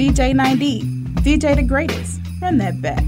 DJ 0.00 0.32
9D, 0.32 0.80
DJ 1.16 1.54
the 1.54 1.62
greatest. 1.62 2.22
Run 2.40 2.56
that 2.56 2.80
back. 2.80 3.04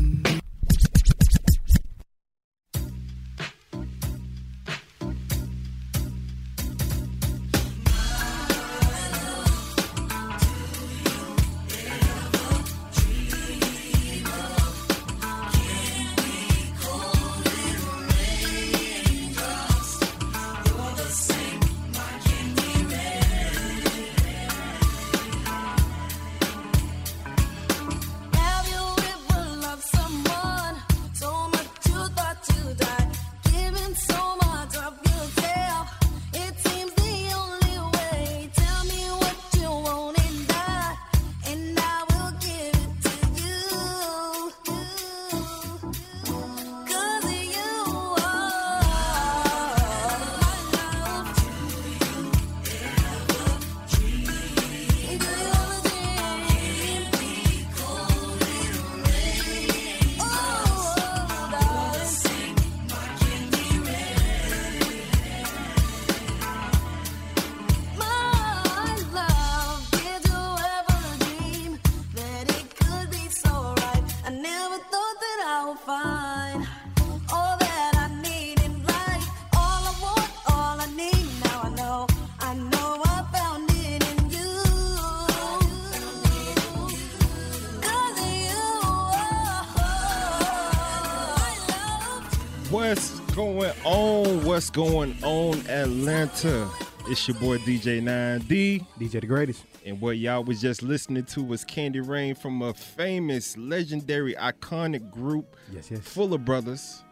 Going 94.72 95.14
on, 95.22 95.58
Atlanta? 95.68 96.68
It's 97.08 97.26
your 97.26 97.36
boy 97.38 97.58
DJ 97.58 98.00
9D. 98.00 98.86
DJ 98.98 99.20
the 99.20 99.26
greatest. 99.26 99.64
And 99.84 100.00
what 100.00 100.18
y'all 100.18 100.44
was 100.44 100.60
just 100.60 100.82
listening 100.82 101.24
to 101.26 101.42
was 101.42 101.64
Candy 101.64 102.00
Rain 102.00 102.34
from 102.34 102.62
a 102.62 102.72
famous, 102.72 103.56
legendary, 103.56 104.34
iconic 104.34 105.10
group 105.10 105.56
Yes, 105.72 105.90
yes. 105.90 106.00
full 106.00 106.32
of 106.32 106.44
brothers. 106.44 107.02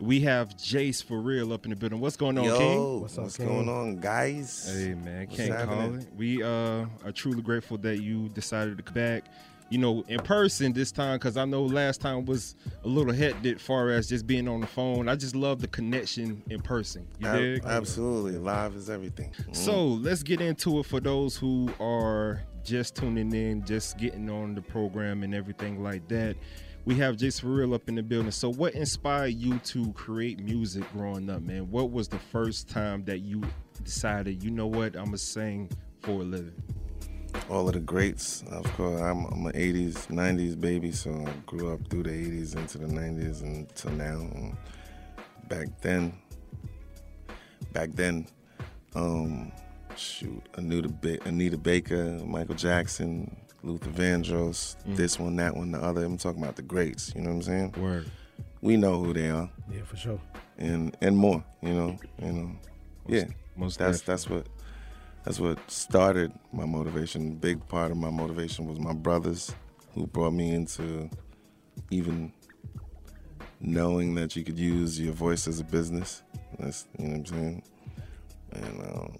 We 0.00 0.20
have 0.20 0.56
Jace 0.56 1.02
for 1.02 1.20
real 1.20 1.52
up 1.52 1.64
in 1.64 1.70
the 1.70 1.76
building. 1.76 2.00
What's 2.00 2.16
going 2.16 2.36
on, 2.36 2.44
Yo, 2.44 2.58
King? 2.58 3.00
what's, 3.00 3.16
What's 3.16 3.40
up, 3.40 3.46
going 3.46 3.68
on, 3.68 3.96
guys? 3.96 4.70
Hey 4.76 4.94
man, 4.94 5.26
What's 5.26 5.36
can't 5.36 5.68
call 5.68 5.94
it. 5.94 6.06
We 6.16 6.42
uh 6.42 6.86
are 7.04 7.12
truly 7.12 7.42
grateful 7.42 7.78
that 7.78 8.02
you 8.02 8.28
decided 8.30 8.76
to 8.76 8.82
come 8.82 8.94
back. 8.94 9.24
You 9.70 9.78
know, 9.78 10.04
in 10.08 10.20
person 10.20 10.72
this 10.72 10.92
time 10.92 11.16
because 11.16 11.36
I 11.36 11.44
know 11.46 11.64
last 11.64 12.00
time 12.00 12.26
was 12.26 12.54
a 12.84 12.88
little 12.88 13.12
hectic 13.12 13.58
far 13.58 13.90
as 13.90 14.08
just 14.08 14.26
being 14.26 14.46
on 14.46 14.60
the 14.60 14.66
phone. 14.66 15.08
I 15.08 15.16
just 15.16 15.34
love 15.34 15.60
the 15.60 15.68
connection 15.68 16.42
in 16.50 16.60
person. 16.60 17.06
You 17.18 17.26
Ab- 17.26 17.64
absolutely, 17.64 18.38
live 18.38 18.76
is 18.76 18.90
everything. 18.90 19.32
Mm. 19.48 19.56
So 19.56 19.84
let's 19.84 20.22
get 20.22 20.40
into 20.40 20.80
it 20.80 20.86
for 20.86 21.00
those 21.00 21.36
who 21.36 21.70
are 21.80 22.42
just 22.62 22.96
tuning 22.96 23.32
in, 23.32 23.64
just 23.64 23.98
getting 23.98 24.28
on 24.30 24.54
the 24.54 24.62
program 24.62 25.22
and 25.22 25.34
everything 25.34 25.82
like 25.82 26.06
that. 26.08 26.36
We 26.86 26.96
have 26.96 27.16
Jace 27.16 27.40
for 27.40 27.46
real 27.46 27.72
up 27.72 27.88
in 27.88 27.94
the 27.94 28.02
building. 28.02 28.30
So, 28.30 28.52
what 28.52 28.74
inspired 28.74 29.34
you 29.34 29.58
to 29.58 29.90
create 29.94 30.40
music 30.40 30.84
growing 30.92 31.30
up, 31.30 31.40
man? 31.40 31.70
What 31.70 31.90
was 31.90 32.08
the 32.08 32.18
first 32.18 32.68
time 32.68 33.04
that 33.06 33.20
you 33.20 33.42
decided, 33.82 34.42
you 34.42 34.50
know 34.50 34.66
what, 34.66 34.94
I'm 34.94 35.06
gonna 35.06 35.18
sing 35.18 35.70
for 36.00 36.10
a 36.20 36.24
living? 36.24 36.52
All 37.48 37.68
of 37.68 37.74
the 37.74 37.80
greats, 37.80 38.42
of 38.50 38.64
course. 38.74 39.00
I'm, 39.00 39.24
I'm 39.26 39.46
an 39.46 39.52
'80s, 39.52 40.08
'90s 40.08 40.60
baby, 40.60 40.92
so 40.92 41.24
I 41.26 41.32
grew 41.46 41.72
up 41.72 41.80
through 41.88 42.04
the 42.04 42.10
'80s 42.10 42.56
into 42.56 42.78
the 42.78 42.86
'90s 42.86 43.42
until 43.42 43.90
now. 43.92 44.18
And 44.34 44.56
back 45.48 45.68
then, 45.80 46.12
back 47.72 47.90
then, 47.92 48.26
um, 48.94 49.52
shoot, 49.96 50.42
Anita, 50.54 50.88
ba- 50.88 51.26
Anita 51.26 51.58
Baker, 51.58 52.20
Michael 52.24 52.54
Jackson, 52.54 53.36
Luther 53.62 53.90
Vandross, 53.90 54.76
this 54.86 55.18
one, 55.18 55.36
that 55.36 55.56
one, 55.56 55.72
the 55.72 55.78
other. 55.82 56.04
I'm 56.04 56.18
talking 56.18 56.42
about 56.42 56.56
the 56.56 56.62
greats. 56.62 57.12
You 57.14 57.22
know 57.22 57.30
what 57.30 57.36
I'm 57.36 57.42
saying? 57.42 57.74
Word. 57.78 58.10
We 58.60 58.76
know 58.76 59.02
who 59.02 59.12
they 59.12 59.30
are. 59.30 59.50
Yeah, 59.70 59.82
for 59.84 59.96
sure. 59.96 60.20
and 60.58 60.96
and 61.00 61.16
more. 61.16 61.44
You 61.62 61.74
know, 61.74 61.98
you 62.22 62.32
know, 62.32 62.50
yeah. 63.06 63.24
most 63.56 63.78
that's 63.78 64.00
definitely. 64.00 64.12
that's 64.12 64.30
what 64.30 64.46
that's 65.24 65.40
what 65.40 65.58
started 65.70 66.32
my 66.52 66.66
motivation. 66.66 67.36
Big 67.36 67.66
part 67.68 67.90
of 67.90 67.96
my 67.96 68.10
motivation 68.10 68.66
was 68.66 68.78
my 68.78 68.92
brothers 68.92 69.54
who 69.94 70.06
brought 70.06 70.32
me 70.32 70.54
into 70.54 71.08
even 71.90 72.32
knowing 73.60 74.14
that 74.14 74.36
you 74.36 74.44
could 74.44 74.58
use 74.58 75.00
your 75.00 75.14
voice 75.14 75.48
as 75.48 75.60
a 75.60 75.64
business. 75.64 76.22
That's 76.58 76.86
you 76.98 77.06
know 77.06 77.10
what 77.10 77.18
I'm 77.18 77.26
saying. 77.26 77.62
And 78.52 78.80
um, 78.82 79.16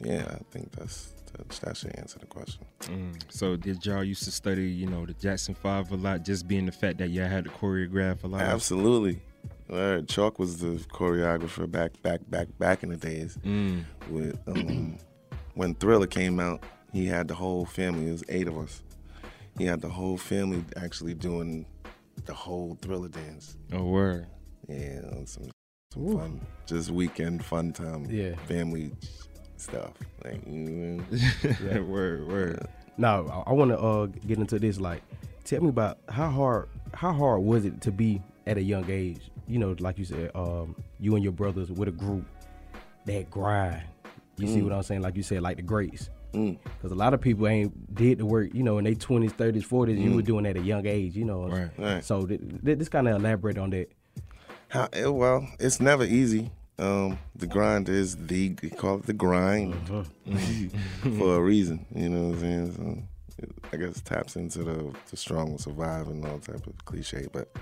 yeah, 0.00 0.24
I 0.28 0.38
think 0.50 0.70
that's 0.72 1.14
that, 1.60 1.76
should 1.76 1.96
answer 1.96 2.18
the 2.18 2.26
question. 2.26 2.64
Mm. 2.82 3.20
So, 3.28 3.56
did 3.56 3.84
y'all 3.84 4.04
used 4.04 4.24
to 4.24 4.30
study, 4.30 4.68
you 4.68 4.86
know, 4.86 5.06
the 5.06 5.14
Jackson 5.14 5.54
Five 5.54 5.90
a 5.92 5.96
lot, 5.96 6.24
just 6.24 6.48
being 6.48 6.66
the 6.66 6.72
fact 6.72 6.98
that 6.98 7.10
y'all 7.10 7.28
had 7.28 7.44
to 7.44 7.50
choreograph 7.50 8.24
a 8.24 8.26
lot? 8.26 8.40
Absolutely. 8.40 9.20
Word. 9.68 10.08
Chalk 10.08 10.38
was 10.38 10.58
the 10.58 10.84
choreographer 10.92 11.70
back 11.70 12.00
back 12.02 12.20
back 12.28 12.48
back 12.58 12.82
in 12.82 12.90
the 12.90 12.96
days. 12.96 13.38
Mm. 13.44 13.84
with 14.08 14.38
um, 14.48 14.98
when 15.54 15.74
Thriller 15.74 16.06
came 16.06 16.40
out, 16.40 16.62
he 16.92 17.06
had 17.06 17.28
the 17.28 17.34
whole 17.34 17.64
family. 17.64 18.08
It 18.08 18.12
was 18.12 18.24
eight 18.28 18.48
of 18.48 18.58
us. 18.58 18.82
He 19.58 19.64
had 19.64 19.80
the 19.80 19.88
whole 19.88 20.16
family 20.16 20.64
actually 20.76 21.14
doing 21.14 21.66
the 22.26 22.34
whole 22.34 22.78
Thriller 22.82 23.08
dance. 23.08 23.56
Oh, 23.72 23.84
word. 23.84 24.26
Yeah, 24.68 25.00
some 25.24 25.50
some 25.92 26.16
fun, 26.16 26.40
just 26.66 26.90
weekend 26.90 27.44
fun 27.44 27.72
time. 27.72 28.06
Yeah. 28.08 28.36
family 28.46 28.92
stuff. 29.56 29.92
Like, 30.24 30.40
you 30.46 30.52
know, 30.52 31.04
Yeah. 31.64 31.80
word, 31.80 32.28
word. 32.28 32.66
Now, 32.96 33.26
I, 33.46 33.50
I 33.50 33.52
want 33.52 33.70
to 33.72 33.78
uh, 33.78 34.06
get 34.06 34.38
into 34.38 34.58
this. 34.58 34.78
Like, 34.80 35.02
tell 35.44 35.60
me 35.62 35.68
about 35.68 35.98
how 36.08 36.28
hard 36.30 36.68
how 36.94 37.12
hard 37.12 37.42
was 37.42 37.64
it 37.64 37.80
to 37.82 37.90
be 37.90 38.22
at 38.46 38.56
a 38.56 38.62
young 38.62 38.88
age? 38.88 39.30
You 39.48 39.58
know, 39.58 39.74
like 39.80 39.98
you 39.98 40.04
said, 40.04 40.30
um, 40.34 40.76
you 41.00 41.14
and 41.16 41.24
your 41.24 41.32
brothers 41.32 41.70
with 41.72 41.88
a 41.88 41.92
group 41.92 42.24
that 43.06 43.28
grind. 43.30 43.82
You 44.40 44.48
see 44.48 44.62
what 44.62 44.72
I'm 44.72 44.82
saying? 44.82 45.02
Like 45.02 45.16
you 45.16 45.22
said, 45.22 45.42
like 45.42 45.56
the 45.56 45.62
greats. 45.62 46.10
Mm. 46.32 46.58
Because 46.62 46.92
a 46.92 46.94
lot 46.94 47.12
of 47.12 47.20
people 47.20 47.46
ain't 47.48 47.94
did 47.94 48.18
the 48.18 48.26
work, 48.26 48.54
you 48.54 48.62
know, 48.62 48.78
in 48.78 48.84
their 48.84 48.94
20s, 48.94 49.32
30s, 49.32 49.66
40s. 49.66 50.00
You 50.00 50.14
were 50.14 50.22
doing 50.22 50.44
that 50.44 50.56
at 50.56 50.62
a 50.62 50.64
young 50.64 50.86
age, 50.86 51.16
you 51.16 51.24
know. 51.24 51.48
Right. 51.48 51.70
Right. 51.76 52.04
So 52.04 52.24
th- 52.26 52.40
th- 52.64 52.78
this 52.78 52.88
kind 52.88 53.08
of 53.08 53.16
elaborate 53.16 53.58
on 53.58 53.70
that. 53.70 53.88
How, 54.68 54.88
eh, 54.92 55.06
well, 55.06 55.48
it's 55.58 55.80
never 55.80 56.04
easy. 56.04 56.50
Um, 56.78 57.18
the 57.36 57.46
grind 57.46 57.88
is 57.88 58.16
the 58.16 58.54
call 58.54 58.96
it 59.00 59.06
the 59.06 59.12
grind 59.12 59.74
for 61.02 61.36
a 61.36 61.40
reason. 61.40 61.84
You 61.94 62.08
know 62.08 62.28
what 62.28 62.34
I'm 62.36 62.40
saying? 62.40 62.72
So 62.72 63.42
it, 63.42 63.52
I 63.72 63.76
guess 63.76 64.00
taps 64.00 64.36
into 64.36 64.62
the 64.64 64.94
the 65.10 65.16
strong 65.16 65.50
will 65.50 65.58
survive 65.58 66.08
and 66.08 66.24
all 66.24 66.38
type 66.38 66.66
of 66.66 66.84
cliche, 66.86 67.26
but 67.32 67.54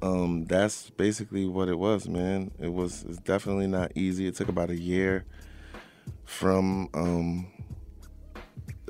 um, 0.00 0.44
that's 0.44 0.90
basically 0.90 1.46
what 1.46 1.68
it 1.68 1.78
was, 1.78 2.08
man. 2.08 2.52
It 2.60 2.72
was 2.72 3.04
it's 3.08 3.18
definitely 3.18 3.66
not 3.66 3.90
easy. 3.96 4.28
It 4.28 4.36
took 4.36 4.48
about 4.48 4.70
a 4.70 4.78
year 4.78 5.24
from 6.24 6.88
um, 6.94 7.46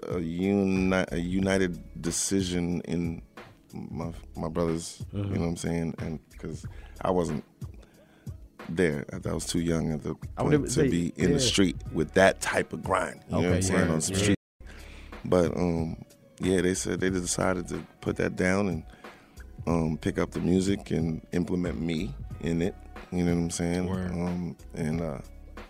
a, 0.09 0.19
uni- 0.21 1.05
a 1.13 1.17
united 1.19 2.01
decision 2.03 2.81
in 2.83 3.23
my 3.73 4.13
my 4.37 4.49
brothers. 4.49 5.05
You 5.13 5.23
know 5.25 5.41
what 5.41 5.47
I'm 5.49 5.57
saying? 5.57 5.95
And 5.99 6.19
because 6.31 6.65
I 7.03 7.11
wasn't 7.11 7.45
there, 8.69 9.05
I 9.25 9.33
was 9.33 9.47
too 9.47 9.61
young 9.61 9.93
at 9.93 10.03
the 10.03 10.15
point 10.37 10.65
to 10.65 10.71
say- 10.71 10.89
be 10.89 11.13
in 11.17 11.33
the 11.33 11.41
street 11.41 11.77
with 11.93 12.15
that 12.15 12.41
type 12.41 12.73
of 12.73 12.83
grind. 12.83 13.21
You 13.29 13.33
know 13.43 13.49
what 13.49 13.53
I'm 13.57 13.63
saying? 13.63 13.87
yeah, 13.87 13.93
On 13.95 14.01
some 14.01 14.15
yeah. 14.17 14.23
street. 14.23 14.39
But 15.25 15.57
um, 15.57 16.05
yeah, 16.41 16.61
they 16.61 16.75
said 16.75 17.01
they 17.01 17.11
decided 17.11 17.69
to 17.69 17.85
put 18.01 18.17
that 18.17 18.37
down 18.37 18.69
and 18.69 18.83
um, 19.67 19.99
pick 19.99 20.19
up 20.19 20.31
the 20.31 20.41
music 20.41 20.91
and 20.91 21.21
implement 21.33 21.81
me 21.81 22.15
in 22.41 22.63
it. 22.63 22.75
You 23.13 23.25
know 23.25 23.35
what 23.35 23.41
I'm 23.43 23.51
saying? 23.51 23.89
Um, 23.89 24.57
and 24.75 25.01
uh, 25.01 25.19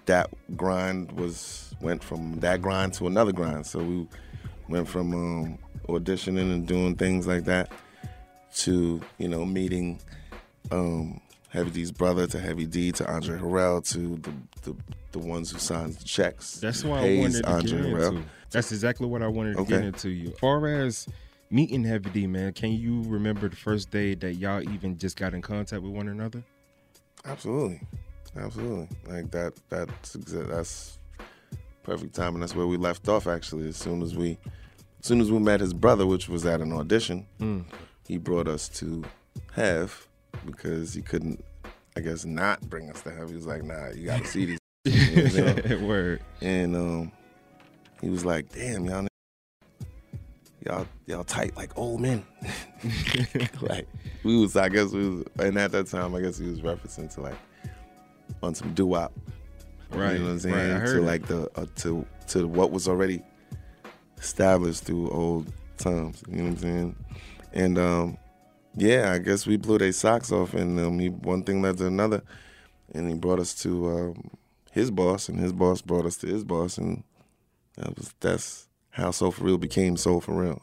that 0.06 0.30
grind 0.56 1.12
was 1.12 1.74
went 1.80 2.02
from 2.02 2.40
that 2.40 2.62
grind 2.62 2.94
to 2.94 3.06
another 3.06 3.32
grind. 3.32 3.66
So 3.66 3.80
we 3.80 4.08
went 4.68 4.88
from 4.88 5.14
um, 5.14 5.58
auditioning 5.88 6.52
and 6.52 6.66
doing 6.66 6.96
things 6.96 7.26
like 7.26 7.44
that 7.44 7.70
to 8.56 9.00
you 9.18 9.28
know 9.28 9.44
meeting 9.44 10.00
um, 10.70 11.20
Heavy 11.50 11.70
D's 11.70 11.92
brother 11.92 12.26
to 12.26 12.40
Heavy 12.40 12.66
D 12.66 12.92
to 12.92 13.10
Andre 13.10 13.38
Harrell 13.38 13.86
to 13.92 14.16
the 14.16 14.32
the, 14.62 14.76
the 15.12 15.18
ones 15.18 15.50
who 15.50 15.58
signed 15.58 15.94
the 15.94 16.04
checks. 16.04 16.58
That's 16.58 16.84
why 16.84 16.98
I 16.98 17.18
wanted 17.18 17.44
to 17.44 17.50
Andre 17.50 17.70
get 17.70 17.86
Harrell. 17.86 18.08
into. 18.08 18.24
That's 18.50 18.72
exactly 18.72 19.06
what 19.06 19.22
I 19.22 19.28
wanted 19.28 19.56
to 19.56 19.64
get 19.64 19.84
into. 19.84 20.08
You. 20.08 20.30
As 20.30 20.38
far 20.38 20.66
as 20.66 21.06
meeting 21.50 21.84
Heavy 21.84 22.10
D, 22.10 22.26
man, 22.26 22.52
can 22.52 22.72
you 22.72 23.02
remember 23.02 23.48
the 23.48 23.56
first 23.56 23.90
day 23.90 24.14
that 24.14 24.34
y'all 24.34 24.62
even 24.62 24.98
just 24.98 25.16
got 25.16 25.34
in 25.34 25.42
contact 25.42 25.82
with 25.82 25.92
one 25.92 26.08
another? 26.08 26.42
Absolutely, 27.24 27.80
absolutely. 28.38 28.88
Like 29.06 29.30
that. 29.32 29.54
That's 29.68 30.12
that's 30.14 30.98
perfect 31.82 32.14
time, 32.14 32.34
and 32.34 32.42
that's 32.42 32.54
where 32.54 32.66
we 32.66 32.76
left 32.76 33.08
off. 33.08 33.26
Actually, 33.26 33.68
as 33.68 33.76
soon 33.76 34.02
as 34.02 34.14
we, 34.16 34.38
as 35.00 35.06
soon 35.06 35.20
as 35.20 35.30
we 35.30 35.38
met 35.38 35.60
his 35.60 35.72
brother, 35.72 36.06
which 36.06 36.28
was 36.28 36.44
at 36.46 36.60
an 36.60 36.72
audition, 36.72 37.26
Mm. 37.40 37.64
he 38.08 38.18
brought 38.18 38.48
us 38.48 38.68
to 38.80 39.04
Have 39.52 40.06
because 40.44 40.92
he 40.94 41.02
couldn't, 41.02 41.44
I 41.96 42.00
guess, 42.00 42.24
not 42.24 42.60
bring 42.68 42.90
us 42.90 43.02
to 43.02 43.10
Have. 43.12 43.28
He 43.30 43.34
was 43.36 43.46
like, 43.46 43.62
"Nah, 43.64 43.90
you 43.90 44.06
got 44.06 44.22
to 44.22 44.26
see 44.28 44.44
these." 44.46 44.58
You 44.86 45.42
know? 45.80 45.86
Word. 45.86 46.22
and 46.40 46.76
um, 46.76 47.12
he 48.00 48.08
was 48.10 48.24
like, 48.24 48.52
"Damn, 48.52 48.84
y'all, 48.84 49.06
y'all, 50.64 50.86
y'all 51.06 51.24
tight 51.24 51.56
like 51.56 51.76
old 51.76 52.00
men." 52.00 52.24
like 53.62 53.88
we 54.24 54.36
was, 54.40 54.56
I 54.56 54.68
guess 54.68 54.92
we 54.92 55.08
was, 55.08 55.24
and 55.38 55.56
at 55.58 55.72
that 55.72 55.86
time, 55.88 56.14
I 56.14 56.20
guess 56.20 56.38
he 56.38 56.48
was 56.48 56.60
referencing 56.60 57.12
to 57.14 57.20
like 57.22 57.34
on 58.42 58.54
some 58.54 58.74
doo 58.74 58.86
wop, 58.86 59.12
Right. 59.90 60.14
You 60.14 60.18
know 60.18 60.24
what 60.26 60.30
I'm 60.32 60.38
saying? 60.40 60.78
Right. 60.78 60.86
To 60.86 61.00
like 61.00 61.26
the 61.26 61.50
uh, 61.56 61.66
to 61.76 62.06
to 62.28 62.46
what 62.48 62.70
was 62.70 62.88
already 62.88 63.22
established 64.18 64.84
through 64.84 65.10
old 65.10 65.52
times. 65.78 66.22
You 66.28 66.36
know 66.38 66.42
what 66.44 66.50
I'm 66.50 66.56
saying? 66.58 66.96
And 67.52 67.78
um, 67.78 68.18
yeah, 68.74 69.12
I 69.12 69.18
guess 69.18 69.46
we 69.46 69.56
blew 69.56 69.78
their 69.78 69.92
socks 69.92 70.32
off, 70.32 70.54
and 70.54 70.78
um, 70.78 70.98
he, 70.98 71.08
one 71.08 71.42
thing 71.42 71.62
led 71.62 71.78
to 71.78 71.86
another, 71.86 72.22
and 72.94 73.08
he 73.08 73.14
brought 73.14 73.38
us 73.40 73.54
to 73.62 73.88
um, 73.88 74.30
his 74.72 74.90
boss, 74.90 75.28
and 75.28 75.38
his 75.38 75.52
boss 75.52 75.80
brought 75.80 76.04
us 76.04 76.16
to 76.18 76.26
his 76.26 76.44
boss, 76.44 76.76
and 76.78 77.02
that 77.76 77.96
was 77.96 78.14
that's 78.20 78.68
how 78.90 79.10
Soul 79.10 79.30
for 79.30 79.44
Real 79.44 79.58
became 79.58 79.96
Soul 79.96 80.20
for 80.20 80.34
Real. 80.34 80.60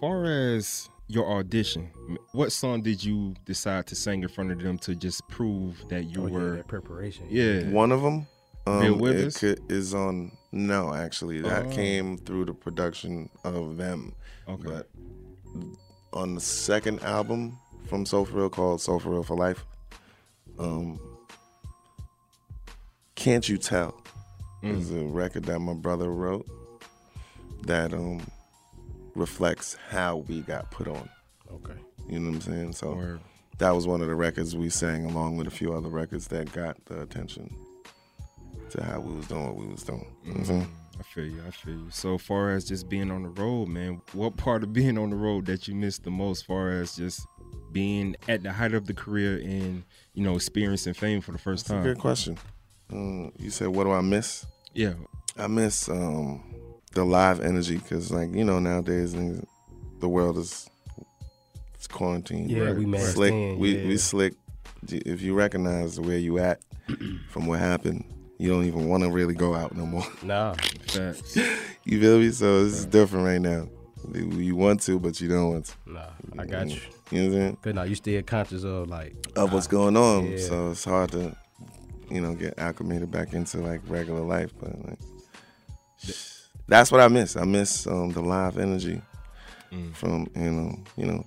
far 0.00 0.24
as 0.24 0.88
your 1.08 1.26
audition, 1.38 1.90
what 2.32 2.52
song 2.52 2.82
did 2.82 3.02
you 3.02 3.34
decide 3.46 3.86
to 3.86 3.94
sing 3.94 4.22
in 4.22 4.28
front 4.28 4.52
of 4.52 4.60
them 4.60 4.78
to 4.78 4.94
just 4.94 5.26
prove 5.28 5.82
that 5.88 6.04
you 6.04 6.22
Oh, 6.24 6.26
yeah, 6.26 6.32
were? 6.32 6.56
that 6.56 6.68
preparation. 6.68 7.26
Yeah. 7.30 7.68
One 7.70 7.90
of 7.92 8.02
them 8.02 8.26
Bill 8.66 8.94
um, 8.94 8.98
Withers? 8.98 9.36
it 9.42 9.56
could, 9.58 9.72
is 9.72 9.94
on. 9.94 10.32
No, 10.52 10.92
actually, 10.94 11.40
that 11.42 11.66
Oh. 11.66 11.70
came 11.70 12.18
through 12.18 12.44
the 12.46 12.54
production 12.54 13.28
of 13.44 13.76
them. 13.78 14.14
Okay. 14.46 14.62
But 14.62 14.88
on 16.12 16.34
the 16.34 16.40
second 16.40 17.00
album 17.02 17.58
from 17.86 18.04
Soul 18.06 18.24
for 18.26 18.36
Real 18.36 18.50
called 18.50 18.80
Soul 18.82 18.98
for 19.00 19.10
Real 19.10 19.22
for 19.22 19.36
Life, 19.36 19.64
um, 20.58 20.98
Can't 23.14 23.48
You 23.48 23.56
Tell 23.58 23.94
Mm. 24.62 24.76
is 24.78 24.90
a 24.90 25.04
record 25.04 25.44
that 25.44 25.58
my 25.60 25.72
brother 25.74 26.10
wrote 26.10 26.46
that 27.62 27.92
um, 27.94 28.20
reflects 29.18 29.76
how 29.90 30.18
we 30.28 30.40
got 30.40 30.70
put 30.70 30.88
on. 30.88 31.08
Okay. 31.52 31.74
You 32.08 32.20
know 32.20 32.30
what 32.30 32.36
I'm 32.36 32.40
saying? 32.52 32.72
So 32.72 32.94
Word. 32.94 33.20
that 33.58 33.70
was 33.70 33.86
one 33.86 34.00
of 34.00 34.06
the 34.08 34.14
records 34.14 34.56
we 34.56 34.70
sang 34.70 35.04
along 35.04 35.36
with 35.36 35.46
a 35.46 35.50
few 35.50 35.72
other 35.74 35.88
records 35.88 36.28
that 36.28 36.52
got 36.52 36.82
the 36.86 37.02
attention 37.02 37.54
to 38.70 38.82
how 38.82 39.00
we 39.00 39.14
was 39.14 39.26
doing 39.26 39.44
what 39.46 39.56
we 39.56 39.66
was 39.66 39.82
doing. 39.82 40.06
You 40.24 40.34
know 40.34 40.44
I'm? 40.48 40.72
I 41.00 41.02
feel 41.04 41.24
you. 41.26 41.42
I 41.46 41.50
feel 41.50 41.74
you. 41.74 41.86
So 41.90 42.18
far 42.18 42.50
as 42.50 42.64
just 42.64 42.88
being 42.88 43.10
on 43.10 43.22
the 43.22 43.28
road, 43.28 43.68
man, 43.68 44.00
what 44.12 44.36
part 44.36 44.62
of 44.62 44.72
being 44.72 44.98
on 44.98 45.10
the 45.10 45.16
road 45.16 45.46
that 45.46 45.68
you 45.68 45.74
missed 45.74 46.04
the 46.04 46.10
most? 46.10 46.44
Far 46.44 46.70
as 46.70 46.96
just 46.96 47.26
being 47.72 48.16
at 48.28 48.42
the 48.42 48.52
height 48.52 48.74
of 48.74 48.86
the 48.86 48.94
career 48.94 49.38
and 49.38 49.84
you 50.14 50.22
know 50.24 50.34
experiencing 50.34 50.94
fame 50.94 51.20
for 51.20 51.32
the 51.32 51.38
first 51.38 51.66
That's 51.66 51.70
a 51.72 51.74
time. 51.74 51.84
good 51.84 51.98
question. 51.98 52.38
Um, 52.90 53.32
you 53.38 53.50
said, 53.50 53.68
what 53.68 53.84
do 53.84 53.92
I 53.92 54.00
miss? 54.00 54.46
Yeah. 54.74 54.94
I 55.36 55.46
miss 55.46 55.88
um, 55.88 56.42
the 56.90 57.04
live 57.04 57.40
energy 57.40 57.76
because, 57.76 58.10
like, 58.10 58.34
you 58.34 58.44
know, 58.44 58.58
nowadays 58.58 59.14
the 59.14 60.08
world 60.08 60.38
is 60.38 60.68
it's 61.74 61.86
quarantined. 61.86 62.50
Yeah, 62.50 62.72
we 62.72 62.86
masked 62.86 63.14
slick. 63.14 63.32
in, 63.32 63.58
we 63.58 63.78
yeah. 63.78 63.86
we 63.86 63.96
slick. 63.96 64.34
If 64.88 65.22
you 65.22 65.34
recognize 65.34 65.98
where 66.00 66.18
you 66.18 66.38
at 66.38 66.60
from 67.28 67.46
what 67.46 67.60
happened, 67.60 68.04
you 68.38 68.50
don't 68.50 68.64
even 68.64 68.88
want 68.88 69.02
to 69.02 69.10
really 69.10 69.34
go 69.34 69.54
out 69.54 69.76
no 69.76 69.86
more. 69.86 70.06
Nah. 70.22 70.54
Facts. 70.88 71.36
you 71.84 72.00
feel 72.00 72.18
me? 72.18 72.30
So 72.30 72.64
this 72.64 72.74
is 72.74 72.86
different 72.86 73.26
right 73.26 73.40
now. 73.40 73.68
You 74.14 74.56
want 74.56 74.80
to, 74.82 74.98
but 74.98 75.20
you 75.20 75.28
don't 75.28 75.52
want 75.52 75.66
to. 75.66 75.74
Nah. 75.86 76.00
I 76.38 76.46
got 76.46 76.66
mm-hmm. 76.66 76.70
you. 76.70 76.80
You 77.10 77.22
know 77.22 77.28
what 77.28 77.36
I'm 77.36 77.42
saying? 77.42 77.58
Cause 77.62 77.74
now 77.74 77.82
you 77.82 77.94
still 77.94 78.22
conscious 78.22 78.64
of 78.64 78.88
like 78.88 79.14
Of 79.36 79.52
what's 79.52 79.66
going 79.66 79.96
on. 79.96 80.32
Yeah. 80.32 80.38
So 80.38 80.70
it's 80.70 80.84
hard 80.84 81.12
to, 81.12 81.36
you 82.10 82.20
know, 82.20 82.34
get 82.34 82.58
acclimated 82.58 83.10
back 83.10 83.32
into 83.32 83.58
like 83.58 83.80
regular 83.88 84.20
life. 84.20 84.52
But 84.58 84.84
like, 84.86 84.98
that's 86.68 86.92
what 86.92 87.00
I 87.00 87.08
miss. 87.08 87.36
I 87.36 87.44
miss 87.44 87.86
um, 87.86 88.10
the 88.12 88.20
live 88.20 88.58
energy 88.58 89.00
Mm. 89.72 89.94
from 89.94 90.26
you 90.34 90.50
know, 90.50 90.78
you 90.96 91.06
know, 91.06 91.26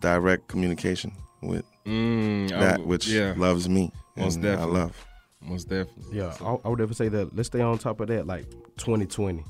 direct 0.00 0.48
communication 0.48 1.12
with 1.42 1.64
Mm, 1.86 2.48
that 2.50 2.72
w- 2.72 2.88
which 2.88 3.06
yeah, 3.08 3.32
loves 3.36 3.68
me. 3.68 3.92
Most 4.16 4.36
and 4.36 4.46
I 4.46 4.50
definitely. 4.50 4.74
love. 4.80 5.06
most 5.40 5.68
definitely. 5.68 6.18
Yeah, 6.18 6.34
I, 6.40 6.56
I 6.64 6.68
would 6.68 6.80
ever 6.80 6.92
say 6.94 7.08
that. 7.08 7.34
Let's 7.34 7.46
stay 7.46 7.60
on 7.60 7.78
top 7.78 8.00
of 8.00 8.08
that. 8.08 8.26
Like 8.26 8.50
2020, 8.76 9.42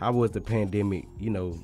how 0.00 0.12
was 0.12 0.30
the 0.32 0.40
pandemic? 0.40 1.04
You 1.20 1.30
know, 1.30 1.58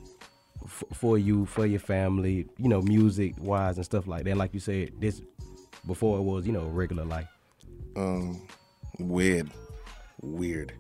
f- 0.65 0.85
for 0.93 1.19
you, 1.19 1.47
for 1.47 1.67
your 1.67 1.81
family, 1.81 2.47
you 2.59 2.69
know, 2.69 2.81
music 2.83 3.35
wise 3.39 3.77
and 3.77 3.85
stuff 3.85 4.07
like 4.07 4.25
that. 4.25 4.37
Like 4.37 4.53
you 4.55 4.61
said, 4.61 4.93
this 5.01 5.21
before 5.87 6.19
it 6.19 6.23
was, 6.23 6.47
you 6.47 6.53
know, 6.53 6.65
regular 6.67 7.05
life. 7.05 7.29
Um, 7.97 8.41
weird, 8.99 9.51
weird. 10.23 10.73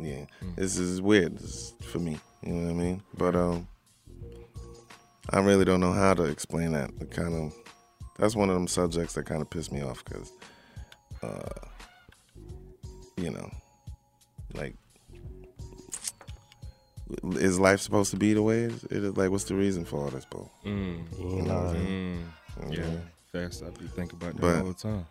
Yeah, 0.00 0.24
this 0.56 0.78
is 0.78 1.00
weird 1.02 1.36
this 1.38 1.44
is 1.44 1.74
for 1.82 1.98
me. 1.98 2.18
You 2.42 2.52
know 2.52 2.64
what 2.66 2.70
I 2.70 2.84
mean? 2.84 3.02
But 3.16 3.34
um, 3.34 3.66
I 5.30 5.40
really 5.40 5.64
don't 5.64 5.80
know 5.80 5.92
how 5.92 6.14
to 6.14 6.24
explain 6.24 6.72
that. 6.72 6.90
It 7.00 7.10
kind 7.10 7.34
of 7.34 7.52
that's 8.18 8.36
one 8.36 8.48
of 8.48 8.54
them 8.54 8.68
subjects 8.68 9.14
that 9.14 9.26
kind 9.26 9.42
of 9.42 9.50
piss 9.50 9.70
me 9.72 9.82
off 9.82 10.04
because, 10.04 10.32
uh, 11.22 11.66
you 13.16 13.30
know, 13.30 13.50
like. 14.54 14.74
Is 17.24 17.58
life 17.58 17.80
supposed 17.80 18.10
to 18.10 18.18
be 18.18 18.34
the 18.34 18.42
way 18.42 18.64
it 18.64 18.72
is? 18.72 18.84
It 18.84 19.02
is 19.02 19.16
like, 19.16 19.30
what's 19.30 19.44
the 19.44 19.54
reason 19.54 19.86
for 19.86 19.98
all 19.98 20.08
this, 20.10 20.26
bro? 20.26 20.50
Mm, 20.66 21.00
You 21.18 21.38
ain't 21.38 21.48
lying. 21.48 22.24
mm, 22.60 22.76
yeah. 22.76 22.84
Facts. 23.32 23.62
I 23.62 23.70
be 23.70 23.86
thinking 23.86 24.18
about 24.20 24.34
that 24.34 24.40
But- 24.42 24.58
all 24.58 24.64
the 24.68 24.74
time. 24.74 25.06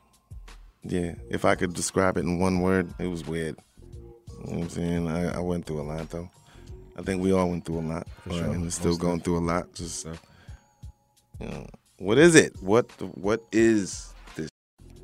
Yeah, 0.83 1.15
if 1.31 1.43
I 1.43 1.55
could 1.55 1.73
describe 1.73 2.17
it 2.17 2.21
in 2.21 2.37
one 2.39 2.61
word, 2.61 2.93
it 2.99 3.07
was 3.07 3.25
weird. 3.27 3.57
You 4.45 4.51
know 4.53 4.57
what 4.59 4.63
I'm 4.63 4.69
saying? 4.69 5.07
I, 5.07 5.35
I 5.35 5.39
went 5.39 5.65
through 5.65 5.81
a 5.81 5.83
lot 5.83 6.09
though. 6.09 6.29
I 6.97 7.01
think 7.03 7.21
we 7.21 7.31
all 7.31 7.49
went 7.49 7.65
through 7.65 7.79
a 7.79 7.81
lot, 7.81 8.07
For 8.23 8.29
right? 8.29 8.37
sure. 8.39 8.45
and 8.53 8.61
we're 8.63 8.69
still 8.71 8.91
Most 8.91 9.01
going 9.01 9.19
through 9.19 9.37
a 9.37 9.45
lot. 9.45 9.73
Just 9.73 10.01
So 10.01 10.13
you 11.39 11.47
know, 11.47 11.67
what 11.99 12.17
is 12.17 12.35
it? 12.35 12.55
What 12.61 12.89
what 13.17 13.41
is 13.51 14.13
this? 14.35 14.49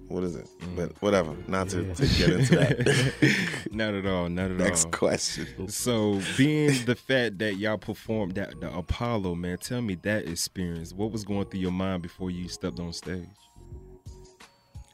What 0.08 0.24
is 0.24 0.36
it? 0.36 0.48
Mm. 0.60 0.76
But 0.76 1.02
whatever. 1.02 1.36
Not 1.48 1.70
to, 1.70 1.84
Yeah. 1.84 1.94
to 1.94 2.06
get 2.08 2.30
into 2.30 2.56
that. 2.56 3.68
not 3.72 3.94
at 3.94 4.06
all. 4.06 4.30
Not 4.30 4.52
at 4.52 4.58
Next 4.58 4.86
all. 4.86 4.92
question. 4.92 5.70
So, 5.70 6.20
being 6.38 6.86
the 6.86 6.96
fact 6.96 7.40
that 7.40 7.56
y'all 7.58 7.78
performed 7.78 8.36
that 8.36 8.60
the 8.60 8.72
Apollo, 8.76 9.36
man, 9.36 9.58
tell 9.60 9.82
me 9.82 9.96
that 10.04 10.28
experience. 10.28 10.94
What 10.94 11.12
was 11.12 11.24
going 11.24 11.46
through 11.46 11.62
your 11.62 11.72
mind 11.72 12.02
before 12.04 12.30
you 12.32 12.48
stepped 12.48 12.80
on 12.80 12.94
stage? 12.94 13.26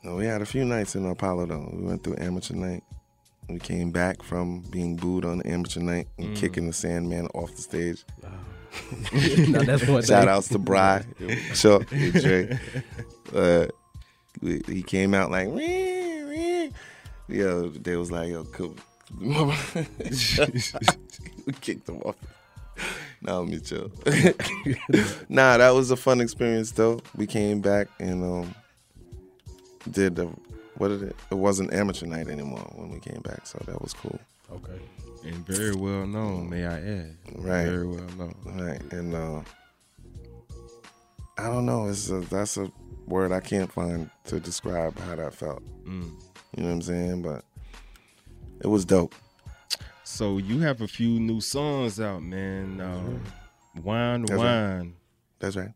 No, 0.03 0.15
we 0.15 0.25
had 0.25 0.41
a 0.41 0.45
few 0.45 0.63
nights 0.65 0.95
in 0.95 1.05
Apollo 1.05 1.47
though. 1.47 1.69
We 1.73 1.83
went 1.85 2.03
through 2.03 2.15
amateur 2.19 2.53
night. 2.55 2.83
We 3.49 3.59
came 3.59 3.91
back 3.91 4.21
from 4.23 4.61
being 4.69 4.95
booed 4.95 5.25
on 5.25 5.39
the 5.39 5.47
amateur 5.47 5.81
night 5.81 6.07
and 6.17 6.29
Mm. 6.29 6.35
kicking 6.35 6.67
the 6.67 6.73
Sandman 6.73 7.27
off 7.33 7.53
the 7.55 7.61
stage. 7.61 8.03
now 9.49 9.63
that's 9.63 9.87
one 9.87 10.03
Shout 10.03 10.27
outs 10.27 10.47
to 10.49 10.59
Bry, 10.59 11.03
Chuck, 11.55 11.91
and 11.91 12.13
Dre. 12.13 12.59
Uh, 13.33 13.65
we- 14.41 14.61
he 14.67 14.83
came 14.83 15.13
out 15.15 15.31
like, 15.31 15.47
"Wee, 15.49 16.23
wee." 16.25 16.71
yo, 17.27 17.69
they 17.69 17.95
was 17.95 18.11
like, 18.11 18.29
yo, 18.29 18.43
could, 18.45 18.77
we 19.19 19.51
kicked 21.61 21.89
him 21.89 22.01
off. 22.05 22.15
Now 23.21 23.39
let 23.39 23.49
me 23.49 23.59
chill. 23.59 23.91
nah, 25.27 25.57
that 25.57 25.71
was 25.71 25.89
a 25.91 25.97
fun 25.97 26.21
experience 26.21 26.71
though. 26.71 27.01
We 27.15 27.25
came 27.27 27.59
back 27.61 27.87
and 27.99 28.23
um 28.23 28.55
did 29.91 30.15
the 30.15 30.29
what 30.79 30.87
did 30.87 31.03
it? 31.03 31.15
It 31.29 31.35
wasn't 31.35 31.73
amateur 31.73 32.07
night 32.07 32.27
anymore 32.27 32.67
when 32.75 32.89
we 32.89 32.99
came 32.99 33.21
back, 33.21 33.45
so 33.45 33.61
that 33.67 33.81
was 33.81 33.93
cool. 33.93 34.19
Okay. 34.51 34.79
And 35.25 35.45
very 35.45 35.75
well 35.75 36.07
known, 36.07 36.49
may 36.49 36.65
I 36.65 36.79
add. 36.79 37.17
Right. 37.35 37.65
Very 37.65 37.85
well 37.87 38.09
known. 38.17 38.35
Right, 38.45 38.81
and 38.91 39.13
uh 39.13 39.41
I 41.37 41.43
don't 41.43 41.65
know. 41.65 41.87
It's 41.87 42.09
a, 42.09 42.19
that's 42.19 42.57
a 42.57 42.69
word 43.07 43.31
I 43.31 43.39
can't 43.39 43.71
find 43.71 44.09
to 44.25 44.39
describe 44.39 44.99
how 44.99 45.15
that 45.15 45.33
felt. 45.33 45.63
Mm. 45.85 46.11
You 46.55 46.63
know 46.63 46.69
what 46.69 46.73
I'm 46.75 46.81
saying? 46.81 47.21
But 47.21 47.45
it 48.61 48.67
was 48.67 48.83
dope. 48.83 49.15
So 50.03 50.37
you 50.37 50.59
have 50.59 50.81
a 50.81 50.87
few 50.87 51.19
new 51.19 51.39
songs 51.39 51.99
out, 52.01 52.21
man. 52.23 52.81
Um, 52.81 53.23
Wine, 53.83 54.23
That's 54.23 54.31
right. 54.41 54.67
Wine, 54.77 54.95
That's 55.39 55.55
right. 55.55 55.71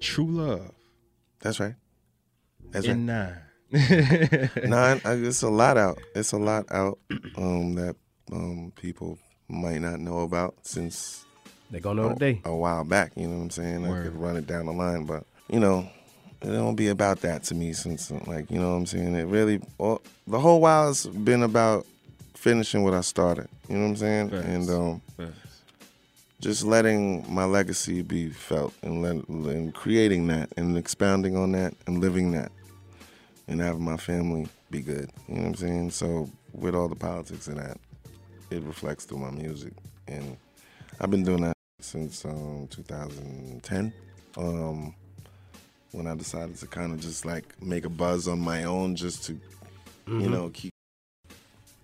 True 0.00 0.26
Love, 0.26 0.72
That's 1.40 1.60
right. 1.60 1.74
That's 2.70 2.86
right. 2.86 2.94
and 2.94 3.06
Nine. 3.06 3.26
Nine. 3.26 3.38
I, 3.74 5.00
it's 5.04 5.42
a 5.42 5.48
lot 5.48 5.76
out. 5.76 5.98
It's 6.14 6.32
a 6.32 6.38
lot 6.38 6.70
out 6.70 6.98
um, 7.36 7.74
that 7.74 7.96
um, 8.32 8.72
people 8.76 9.18
might 9.48 9.80
not 9.80 10.00
know 10.00 10.20
about 10.20 10.54
since 10.62 11.24
They 11.70 11.80
gonna 11.80 12.02
know 12.02 12.08
today. 12.14 12.40
a 12.44 12.54
while 12.54 12.84
back. 12.84 13.12
You 13.16 13.28
know 13.28 13.36
what 13.36 13.42
I'm 13.42 13.50
saying? 13.50 13.84
I 13.84 14.02
could 14.02 14.16
run 14.16 14.36
it 14.36 14.46
down 14.46 14.66
the 14.66 14.72
line, 14.72 15.04
but 15.04 15.24
you 15.48 15.60
know, 15.60 15.88
it 16.40 16.46
don't 16.46 16.76
be 16.76 16.88
about 16.88 17.20
that 17.22 17.42
to 17.44 17.54
me. 17.54 17.72
Since 17.74 18.10
like 18.26 18.50
you 18.50 18.58
know 18.58 18.70
what 18.70 18.76
I'm 18.76 18.86
saying, 18.86 19.14
it 19.14 19.24
really 19.24 19.60
all, 19.76 20.00
the 20.26 20.40
whole 20.40 20.60
while 20.60 20.86
has 20.88 21.06
been 21.06 21.42
about 21.42 21.86
finishing 22.34 22.84
what 22.84 22.94
I 22.94 23.02
started. 23.02 23.48
You 23.68 23.76
know 23.76 23.82
what 23.82 23.90
I'm 23.90 23.96
saying? 23.96 24.30
Facts. 24.30 24.46
And 24.46 24.70
um, 24.70 25.02
just 26.40 26.64
letting 26.64 27.26
my 27.32 27.44
legacy 27.44 28.02
be 28.02 28.28
felt 28.30 28.72
and 28.82 29.02
let, 29.02 29.28
and 29.28 29.74
creating 29.74 30.28
that 30.28 30.48
and 30.56 30.78
expounding 30.78 31.36
on 31.36 31.52
that 31.52 31.74
and 31.86 31.98
living 31.98 32.30
that 32.32 32.52
and 33.48 33.60
having 33.60 33.82
my 33.84 33.96
family 33.96 34.46
be 34.70 34.80
good. 34.80 35.10
You 35.28 35.34
know 35.34 35.40
what 35.42 35.48
I'm 35.48 35.54
saying? 35.56 35.90
So 35.90 36.30
with 36.52 36.74
all 36.74 36.88
the 36.88 36.94
politics 36.96 37.48
of 37.48 37.56
that, 37.56 37.78
it 38.50 38.62
reflects 38.62 39.04
through 39.04 39.18
my 39.18 39.30
music, 39.30 39.72
and 40.06 40.36
I've 41.00 41.10
been 41.10 41.24
doing 41.24 41.42
that 41.42 41.52
since 41.80 42.24
um, 42.24 42.66
2010. 42.70 43.92
Um, 44.36 44.94
when 45.92 46.06
I 46.06 46.14
decided 46.14 46.56
to 46.56 46.66
kind 46.66 46.92
of 46.92 47.00
just 47.00 47.24
like 47.24 47.60
make 47.62 47.84
a 47.84 47.88
buzz 47.88 48.28
on 48.28 48.38
my 48.40 48.64
own, 48.64 48.94
just 48.94 49.24
to 49.24 49.40
you 50.06 50.28
know 50.28 50.50
keep 50.52 50.72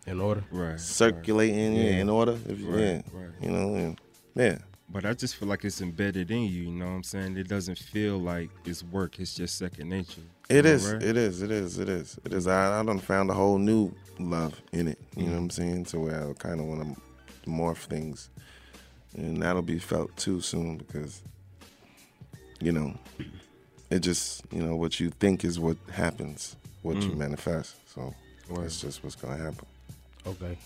In 0.07 0.21
order. 0.21 0.45
Right. 0.51 0.79
circulating 0.81 1.75
Yeah. 1.75 1.83
yeah. 1.85 1.91
in 2.01 2.11
order. 2.11 2.33
If 2.33 2.59
Right. 2.63 2.79
yeah, 2.81 3.03
Right. 3.13 3.31
you 3.41 3.51
know, 3.51 3.75
and 3.75 4.01
yeah. 4.35 4.59
But 4.89 5.05
I 5.07 5.15
just 5.15 5.37
feel 5.37 5.49
like 5.49 5.65
it's 5.65 5.81
embedded 5.81 6.31
in 6.31 6.43
you. 6.43 6.63
You 6.65 6.71
know 6.71 6.85
what 6.87 6.91
I'm 6.93 7.03
saying? 7.03 7.37
It 7.37 7.49
doesn't 7.49 7.79
feel 7.79 8.19
like 8.19 8.51
it's 8.65 8.83
work. 8.85 9.19
It's 9.19 9.35
just 9.35 9.57
second 9.59 9.89
nature. 9.89 10.21
It 10.49 10.57
You 10.57 10.63
know, 10.63 10.69
is. 10.71 10.93
right? 10.93 11.03
It 11.03 11.17
is. 11.17 11.43
It 11.43 11.51
is. 11.51 11.79
It 11.79 11.89
is. 11.89 12.19
It 12.25 12.33
is. 12.33 12.47
I, 12.47 12.81
I 12.81 12.85
done 12.85 12.99
found 13.01 13.31
a 13.31 13.35
whole 13.35 13.59
new 13.59 13.93
love 14.19 14.61
in 14.73 14.89
it. 14.89 14.99
You 15.17 15.25
know 15.25 15.33
what 15.33 15.39
I'm 15.39 15.51
saying? 15.51 15.87
So 15.87 16.01
where 16.01 16.29
I 16.29 16.33
kind 16.35 16.61
of 16.61 16.67
want 16.67 16.97
to 17.45 17.51
morph 17.51 17.85
things, 17.87 18.29
and 19.17 19.43
that'll 19.43 19.63
be 19.63 19.79
felt 19.79 20.15
too 20.17 20.41
soon 20.41 20.77
because, 20.77 21.23
you 22.61 22.73
know, 22.73 22.95
it 23.91 24.01
just 24.01 24.43
you 24.53 24.63
know 24.63 24.77
what 24.77 25.01
you 25.01 25.11
think 25.11 25.45
is 25.45 25.59
what 25.59 25.77
happens, 25.93 26.57
what 26.83 26.97
you 27.03 27.11
Mm. 27.11 27.17
manifest. 27.17 27.77
So 27.93 28.15
Word. 28.49 28.65
that's 28.65 28.81
just 28.81 29.03
what's 29.03 29.17
gonna 29.17 29.37
happen. 29.37 29.67
Okay. 30.27 30.57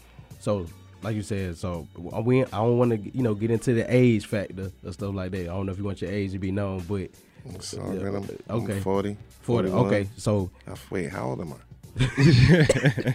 So, 0.41 0.67
like 1.03 1.15
you 1.17 1.23
said, 1.23 1.57
so 1.57 1.87
uh, 2.15 2.21
we 2.21 2.43
I 2.45 2.49
don't 2.51 2.79
want 2.79 2.91
to 2.93 2.99
you 3.17 3.23
know 3.23 3.35
get 3.35 3.51
into 3.51 3.73
the 3.75 3.87
age 3.95 4.27
factor 4.27 4.71
or 4.85 4.93
stuff 4.93 5.15
like 5.15 5.31
that. 5.33 5.43
I 5.43 5.45
don't 5.45 5.67
know 5.67 5.73
if 5.73 5.79
you 5.79 5.85
want 5.85 6.01
your 6.03 6.11
age 6.11 6.33
to 6.33 6.39
be 6.39 6.51
known, 6.51 6.81
but 6.89 7.11
all 7.47 7.95
Yeah, 7.95 8.01
good. 8.01 8.15
I'm, 8.51 8.63
okay. 8.65 8.73
I'm 8.77 8.81
40. 8.83 9.17
for 9.43 9.63
the 9.63 9.69
41. 9.71 9.87
okay. 9.87 10.09
So 10.17 10.51
I- 10.67 10.75
wait, 10.91 11.11
how 11.11 11.29
old 11.31 11.41
am 11.41 11.53
I? 11.53 11.57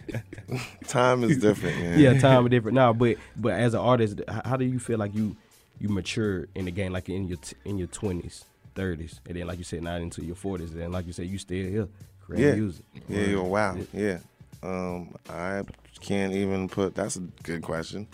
Time 0.88 1.24
is 1.24 1.38
different. 1.38 1.78
Man. 1.80 2.00
yeah, 2.00 2.20
time 2.20 2.46
is 2.46 2.52
different 2.52 2.76
now. 2.76 2.92
But 2.94 3.18
but 3.36 3.54
as 3.54 3.74
an 3.74 3.80
artist, 3.80 4.20
how 4.46 4.58
do 4.58 4.66
you 4.66 4.80
feel 4.80 4.98
like 5.00 5.14
you 5.16 5.36
you 5.80 5.90
mature 5.90 6.48
in 6.56 6.66
the 6.66 6.72
game, 6.72 6.92
like 6.94 7.10
in 7.10 7.28
your 7.28 7.38
t- 7.38 7.56
in 7.66 7.78
your 7.78 7.88
twenties, 7.88 8.46
thirties, 8.76 9.20
and 9.28 9.36
then 9.38 9.48
like 9.48 9.58
you 9.58 9.64
said, 9.64 9.84
not 9.84 10.02
into 10.02 10.24
your 10.24 10.36
forties, 10.36 10.74
and 10.76 10.92
like 10.92 11.08
you 11.08 11.14
said, 11.14 11.28
you 11.28 11.38
still 11.38 11.70
here 11.70 11.88
creating 12.22 12.50
Yeah. 12.50 12.56
music. 12.56 12.86
Yeah, 13.08 13.22
yeah, 13.22 13.40
wow. 13.40 13.78
Yeah. 13.94 14.18
Um, 14.62 15.16
I 15.30 15.62
can't 16.04 16.34
even 16.34 16.68
put. 16.70 16.94
That's 16.94 17.16
a 17.16 17.22
good 17.44 17.62
question, 17.62 18.08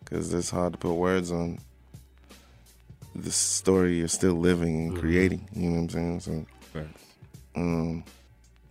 because 0.00 0.32
it's 0.32 0.50
hard 0.50 0.74
to 0.74 0.78
put 0.78 0.92
words 0.92 1.32
on 1.32 1.58
the 3.14 3.30
story 3.30 3.98
you're 3.98 4.08
still 4.08 4.34
living 4.34 4.88
and 4.88 4.98
creating. 4.98 5.48
You 5.52 5.70
know 5.70 5.82
what 5.82 5.94
I'm 5.94 6.20
saying? 6.20 6.20
So, 6.20 6.46
um, 7.56 8.04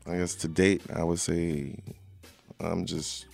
I 0.07 0.17
guess 0.17 0.35
to 0.35 0.47
date, 0.47 0.83
I 0.93 1.03
would 1.03 1.19
say 1.19 1.75
I'm 2.59 2.85
just 2.85 3.25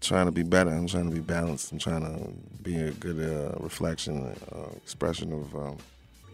trying 0.00 0.26
to 0.26 0.32
be 0.32 0.42
better. 0.42 0.70
I'm 0.70 0.86
trying 0.86 1.08
to 1.08 1.14
be 1.14 1.20
balanced. 1.20 1.72
I'm 1.72 1.78
trying 1.78 2.02
to 2.02 2.62
be 2.62 2.76
a 2.76 2.90
good 2.92 3.20
uh, 3.20 3.56
reflection, 3.60 4.34
uh, 4.52 4.74
expression 4.76 5.32
of 5.32 5.54
um, 5.54 5.78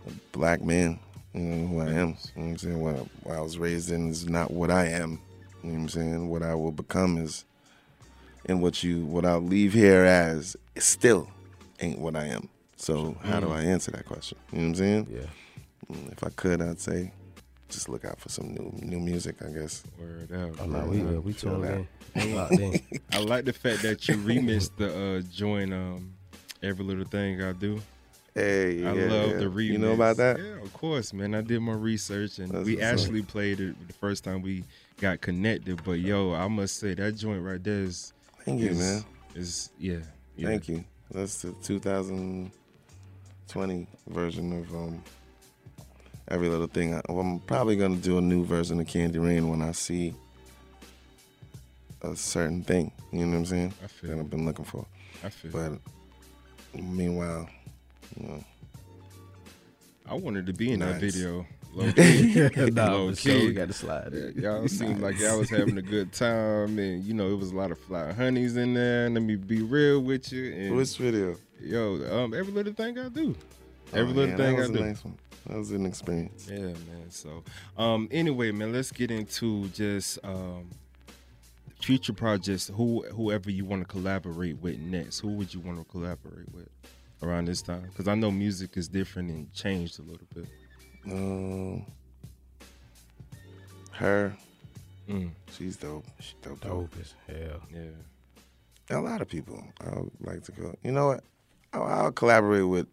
a 0.06 0.10
black 0.32 0.62
man. 0.62 0.98
You 1.34 1.40
know 1.40 1.66
who 1.66 1.80
I 1.80 1.86
am. 1.86 1.90
You 1.90 1.94
know 1.94 2.16
what 2.34 2.42
I'm 2.42 2.58
saying? 2.58 2.80
What 3.22 3.36
I 3.36 3.40
was 3.40 3.58
raised 3.58 3.90
in 3.90 4.08
is 4.08 4.28
not 4.28 4.50
what 4.50 4.70
I 4.70 4.86
am. 4.86 5.20
You 5.62 5.70
know 5.70 5.74
what 5.74 5.80
I'm 5.80 5.88
saying? 5.88 6.28
What 6.28 6.42
I 6.42 6.54
will 6.54 6.72
become 6.72 7.18
is, 7.18 7.44
and 8.48 8.62
what 8.62 8.82
you, 8.82 9.04
what 9.04 9.24
I'll 9.24 9.40
leave 9.40 9.72
here 9.72 10.04
as, 10.04 10.56
it 10.74 10.82
still 10.82 11.28
ain't 11.80 11.98
what 11.98 12.16
I 12.16 12.26
am. 12.26 12.48
So 12.76 13.16
how 13.22 13.40
do 13.40 13.50
I 13.50 13.60
answer 13.62 13.90
that 13.92 14.06
question? 14.06 14.38
You 14.52 14.58
know 14.58 14.62
what 14.64 14.68
I'm 14.70 14.74
saying? 14.76 15.06
Yeah. 15.10 15.94
Mm, 15.96 16.12
If 16.12 16.24
I 16.24 16.28
could, 16.30 16.62
I'd 16.62 16.80
say, 16.80 17.12
just 17.68 17.88
look 17.88 18.04
out 18.04 18.18
for 18.18 18.28
some 18.30 18.48
new 18.54 18.72
new 18.80 18.98
music. 18.98 19.36
I 19.42 19.50
guess. 19.50 19.82
Word 20.00 20.32
out. 20.32 20.56
Oh 20.60 20.64
no, 20.66 20.86
we 20.86 21.02
out. 21.02 21.22
We 21.22 21.32
Feel 21.34 21.60
tuned 21.60 21.86
that. 22.14 22.52
in. 22.60 22.60
In. 22.74 22.80
I 23.12 23.18
like 23.18 23.44
the 23.44 23.52
fact 23.52 23.82
that 23.82 24.08
you 24.08 24.16
remixed 24.16 24.70
the 24.78 25.18
uh, 25.18 25.20
joint 25.30 25.72
um, 25.74 26.14
every 26.62 26.84
little 26.84 27.04
thing 27.04 27.42
I 27.42 27.52
do. 27.52 27.80
Hey, 28.34 28.86
I 28.86 28.92
yeah, 28.94 29.10
love 29.10 29.30
yeah. 29.32 29.36
the 29.38 29.44
remix. 29.46 29.64
You 29.66 29.78
know 29.78 29.92
about 29.92 30.16
that? 30.18 30.38
Yeah, 30.38 30.62
of 30.62 30.72
course, 30.72 31.12
man. 31.12 31.34
I 31.34 31.40
did 31.42 31.60
my 31.60 31.72
research 31.74 32.38
and 32.38 32.50
That's 32.50 32.64
we 32.64 32.76
what's 32.76 32.86
up. 32.86 32.92
actually 32.92 33.22
played 33.22 33.60
it 33.60 33.88
the 33.88 33.94
first 33.94 34.24
time 34.24 34.40
we 34.42 34.64
got 35.00 35.20
connected. 35.20 35.82
But 35.84 35.98
yo, 36.00 36.32
I 36.34 36.46
must 36.48 36.76
say 36.78 36.94
that 36.94 37.16
joint 37.16 37.42
right 37.42 37.62
there 37.62 37.80
is 37.82 38.12
Thank 38.48 38.62
you, 38.62 38.74
man. 38.74 39.04
is 39.34 39.70
yeah. 39.78 39.98
yeah. 40.36 40.48
Thank 40.48 40.68
you. 40.68 40.84
That's 41.10 41.42
the 41.42 41.52
2020 41.62 43.86
version 44.08 44.60
of 44.60 44.74
um, 44.74 45.02
every 46.28 46.48
little 46.48 46.66
thing. 46.66 46.94
I, 46.94 47.02
I'm 47.08 47.40
probably 47.40 47.76
gonna 47.76 47.96
do 47.96 48.16
a 48.18 48.22
new 48.22 48.44
version 48.44 48.80
of 48.80 48.86
Candy 48.86 49.18
Rain 49.18 49.48
when 49.48 49.60
I 49.60 49.72
see 49.72 50.14
a 52.02 52.16
certain 52.16 52.62
thing. 52.62 52.90
You 53.12 53.26
know 53.26 53.32
what 53.32 53.38
I'm 53.38 53.46
saying? 53.46 53.74
I 53.84 53.86
feel 53.86 54.10
That 54.10 54.18
I've 54.20 54.30
been 54.30 54.46
looking 54.46 54.64
for. 54.64 54.86
I 55.22 55.28
feel. 55.28 55.52
But 55.52 55.72
meanwhile, 56.80 57.50
you 58.18 58.28
know, 58.28 58.44
I 60.08 60.14
wanted 60.14 60.46
to 60.46 60.54
be 60.54 60.72
in 60.72 60.80
that 60.80 61.00
video. 61.00 61.46
Low 61.72 61.92
key. 61.96 62.48
nah, 62.72 62.92
Low 62.92 63.10
for 63.10 63.16
sure, 63.16 63.34
we 63.34 63.40
key. 63.48 63.52
got 63.52 63.68
to 63.68 63.74
slide 63.74 64.12
it. 64.14 64.36
y'all 64.36 64.66
seemed 64.68 65.00
like 65.00 65.18
y'all 65.20 65.38
was 65.38 65.50
having 65.50 65.78
a 65.78 65.82
good 65.82 66.12
time, 66.12 66.78
and 66.78 67.04
you 67.04 67.14
know 67.14 67.30
it 67.30 67.36
was 67.38 67.52
a 67.52 67.56
lot 67.56 67.70
of 67.70 67.78
fly 67.78 68.12
honeys 68.12 68.56
in 68.56 68.74
there. 68.74 69.08
Let 69.10 69.22
me 69.22 69.36
be 69.36 69.62
real 69.62 70.00
with 70.00 70.32
you, 70.32 70.52
and 70.52 70.76
which 70.76 70.96
video? 70.96 71.36
yo, 71.60 72.24
um, 72.24 72.34
every 72.34 72.52
little 72.52 72.72
thing 72.72 72.98
I 72.98 73.08
do, 73.08 73.34
every 73.92 74.12
Oh, 74.12 74.14
little 74.14 74.30
yeah, 74.30 74.36
thing 74.36 74.56
that 74.56 74.64
I 74.64 74.68
was 74.68 74.70
do. 74.70 74.80
nice 74.84 75.04
one. 75.04 75.16
That 75.46 75.56
was 75.58 75.70
an 75.70 75.86
experience. 75.86 76.48
Yeah, 76.50 76.58
man. 76.58 77.10
So, 77.10 77.42
um, 77.76 78.08
anyway, 78.10 78.50
man, 78.52 78.72
let's 78.72 78.92
get 78.92 79.10
into 79.10 79.68
just 79.68 80.18
um, 80.24 80.68
future 81.80 82.12
projects. 82.12 82.70
Who, 82.74 83.02
whoever 83.14 83.50
you 83.50 83.64
want 83.64 83.82
to 83.82 83.86
collaborate 83.88 84.58
with 84.60 84.78
next. 84.78 85.20
Who 85.20 85.28
would 85.28 85.52
you 85.54 85.60
want 85.60 85.78
to 85.78 85.84
collaborate 85.84 86.52
with 86.52 86.68
around 87.22 87.46
this 87.46 87.62
time? 87.62 87.82
Because 87.88 88.08
I 88.08 88.14
know 88.14 88.30
music 88.30 88.76
is 88.76 88.88
different 88.88 89.30
and 89.30 89.52
changed 89.54 89.98
a 89.98 90.02
little 90.02 90.26
bit. 90.34 90.46
Um, 91.10 91.86
her, 93.92 94.32
Mm, 95.08 95.30
she's 95.56 95.76
dope. 95.76 96.04
She's 96.20 96.34
dope. 96.42 96.60
dope. 96.60 96.90
Dope 96.90 97.00
as 97.00 97.14
hell. 97.26 97.62
yeah. 97.72 98.96
A 98.96 99.00
lot 99.00 99.22
of 99.22 99.28
people. 99.28 99.62
I 99.80 99.98
would 99.98 100.10
like 100.20 100.42
to 100.44 100.52
go. 100.52 100.74
You 100.84 100.92
know 100.92 101.06
what? 101.08 101.24
I'll, 101.72 101.82
I'll 101.84 102.12
collaborate 102.12 102.66
with 102.68 102.86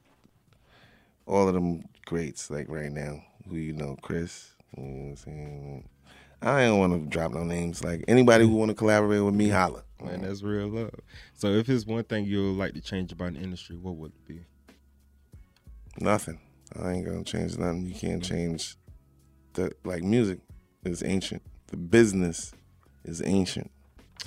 all 1.25 1.47
of 1.49 1.53
them 1.53 1.83
greats 2.05 2.49
like 2.49 2.69
right 2.69 2.91
now. 2.91 3.21
Who 3.49 3.57
you 3.57 3.73
know, 3.73 3.97
Chris. 4.01 4.51
You 4.77 4.83
know 4.83 4.89
what 4.89 5.09
I'm 5.09 5.15
saying? 5.17 5.89
I 6.41 6.61
don't 6.65 6.79
want 6.79 6.93
to 6.93 7.09
drop 7.09 7.33
no 7.33 7.43
names. 7.43 7.83
Like 7.83 8.05
anybody 8.07 8.45
who 8.47 8.55
want 8.55 8.69
to 8.69 8.75
collaborate 8.75 9.21
with 9.23 9.35
me, 9.35 9.49
holla. 9.49 9.83
Man, 10.03 10.21
that's 10.21 10.41
real 10.43 10.67
love. 10.67 10.91
So, 11.33 11.47
if 11.47 11.67
it's 11.69 11.85
one 11.85 12.03
thing 12.03 12.25
you'd 12.25 12.57
like 12.57 12.73
to 12.75 12.81
change 12.81 13.11
about 13.11 13.33
the 13.33 13.39
industry, 13.39 13.75
what 13.77 13.95
would 13.95 14.11
it 14.11 14.27
be? 14.27 14.41
Nothing. 15.99 16.39
I 16.79 16.91
ain't 16.91 17.05
gonna 17.05 17.23
change 17.23 17.57
nothing. 17.57 17.85
You 17.85 17.95
can't 17.95 18.23
mm. 18.23 18.27
change 18.27 18.77
the 19.53 19.71
like 19.83 20.03
music 20.03 20.39
is 20.83 21.03
ancient. 21.03 21.41
The 21.67 21.77
business 21.77 22.53
is 23.03 23.21
ancient. 23.25 23.71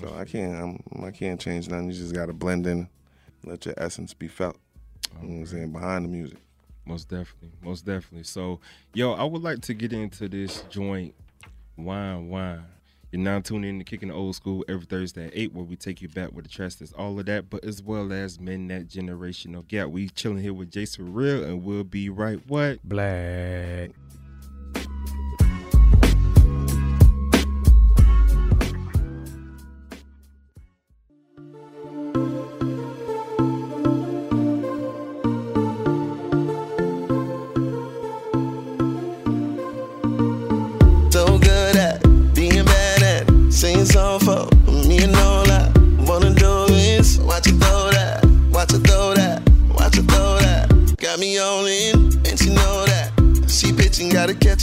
So 0.00 0.14
I 0.14 0.24
can't 0.24 0.54
I'm, 0.54 1.04
I 1.04 1.10
can't 1.10 1.40
change 1.40 1.68
nothing. 1.68 1.90
You 1.90 1.94
just 1.94 2.14
gotta 2.14 2.32
blend 2.32 2.66
in, 2.66 2.88
let 3.44 3.66
your 3.66 3.74
essence 3.76 4.14
be 4.14 4.28
felt. 4.28 4.56
You 5.20 5.28
know 5.28 5.34
what 5.34 5.40
I'm 5.40 5.46
saying 5.46 5.72
behind 5.72 6.04
the 6.04 6.08
music. 6.08 6.38
Most 6.84 7.08
definitely, 7.08 7.50
most 7.62 7.84
definitely. 7.84 8.24
So, 8.24 8.60
yo, 8.94 9.12
I 9.12 9.22
would 9.24 9.42
like 9.42 9.60
to 9.62 9.74
get 9.74 9.92
into 9.92 10.26
this 10.26 10.62
joint, 10.70 11.14
wine, 11.76 12.28
wine. 12.28 12.64
You're 13.10 13.22
now 13.22 13.40
tuning 13.40 13.70
in 13.70 13.78
to 13.78 13.84
Kicking 13.84 14.08
the 14.08 14.14
Old 14.14 14.34
School 14.34 14.66
every 14.68 14.84
Thursday 14.84 15.28
at 15.28 15.32
8, 15.34 15.54
where 15.54 15.64
we 15.64 15.76
take 15.76 16.02
you 16.02 16.10
back 16.10 16.32
with 16.32 16.44
the 16.44 16.50
trust 16.50 16.80
that's 16.80 16.92
all 16.92 17.18
of 17.18 17.24
that, 17.24 17.48
but 17.48 17.64
as 17.64 17.82
well 17.82 18.12
as 18.12 18.38
men 18.38 18.68
that 18.68 18.86
generational 18.88 19.66
gap. 19.66 19.88
We 19.88 20.10
chilling 20.10 20.42
here 20.42 20.52
with 20.52 20.70
Jason 20.70 21.14
Real, 21.14 21.42
and 21.42 21.64
we'll 21.64 21.84
be 21.84 22.10
right 22.10 22.38
what? 22.48 22.86
Black. 22.86 23.92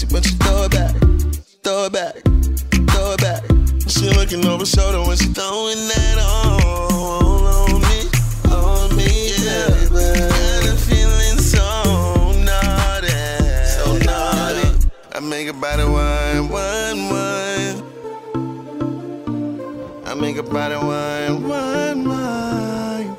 It, 0.03 0.09
but 0.11 0.25
she 0.25 0.33
throw 0.35 0.63
it 0.63 0.71
back. 0.71 0.95
Throw 1.63 1.85
it 1.85 1.93
back. 1.93 2.15
Throw 2.91 3.13
it 3.13 3.21
back. 3.21 3.43
She 3.87 4.09
looking 4.09 4.45
over 4.45 4.65
shoulder 4.65 5.01
when 5.07 5.15
she 5.15 5.27
throwing 5.27 5.77
that 5.89 6.17
on, 6.17 6.61
on 7.45 7.81
me, 7.81 8.09
on 8.51 8.95
me, 8.97 9.29
yeah. 9.45 9.69
Got 9.89 10.65
a 10.65 10.75
feeling 10.75 11.37
so 11.37 11.63
naughty, 12.43 13.07
so 13.63 13.97
naughty. 13.99 14.89
I 15.13 15.19
make 15.21 15.47
her 15.47 15.53
body 15.53 15.83
wine, 15.83 16.49
wine, 16.49 17.09
wine. 17.09 17.83
I 20.05 20.13
make 20.15 20.35
her 20.37 20.43
body 20.43 20.75
wine, 20.75 21.47
wine, 21.47 22.09
wine. 22.09 23.15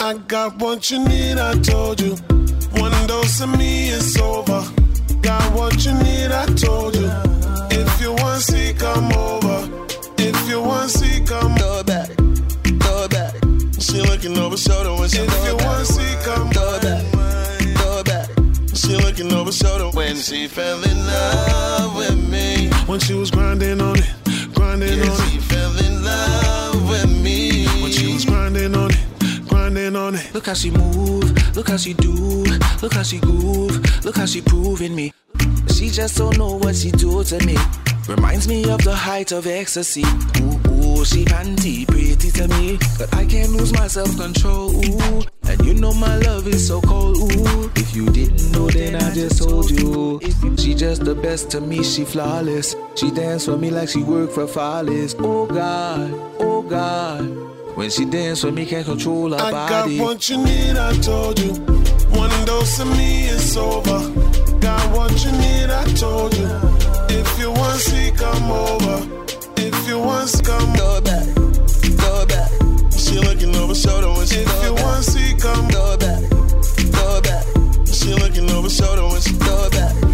I 0.00 0.14
got 0.26 0.58
what 0.58 0.90
you 0.90 0.98
need, 1.04 1.38
I 1.38 1.54
told 1.60 2.00
you. 2.00 2.16
One 2.80 3.06
dose 3.06 3.40
of 3.40 3.56
me 3.56 3.90
is 3.90 4.18
over. 4.18 4.73
Got 5.34 5.52
what 5.52 5.84
you 5.84 5.92
need, 5.94 6.30
I 6.30 6.46
told 6.54 6.94
you. 6.94 7.10
If 7.68 8.00
you 8.00 8.12
want 8.12 8.40
see, 8.40 8.72
come 8.72 9.10
over. 9.12 9.68
If 10.16 10.48
you 10.48 10.60
want 10.60 10.90
see, 10.90 11.24
come 11.24 11.56
throw 11.56 11.80
it 11.80 11.86
back, 11.86 12.08
throw 12.82 13.02
it 13.02 13.10
back. 13.10 13.34
She 13.80 14.00
looking 14.00 14.38
over 14.38 14.56
shoulder 14.56 14.94
when 14.94 15.08
she 15.08 15.22
if 15.22 15.44
you 15.44 15.56
want 15.66 15.86
see, 15.88 16.14
come 16.22 16.50
throw 16.50 16.76
it 16.76 16.82
back, 16.82 17.02
throw 17.78 17.98
it 17.98 18.06
back. 18.06 18.28
She 18.76 18.94
looking 18.96 19.32
over 19.32 19.50
shoulder 19.50 19.90
when 19.96 20.14
she 20.14 20.46
fell 20.46 20.80
in 20.84 20.98
love 21.04 21.96
with 21.96 22.30
me. 22.30 22.68
When 22.86 23.00
she 23.00 23.14
was 23.14 23.32
grinding 23.32 23.80
on 23.80 23.98
it, 23.98 24.10
grinding 24.54 25.00
on 25.00 25.20
it. 25.20 25.30
She 25.32 25.38
fell 25.38 25.76
in 25.84 26.04
love 26.04 26.88
with 26.88 27.10
me. 27.10 27.66
When 27.82 27.90
she 27.90 28.12
was 28.12 28.24
grinding 28.24 28.76
on 28.76 28.92
it, 28.92 29.48
grinding 29.48 29.96
on 29.96 30.14
it. 30.14 30.32
Look 30.32 30.46
how 30.46 30.54
she 30.54 30.70
move, 30.70 31.56
look 31.56 31.70
how 31.70 31.76
she 31.76 31.92
do, 31.92 32.44
look 32.80 32.92
how 32.92 33.02
she 33.02 33.18
groove, 33.18 34.04
look 34.04 34.16
how 34.16 34.26
she 34.26 34.40
proving 34.40 34.94
me. 34.94 35.12
She 35.72 35.90
just 35.90 36.16
don't 36.16 36.36
know 36.38 36.56
what 36.56 36.74
she 36.76 36.90
do 36.90 37.22
to 37.24 37.46
me. 37.46 37.56
Reminds 38.08 38.46
me 38.48 38.68
of 38.68 38.82
the 38.84 38.94
height 38.94 39.32
of 39.32 39.46
ecstasy. 39.46 40.02
Ooh, 40.02 40.60
ooh, 40.70 41.04
she 41.04 41.24
panty 41.24 41.86
pretty 41.86 42.30
to 42.32 42.48
me, 42.48 42.78
but 42.98 43.12
I 43.14 43.24
can't 43.24 43.50
lose 43.52 43.72
my 43.72 43.86
self 43.86 44.14
control. 44.18 44.70
Ooh, 44.84 45.22
and 45.44 45.64
you 45.64 45.72
know 45.74 45.94
my 45.94 46.16
love 46.18 46.46
is 46.46 46.66
so 46.66 46.80
cold. 46.82 47.16
Ooh, 47.16 47.70
if 47.76 47.96
you 47.96 48.06
didn't 48.06 48.52
know, 48.52 48.68
then 48.68 48.96
I 48.96 49.14
just 49.14 49.42
told 49.42 49.70
you. 49.70 50.20
She 50.58 50.74
just 50.74 51.04
the 51.04 51.14
best 51.14 51.50
to 51.52 51.60
me, 51.60 51.82
she 51.82 52.04
flawless. 52.04 52.76
She 52.94 53.10
dance 53.10 53.46
for 53.46 53.56
me 53.56 53.70
like 53.70 53.88
she 53.88 54.02
work 54.02 54.30
for 54.30 54.46
Follies. 54.46 55.14
Oh 55.18 55.46
God, 55.46 56.12
oh 56.40 56.60
God. 56.62 57.24
When 57.76 57.88
she 57.90 58.04
dance 58.04 58.42
for 58.42 58.52
me, 58.52 58.66
can't 58.66 58.84
control 58.84 59.30
her 59.30 59.40
I 59.40 59.50
body. 59.50 59.96
got 59.98 60.04
what 60.06 60.28
you 60.28 60.36
need, 60.44 60.76
I 60.76 60.92
told 60.98 61.38
you. 61.40 61.52
One 62.10 62.30
dose 62.44 62.78
of 62.80 62.88
me 62.96 63.24
is 63.28 63.56
over. 63.56 64.43
Got 64.64 64.96
what 64.96 65.12
you 65.22 65.30
need, 65.32 65.68
I 65.68 65.84
told 65.92 66.34
you. 66.38 66.48
If 67.10 67.38
you 67.38 67.50
want 67.50 67.78
see, 67.80 68.10
come 68.12 68.50
over. 68.50 69.06
If 69.58 69.86
you 69.86 69.98
want 69.98 70.30
see, 70.30 70.42
come 70.42 70.72
it 70.72 71.04
back, 71.04 71.28
it 71.84 72.28
back. 72.28 72.50
She 72.98 73.18
looking 73.18 73.54
over 73.56 73.74
shoulder 73.74 74.08
when 74.08 74.26
she 74.26 74.38
if 74.38 74.64
you 74.64 74.72
want 74.72 75.04
see, 75.04 75.34
come 75.36 75.66
it 75.68 76.00
back, 76.00 76.22
it 76.78 77.24
back. 77.24 77.44
She 77.92 78.14
looking 78.14 78.50
over 78.52 78.70
shoulder 78.70 79.06
when 79.06 79.20
she 79.20 79.34
it 79.36 79.72
back. 79.72 80.13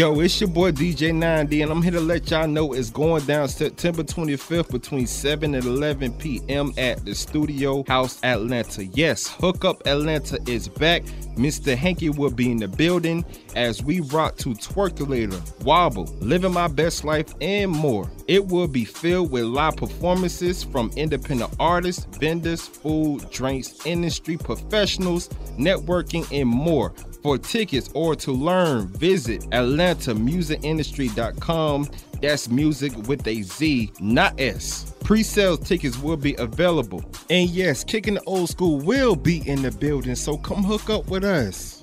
Yo, 0.00 0.18
it's 0.20 0.40
your 0.40 0.48
boy 0.48 0.72
DJ 0.72 1.12
9D, 1.12 1.62
and 1.62 1.70
I'm 1.70 1.82
here 1.82 1.90
to 1.90 2.00
let 2.00 2.30
y'all 2.30 2.48
know 2.48 2.72
it's 2.72 2.88
going 2.88 3.22
down 3.26 3.48
September 3.48 4.02
25th 4.02 4.70
between 4.70 5.06
7 5.06 5.54
and 5.54 5.62
11 5.62 6.14
p.m. 6.14 6.72
at 6.78 7.04
the 7.04 7.14
Studio 7.14 7.84
House 7.86 8.18
Atlanta. 8.22 8.86
Yes, 8.86 9.28
Hookup 9.28 9.86
Atlanta 9.86 10.38
is 10.48 10.68
back. 10.68 11.02
Mr. 11.36 11.76
Hanky 11.76 12.08
will 12.08 12.30
be 12.30 12.50
in 12.50 12.56
the 12.56 12.68
building 12.68 13.26
as 13.54 13.82
we 13.82 14.00
rock 14.00 14.38
to 14.38 14.54
Twerkulator, 14.54 15.38
Wobble, 15.64 16.04
Living 16.20 16.54
My 16.54 16.68
Best 16.68 17.04
Life, 17.04 17.34
and 17.42 17.70
more. 17.70 18.10
It 18.26 18.46
will 18.46 18.68
be 18.68 18.86
filled 18.86 19.30
with 19.30 19.44
live 19.44 19.76
performances 19.76 20.62
from 20.64 20.90
independent 20.96 21.52
artists, 21.60 22.06
vendors, 22.16 22.66
food, 22.66 23.30
drinks, 23.30 23.84
industry 23.84 24.38
professionals, 24.38 25.28
networking, 25.58 26.26
and 26.32 26.48
more. 26.48 26.94
For 27.22 27.36
tickets 27.36 27.90
or 27.94 28.16
to 28.16 28.32
learn, 28.32 28.88
visit 28.88 29.42
AtlantaMuzicIndustry.com. 29.50 31.88
That's 32.22 32.48
music 32.48 32.96
with 33.08 33.26
a 33.26 33.42
Z, 33.42 33.92
not 34.00 34.40
S. 34.40 34.94
Pre-sales 35.04 35.60
tickets 35.60 35.98
will 35.98 36.16
be 36.16 36.34
available. 36.36 37.04
And 37.28 37.50
yes, 37.50 37.84
Kicking 37.84 38.14
the 38.14 38.22
Old 38.24 38.48
School 38.48 38.78
will 38.78 39.16
be 39.16 39.46
in 39.48 39.60
the 39.62 39.70
building, 39.70 40.14
so 40.14 40.38
come 40.38 40.62
hook 40.62 40.88
up 40.88 41.08
with 41.08 41.24
us. 41.24 41.79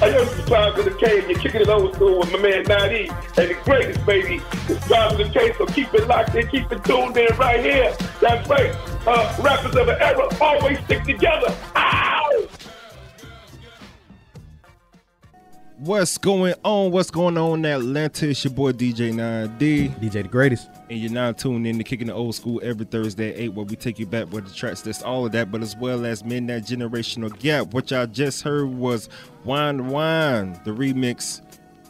Yo, 0.00 0.24
this 0.24 0.38
is 0.38 0.46
Drive 0.46 0.76
to 0.76 0.82
the 0.82 0.92
K, 0.92 1.18
and 1.18 1.38
kicking 1.38 1.60
it 1.60 1.68
old 1.68 1.94
school 1.94 2.20
with 2.20 2.32
my 2.32 2.38
man 2.38 2.64
9E. 2.64 3.10
And 3.36 3.50
the 3.50 3.54
greatest, 3.64 4.06
baby, 4.06 4.40
is 4.66 4.80
Drive 4.86 5.10
to 5.10 5.24
the 5.24 5.28
K, 5.28 5.52
so 5.58 5.66
keep 5.66 5.92
it 5.92 6.08
locked 6.08 6.34
in, 6.34 6.48
keep 6.48 6.72
it 6.72 6.82
tuned 6.84 7.18
in 7.18 7.36
right 7.36 7.62
here. 7.62 7.94
That's 8.18 8.48
right. 8.48 8.74
Uh, 9.06 9.36
rappers 9.42 9.76
of 9.76 9.86
the 9.86 10.02
era 10.02 10.26
always 10.40 10.78
stick 10.84 11.04
together. 11.04 11.54
Ow! 11.76 12.48
What's 15.80 16.18
going 16.18 16.52
on? 16.62 16.90
What's 16.90 17.10
going 17.10 17.38
on 17.38 17.60
in 17.60 17.64
Atlanta? 17.64 18.28
It's 18.28 18.44
your 18.44 18.52
boy 18.52 18.72
DJ 18.72 19.14
9D. 19.14 19.98
DJ 19.98 20.12
the 20.12 20.22
greatest. 20.24 20.68
And 20.90 20.98
you're 20.98 21.10
now 21.10 21.32
tuned 21.32 21.66
in 21.66 21.78
to 21.78 21.84
Kicking 21.84 22.08
the 22.08 22.12
Old 22.12 22.34
School 22.34 22.60
every 22.62 22.84
Thursday 22.84 23.30
at 23.30 23.40
8, 23.40 23.48
where 23.54 23.64
we 23.64 23.76
take 23.76 23.98
you 23.98 24.04
back 24.04 24.30
with 24.30 24.46
the 24.46 24.54
tracks. 24.54 24.82
That's 24.82 25.00
all 25.02 25.24
of 25.24 25.32
that, 25.32 25.50
but 25.50 25.62
as 25.62 25.74
well 25.76 26.04
as 26.04 26.22
Men 26.22 26.46
That 26.48 26.64
Generational 26.64 27.36
Gap. 27.38 27.72
What 27.72 27.90
y'all 27.90 28.06
just 28.06 28.42
heard 28.42 28.66
was 28.68 29.08
Wine 29.44 29.88
Wine, 29.88 30.60
the 30.66 30.70
remix 30.70 31.40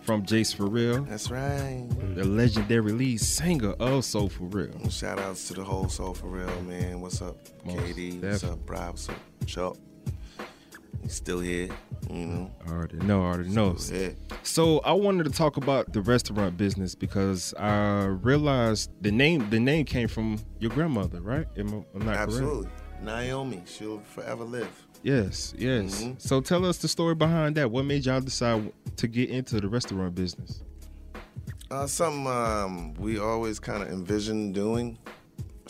from 0.03 0.25
Jace 0.25 0.55
For 0.55 0.67
Real, 0.67 1.03
That's 1.03 1.29
right. 1.29 1.85
the 2.15 2.23
legendary 2.25 2.93
lead 2.93 3.21
singer 3.21 3.73
of 3.81 4.05
Soul 4.05 4.29
For 4.29 4.45
Real. 4.45 4.89
Shout 4.89 5.19
outs 5.19 5.49
to 5.49 5.55
the 5.55 5.65
whole 5.65 5.89
soul 5.89 6.15
for 6.15 6.29
real, 6.29 6.63
man. 6.63 7.01
What's 7.01 7.21
up, 7.21 7.37
Most 7.65 7.77
KD? 7.79 8.23
What's 8.23 8.45
up, 8.45 8.65
Bri? 8.67 8.79
What's 8.79 9.09
up, 9.09 9.17
Chuck? 9.47 9.77
He's 11.03 11.15
still 11.15 11.41
here, 11.41 11.69
you 12.11 12.27
know. 12.27 12.51
I 12.67 12.71
already 12.73 12.99
know, 12.99 13.23
I 13.23 13.27
already 13.27 13.49
know. 13.51 13.77
So 14.43 14.81
I 14.81 14.93
wanted 14.93 15.25
to 15.25 15.31
talk 15.31 15.57
about 15.57 15.93
the 15.93 16.03
restaurant 16.03 16.57
business 16.57 16.95
because 16.95 17.55
I 17.55 18.05
realized 18.05 18.91
the 19.01 19.11
name 19.11 19.49
the 19.51 19.61
name 19.61 19.87
came 19.87 20.09
from 20.09 20.39
your 20.59 20.71
grandmother, 20.71 21.21
right? 21.21 21.47
Am 21.57 21.69
I, 21.69 21.73
am 21.73 21.83
not 21.95 22.05
correct? 22.05 22.21
Absolutely. 22.23 22.69
Naomi, 23.03 23.63
she'll 23.65 24.01
forever 24.01 24.45
live. 24.45 24.87
Yes, 25.03 25.55
yes. 25.57 26.03
Mhm. 26.03 26.21
So 26.21 26.43
tell 26.43 26.67
us 26.67 26.77
the 26.79 26.89
story 26.89 27.15
behind 27.15 27.57
that. 27.57 27.71
What 27.71 27.87
made 27.87 28.05
y'all 28.05 28.21
decide 28.21 28.71
to 28.97 29.09
get 29.09 29.31
into 29.31 29.59
the 29.61 29.69
restaurant 29.69 30.15
business? 30.15 30.63
Uh, 31.71 31.87
something 31.87 32.27
um, 32.27 32.93
we 32.95 33.19
always 33.19 33.59
kind 33.59 33.83
of 33.83 33.89
envisioned 33.89 34.55
doing. 34.55 34.99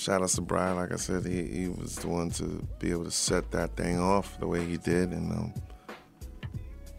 Shout 0.00 0.22
out 0.22 0.30
to 0.30 0.40
Brian, 0.40 0.76
like 0.76 0.92
I 0.92 0.96
said, 0.96 1.26
he, 1.26 1.44
he 1.44 1.68
was 1.68 1.96
the 1.96 2.08
one 2.08 2.30
to 2.30 2.66
be 2.78 2.90
able 2.90 3.04
to 3.04 3.10
set 3.10 3.50
that 3.50 3.76
thing 3.76 4.00
off 4.00 4.40
the 4.40 4.46
way 4.46 4.64
he 4.64 4.78
did, 4.78 5.10
and 5.10 5.30
um, 5.30 5.54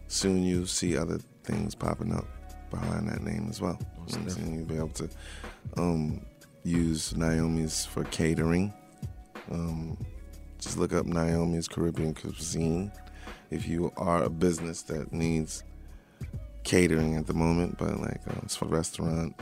soon 0.06 0.44
you 0.44 0.66
see 0.66 0.96
other 0.96 1.18
things 1.42 1.74
popping 1.74 2.14
up. 2.14 2.26
behind 2.70 3.08
that 3.08 3.24
name 3.24 3.48
as 3.50 3.60
well. 3.60 3.76
You 3.80 3.86
know 3.86 4.02
what 4.04 4.14
I'm 4.14 4.30
saying? 4.30 4.54
You'll 4.54 4.66
be 4.66 4.76
able 4.76 4.88
to 4.90 5.08
um, 5.76 6.24
use 6.62 7.12
Naomi's 7.16 7.84
for 7.84 8.04
catering. 8.04 8.72
Um, 9.50 9.98
just 10.60 10.78
look 10.78 10.92
up 10.92 11.04
Naomi's 11.04 11.66
Caribbean 11.66 12.14
Cuisine 12.14 12.92
if 13.50 13.66
you 13.66 13.92
are 13.96 14.22
a 14.22 14.30
business 14.30 14.82
that 14.82 15.12
needs 15.12 15.64
catering 16.62 17.16
at 17.16 17.26
the 17.26 17.34
moment, 17.34 17.78
but 17.78 18.00
like 18.00 18.20
uh, 18.28 18.40
it's 18.44 18.54
for 18.54 18.66
restaurant, 18.66 19.34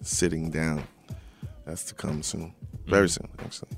sitting 0.00 0.48
down. 0.48 0.84
That's 1.64 1.82
to 1.84 1.94
come 1.94 2.22
soon, 2.22 2.54
very 2.90 3.08
soon 3.08 3.28
actually. 3.40 3.70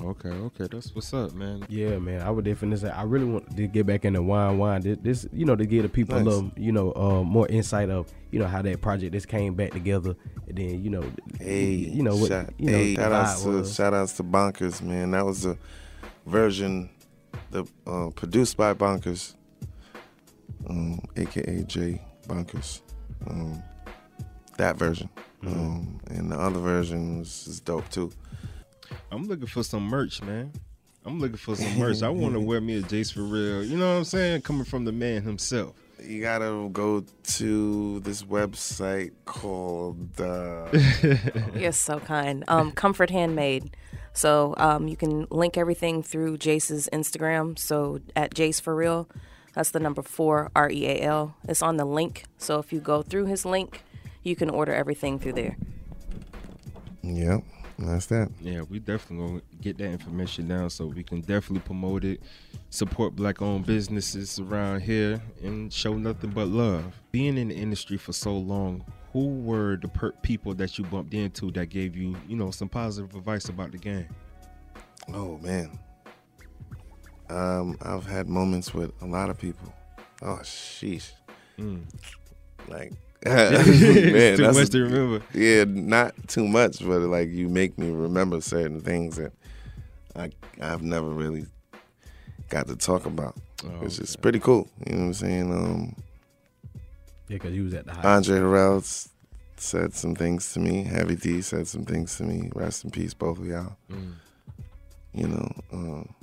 Okay, 0.00 0.30
okay, 0.30 0.66
that's 0.72 0.94
what's 0.94 1.12
up, 1.12 1.34
man. 1.34 1.66
Yeah, 1.68 1.98
man. 1.98 2.22
I 2.22 2.30
would 2.30 2.46
definitely 2.46 2.78
say 2.78 2.88
I 2.88 3.02
really 3.02 3.26
want 3.26 3.54
to 3.54 3.66
get 3.66 3.84
back 3.84 4.06
into 4.06 4.22
wine, 4.22 4.56
wine. 4.56 4.80
This, 4.80 4.96
this 5.02 5.26
you 5.34 5.44
know, 5.44 5.54
to 5.54 5.66
give 5.66 5.82
the 5.82 5.90
people 5.90 6.16
a 6.16 6.20
little, 6.20 6.50
you 6.56 6.72
know, 6.72 6.94
uh, 6.94 7.22
more 7.22 7.46
insight 7.48 7.90
of, 7.90 8.10
you 8.30 8.38
know, 8.38 8.46
how 8.46 8.62
that 8.62 8.80
project 8.80 9.12
just 9.12 9.28
came 9.28 9.52
back 9.54 9.72
together, 9.72 10.16
and 10.48 10.56
then, 10.56 10.82
you 10.82 10.88
know, 10.88 11.04
Hey, 11.38 11.72
you 11.74 12.02
know 12.02 12.16
what, 12.16 12.28
shout, 12.28 12.54
you 12.56 12.70
know, 12.70 12.78
hey, 12.78 12.94
shout 12.94 13.12
outs 13.12 13.42
to 13.42 13.48
was. 13.50 13.74
shout 13.74 13.92
outs 13.92 14.14
to 14.14 14.22
Bonkers, 14.24 14.80
man. 14.80 15.10
That 15.10 15.26
was 15.26 15.44
a 15.44 15.58
version, 16.24 16.88
the 17.50 17.66
uh, 17.86 18.08
produced 18.14 18.56
by 18.56 18.72
Bonkers, 18.72 19.34
um, 20.70 21.00
aka 21.16 21.64
J 21.64 22.00
Bonkers. 22.28 22.80
Um, 23.28 23.62
that 24.56 24.76
version, 24.78 25.10
Mm-hmm. 25.42 25.60
um, 25.60 26.00
and 26.06 26.30
the 26.32 26.36
other 26.38 26.60
version 26.60 27.18
was 27.18 27.46
is 27.48 27.60
dope 27.60 27.88
too. 27.90 28.10
I'm 29.12 29.28
looking 29.28 29.46
for 29.46 29.62
some 29.62 29.82
merch, 29.84 30.22
man. 30.22 30.52
I'm 31.04 31.20
looking 31.20 31.36
for 31.36 31.54
some 31.54 31.78
merch. 31.78 32.02
I 32.02 32.08
want 32.08 32.32
to 32.32 32.40
wear 32.48 32.62
me 32.62 32.78
a 32.78 32.82
Jace 32.82 33.12
for 33.12 33.22
real. 33.22 33.62
You 33.62 33.76
know 33.76 33.92
what 33.92 33.98
I'm 33.98 34.04
saying? 34.04 34.40
Coming 34.40 34.64
from 34.64 34.86
the 34.86 34.92
man 34.92 35.22
himself. 35.22 35.74
You 36.02 36.22
gotta 36.22 36.70
go 36.72 37.04
to 37.24 38.00
this 38.00 38.22
website 38.22 39.12
called. 39.26 40.18
Uh, 40.18 40.66
You're 41.54 41.72
so 41.72 42.00
kind. 42.00 42.42
Um, 42.48 42.72
Comfort 42.72 43.10
Handmade. 43.10 43.76
So 44.14 44.54
um, 44.56 44.88
you 44.88 44.96
can 44.96 45.26
link 45.30 45.58
everything 45.58 46.02
through 46.02 46.38
Jace's 46.38 46.88
Instagram. 46.92 47.58
So 47.58 48.00
at 48.16 48.34
Jace 48.34 48.60
for 48.62 48.74
real, 48.74 49.08
that's 49.54 49.70
the 49.70 49.80
number 49.80 50.02
four 50.02 50.50
R 50.56 50.70
E 50.70 50.86
A 50.86 51.00
L. 51.02 51.36
It's 51.46 51.60
on 51.62 51.76
the 51.76 51.84
link. 51.84 52.24
So 52.38 52.58
if 52.58 52.72
you 52.72 52.80
go 52.80 53.02
through 53.02 53.26
his 53.26 53.44
link, 53.44 53.82
you 54.22 54.34
can 54.36 54.48
order 54.48 54.72
everything 54.72 55.18
through 55.18 55.34
there. 55.34 55.56
yep, 57.02 57.42
that's 57.86 58.06
that. 58.06 58.30
Yeah, 58.40 58.62
we 58.62 58.78
definitely 58.78 59.26
gonna 59.26 59.42
get 59.60 59.78
that 59.78 59.90
information 59.90 60.48
down 60.48 60.70
so 60.70 60.86
we 60.86 61.02
can 61.02 61.20
definitely 61.20 61.60
promote 61.60 62.04
it, 62.04 62.22
support 62.70 63.16
black-owned 63.16 63.66
businesses 63.66 64.38
around 64.38 64.80
here, 64.80 65.20
and 65.42 65.72
show 65.72 65.94
nothing 65.94 66.30
but 66.30 66.48
love. 66.48 66.84
Being 67.12 67.38
in 67.38 67.48
the 67.48 67.54
industry 67.54 67.96
for 67.96 68.12
so 68.12 68.36
long, 68.36 68.84
who 69.12 69.40
were 69.40 69.76
the 69.76 69.88
per- 69.88 70.12
people 70.22 70.54
that 70.54 70.78
you 70.78 70.84
bumped 70.84 71.14
into 71.14 71.50
that 71.52 71.66
gave 71.66 71.96
you, 71.96 72.16
you 72.28 72.36
know, 72.36 72.50
some 72.50 72.68
positive 72.68 73.14
advice 73.14 73.48
about 73.48 73.72
the 73.72 73.78
game? 73.78 74.06
Oh 75.12 75.38
man. 75.38 75.78
Um, 77.28 77.78
I've 77.82 78.06
had 78.06 78.28
moments 78.28 78.74
with 78.74 78.92
a 79.00 79.06
lot 79.06 79.30
of 79.30 79.38
people. 79.38 79.72
Oh 80.20 80.40
sheesh. 80.42 81.12
Like 82.68 82.92
man, 83.26 84.36
too 84.36 84.42
that's 84.42 84.56
much 84.56 84.68
a- 84.68 84.70
to 84.70 84.82
remember. 84.82 85.22
Yeah, 85.32 85.64
not 85.66 86.14
too 86.28 86.46
much, 86.48 86.80
but 86.84 87.00
like 87.02 87.28
you 87.28 87.48
make 87.48 87.78
me 87.78 87.90
remember 87.90 88.40
certain 88.40 88.80
things 88.80 89.16
that 89.16 89.32
I 90.16 90.30
I've 90.60 90.82
never 90.82 91.08
really 91.08 91.46
got 92.48 92.66
to 92.68 92.76
talk 92.76 93.06
about. 93.06 93.36
Oh, 93.64 93.68
Which 93.78 93.98
is 94.00 94.16
pretty 94.16 94.40
cool. 94.40 94.68
You 94.86 94.92
know 94.94 94.98
what 95.02 95.06
I'm 95.06 95.14
saying? 95.14 95.52
Um 95.52 95.96
Yeah, 97.28 97.36
because 97.36 97.54
you 97.54 97.64
was 97.64 97.74
at 97.74 97.86
the 97.86 97.92
high. 97.94 98.16
Andre 98.16 98.38
Harrell 98.40 99.08
said 99.56 99.94
some 99.94 100.16
things 100.16 100.52
to 100.54 100.60
me. 100.60 100.82
Heavy 100.82 101.14
D 101.14 101.40
said 101.42 101.68
some 101.68 101.84
things 101.84 102.16
to 102.16 102.24
me. 102.24 102.50
Rest 102.54 102.82
in 102.84 102.90
peace, 102.90 103.14
both 103.14 103.38
of 103.38 103.46
y'all. 103.46 103.76
Mm. 103.90 104.14
You 105.14 105.28
know, 105.28 105.50
um, 105.72 106.14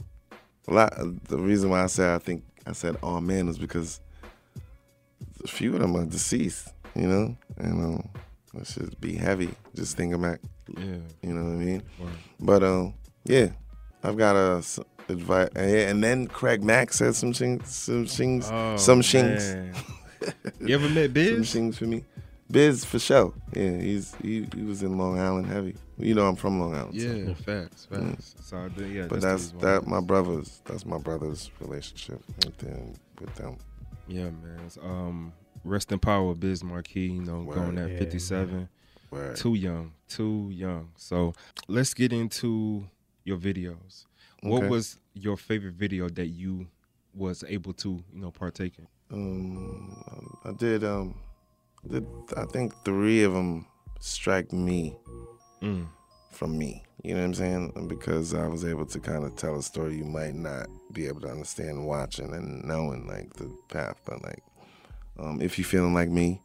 a 0.67 0.73
lot. 0.73 0.93
The 1.29 1.37
reason 1.37 1.69
why 1.69 1.83
I 1.83 1.87
said 1.87 2.09
I 2.13 2.17
think 2.17 2.43
I 2.67 2.73
said 2.73 2.97
all 3.01 3.21
men 3.21 3.47
is 3.47 3.57
because 3.57 4.01
a 5.43 5.47
few 5.47 5.73
of 5.75 5.79
them 5.79 5.95
are 5.95 6.05
deceased. 6.05 6.73
You 6.95 7.07
know, 7.07 7.37
and 7.57 7.85
um, 7.85 8.09
it 8.55 8.67
should 8.67 8.99
be 8.99 9.15
heavy. 9.15 9.49
Just 9.75 9.95
thinking 9.97 10.21
back. 10.21 10.39
Yeah. 10.77 10.97
You 11.21 11.33
know 11.33 11.43
what 11.45 11.51
I 11.61 11.65
mean? 11.65 11.83
Word. 11.99 12.09
But 12.39 12.63
um, 12.63 12.93
yeah, 13.25 13.49
I've 14.03 14.17
got 14.17 14.35
a 14.35 14.63
advice. 15.07 15.49
And 15.55 16.03
then 16.03 16.27
Craig 16.27 16.63
Mack 16.63 16.93
said 16.93 17.15
some 17.15 17.33
things, 17.33 17.73
some 17.73 18.05
things, 18.05 18.49
Oh, 18.51 18.75
some 18.77 19.01
things. 19.01 19.55
you 20.59 20.75
ever 20.75 20.89
met 20.89 21.13
Biz? 21.13 21.33
some 21.35 21.43
things 21.61 21.77
for 21.77 21.85
me. 21.85 22.03
Biz 22.51 22.83
for 22.85 22.97
sure. 22.97 23.33
Yeah, 23.53 23.77
he's 23.77 24.15
he, 24.21 24.47
he 24.55 24.63
was 24.63 24.81
in 24.81 24.97
Long 24.97 25.19
Island 25.19 25.47
heavy. 25.47 25.75
You 25.99 26.15
know 26.15 26.27
I'm 26.27 26.35
from 26.35 26.59
Long 26.59 26.73
Island. 26.73 26.99
so- 26.99 27.07
Yeah, 27.07 27.33
facts, 27.35 27.85
facts. 27.85 28.35
So 28.41 28.57
I 28.57 28.67
did- 28.69 28.91
yeah, 28.91 29.05
But 29.07 29.21
that's 29.21 29.49
that's 29.49 29.51
the 29.51 29.57
reason 29.57 29.69
that 29.83 29.87
my 29.87 29.99
brothers. 30.01 30.61
That's 30.65 30.85
my 30.85 30.97
brother's 30.97 31.51
relationship 31.59 32.21
with 32.43 32.57
them. 32.57 32.93
With 33.21 33.35
them. 33.35 33.57
Yeah, 34.07 34.23
man. 34.31 34.59
It's, 34.65 34.77
um, 34.77 35.31
rest 35.63 35.91
in 35.91 35.99
power, 35.99 36.33
Biz 36.35 36.63
Markie. 36.63 37.01
You 37.01 37.21
know, 37.23 37.43
going 37.43 37.77
at 37.77 37.89
Yeah, 37.91 37.97
57. 37.99 38.69
Word. 39.11 39.35
Too 39.35 39.55
young, 39.55 39.93
too 40.07 40.49
young. 40.53 40.89
So 40.95 41.33
let's 41.67 41.93
get 41.93 42.13
into 42.13 42.87
your 43.23 43.37
videos. 43.37 44.05
What 44.43 44.69
was 44.69 44.99
your 45.13 45.35
favorite 45.35 45.73
video 45.73 46.07
that 46.09 46.27
you 46.27 46.67
was 47.15 47.43
able 47.47 47.73
to, 47.73 47.89
you 48.13 48.21
know, 48.21 48.31
partake 48.31 48.77
in? 48.77 48.87
Um, 49.11 50.03
I 50.45 50.51
did. 50.53 50.83
Um, 50.83 51.15
did 51.89 52.05
I 52.37 52.45
think 52.45 52.73
three 52.85 53.23
of 53.23 53.33
them 53.33 53.65
strike 53.99 54.53
me 54.53 54.95
Mm. 55.61 55.87
from 56.31 56.57
me. 56.57 56.83
You 57.03 57.15
know 57.15 57.21
what 57.21 57.25
I'm 57.27 57.33
saying? 57.33 57.87
Because 57.89 58.33
I 58.33 58.47
was 58.47 58.63
able 58.63 58.85
to 58.85 58.99
kind 58.99 59.23
of 59.25 59.35
tell 59.35 59.57
a 59.57 59.63
story 59.63 59.97
you 59.97 60.05
might 60.05 60.35
not 60.35 60.67
be 60.93 61.07
able 61.07 61.21
to 61.21 61.29
understand 61.29 61.85
watching 61.85 62.33
and 62.33 62.63
knowing 62.63 63.07
like 63.07 63.33
the 63.33 63.49
path. 63.69 63.99
But 64.05 64.21
like, 64.23 64.43
um, 65.19 65.41
if 65.41 65.57
you 65.57 65.63
feeling 65.63 65.93
like 65.93 66.09
me, 66.09 66.41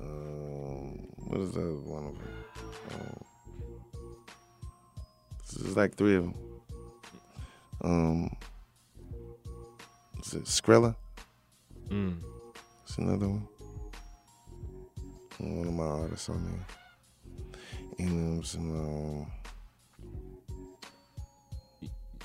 um, 0.00 1.08
what 1.16 1.40
is 1.40 1.52
the 1.52 1.60
one 1.60 2.06
of 2.06 2.18
them? 2.18 2.34
Um, 2.94 3.24
this 5.46 5.56
is 5.56 5.76
like 5.76 5.94
three 5.96 6.16
of 6.16 6.24
them. 6.24 6.34
Um, 7.82 8.36
is 10.22 10.34
it 10.34 10.44
Skrilla? 10.44 10.94
Mm. 11.88 12.20
It's 12.84 12.98
another 12.98 13.28
one. 13.28 13.48
One 15.38 15.68
of 15.68 15.74
my 15.74 15.84
artists 15.84 16.28
on 16.28 16.44
there. 16.44 16.66
And 17.98 18.38
um, 18.38 18.44
some, 18.44 18.70
um, 18.70 19.32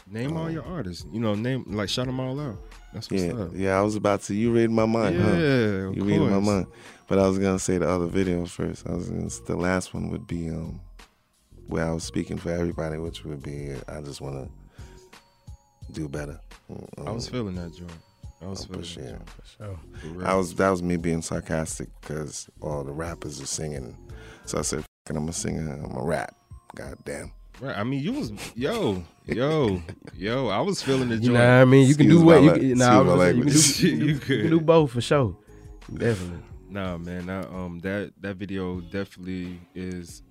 Name 0.07 0.37
all 0.37 0.45
Um, 0.45 0.53
your 0.53 0.63
artists. 0.65 1.05
You 1.11 1.19
know, 1.19 1.33
name 1.35 1.63
like 1.67 1.89
shout 1.89 2.05
them 2.05 2.19
all 2.19 2.39
out. 2.39 2.57
That's 2.93 3.09
what's 3.09 3.23
yeah, 3.23 3.33
up. 3.33 3.49
yeah. 3.53 3.77
I 3.77 3.81
was 3.81 3.95
about 3.95 4.21
to. 4.23 4.35
You 4.35 4.51
read 4.53 4.69
my 4.71 4.85
mind, 4.85 5.15
yeah, 5.15 5.21
huh? 5.23 5.29
of 5.89 5.97
You 5.97 6.03
read 6.03 6.19
my 6.21 6.39
mind. 6.39 6.67
But 7.07 7.19
I 7.19 7.27
was 7.27 7.37
gonna 7.39 7.59
say 7.59 7.77
the 7.77 7.89
other 7.89 8.05
video 8.07 8.45
first. 8.45 8.87
I 8.87 8.93
was 8.93 9.09
gonna, 9.09 9.29
the 9.47 9.55
last 9.55 9.93
one 9.93 10.09
would 10.11 10.27
be 10.27 10.49
um 10.49 10.79
where 11.67 11.85
I 11.85 11.91
was 11.91 12.03
speaking 12.03 12.37
for 12.37 12.51
everybody, 12.51 12.97
which 12.97 13.25
would 13.25 13.41
be 13.41 13.73
I 13.87 14.01
just 14.01 14.21
wanna 14.21 14.47
do 15.91 16.07
better. 16.07 16.39
I 17.05 17.11
was 17.11 17.27
Um, 17.27 17.31
feeling 17.33 17.55
that 17.55 17.73
joint. 17.75 17.91
I 18.41 18.47
was 18.47 18.61
Oh, 18.61 18.65
feeling 18.73 18.83
for 18.83 18.99
that 19.01 19.19
joint. 19.59 19.79
For 20.01 20.07
real. 20.07 20.27
I 20.27 20.33
was 20.35 20.53
that 20.55 20.69
was 20.69 20.83
me 20.83 20.97
being 20.97 21.21
sarcastic 21.23 21.89
because 22.01 22.47
all 22.61 22.83
the 22.83 22.91
rappers 22.93 23.41
are 23.41 23.45
singing. 23.47 23.97
So 24.45 24.59
I 24.59 24.61
said, 24.61 24.79
F- 24.79 25.15
I'm 25.15 25.27
a 25.29 25.33
singer, 25.33 25.73
I'm 25.83 25.95
a 25.97 26.03
rap. 26.03 26.35
God 26.75 26.97
damn. 27.05 27.31
Right. 27.61 27.77
I 27.77 27.83
mean, 27.83 28.03
you 28.03 28.13
was 28.13 28.31
yo, 28.55 29.03
yo, 29.25 29.81
yo. 30.15 30.47
I 30.49 30.59
was 30.61 30.81
feeling 30.81 31.09
the 31.09 31.17
joy. 31.17 31.23
You 31.23 31.31
know 31.33 31.39
what 31.39 31.49
I 31.49 31.65
mean? 31.65 31.87
You 31.87 31.95
can 31.95 32.09
do 32.09 32.21
what 32.21 32.43
you 32.43 32.51
can, 32.51 32.77
nah, 32.77 32.99
I 32.99 33.01
was 33.01 33.27
excuse 33.27 33.43
my 33.43 33.43
gonna 33.43 33.51
say, 33.51 33.87
you, 33.87 33.89
can 33.89 33.89
do, 33.89 33.89
language. 33.89 33.89
you, 33.89 33.89
can 33.89 33.99
do, 33.99 34.05
You 34.05 34.13
you 34.13 34.19
can 34.41 34.49
do 34.49 34.59
both 34.61 34.91
for 34.91 35.01
sure. 35.01 35.37
Definitely. 35.93 36.39
Nah, 36.69 36.97
man. 36.97 37.25
That, 37.27 37.45
um, 37.53 37.79
that 37.79 38.11
that 38.21 38.35
video 38.35 38.81
definitely 38.81 39.59
is 39.73 40.23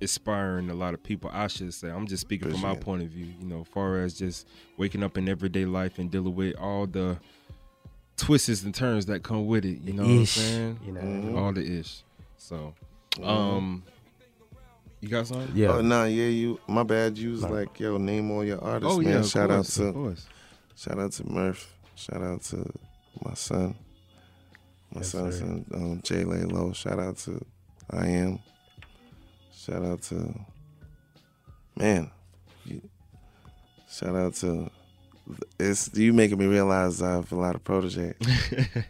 inspiring 0.00 0.70
a 0.70 0.74
lot 0.74 0.94
of 0.94 1.02
people. 1.02 1.30
I 1.32 1.46
should 1.46 1.72
say. 1.72 1.88
I'm 1.88 2.06
just 2.06 2.22
speaking 2.22 2.50
from 2.50 2.60
my 2.60 2.72
it. 2.72 2.80
point 2.80 3.02
of 3.02 3.08
view. 3.08 3.26
You 3.40 3.46
know, 3.46 3.62
far 3.64 3.98
as 4.00 4.14
just 4.14 4.48
waking 4.76 5.02
up 5.02 5.16
in 5.16 5.28
everyday 5.28 5.64
life 5.66 5.98
and 5.98 6.10
dealing 6.10 6.34
with 6.34 6.56
all 6.56 6.86
the 6.86 7.18
twists 8.16 8.62
and 8.64 8.74
turns 8.74 9.06
that 9.06 9.22
come 9.22 9.46
with 9.46 9.64
it. 9.64 9.80
You 9.82 9.92
know 9.92 10.02
what 10.02 10.10
I'm 10.10 10.26
saying? 10.26 10.80
You 10.84 10.92
know. 10.92 11.00
Mhm. 11.00 11.38
All 11.38 11.52
the 11.52 11.78
ish. 11.78 12.02
So, 12.36 12.74
um, 13.22 13.84
you 15.02 15.08
got 15.08 15.26
something? 15.26 15.50
Yeah. 15.54 15.72
Oh 15.72 15.80
no, 15.82 16.04
yeah, 16.06 16.28
you. 16.28 16.58
My 16.66 16.82
bad. 16.84 17.18
You 17.18 17.32
was 17.32 17.42
Nah. 17.42 17.48
like, 17.50 17.78
yo, 17.78 17.98
name 17.98 18.30
all 18.30 18.42
your 18.44 18.62
artists, 18.64 18.94
Oh 18.94 19.00
man. 19.00 19.12
yeah, 19.12 19.18
of 19.18 19.26
shout 19.26 19.50
course, 19.50 19.78
out 19.80 19.84
to, 19.86 19.92
course. 19.92 20.26
shout 20.76 20.98
out 20.98 21.12
to 21.12 21.28
Murph. 21.30 21.72
Shout 21.96 22.22
out 22.22 22.42
to 22.44 22.72
my 23.24 23.34
son. 23.34 23.74
My 24.94 25.00
Yes, 25.00 25.08
son, 25.10 25.32
sir. 25.32 25.38
son 25.38 25.64
um, 25.74 26.00
Jay 26.02 26.24
Lay 26.24 26.44
Low. 26.44 26.72
Shout 26.72 26.98
out 26.98 27.16
to 27.18 27.44
I 27.90 28.06
am. 28.06 28.38
Shout 29.54 29.84
out 29.84 30.00
to 30.02 30.34
man. 31.76 32.10
you- 32.64 32.88
Shout 33.90 34.16
out 34.16 34.34
to 34.36 34.70
it's 35.58 35.90
you 35.94 36.12
making 36.12 36.38
me 36.38 36.46
realize 36.46 37.00
I 37.02 37.12
have 37.12 37.30
a 37.32 37.36
lot 37.36 37.54
of 37.54 37.62
protege. 37.64 38.14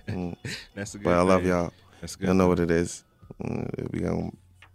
Mm. 0.08 0.36
That's 0.74 0.94
a 0.94 0.98
good. 0.98 1.04
But 1.04 1.14
I 1.14 1.22
love 1.22 1.40
thing. 1.42 1.50
y'all. 1.50 1.72
That's 2.00 2.16
good. 2.16 2.26
Y'all 2.26 2.34
know 2.34 2.48
what 2.48 2.60
it 2.60 2.70
is. 2.70 3.02
Mm, 3.42 3.92
We 3.92 4.00
gonna 4.00 4.30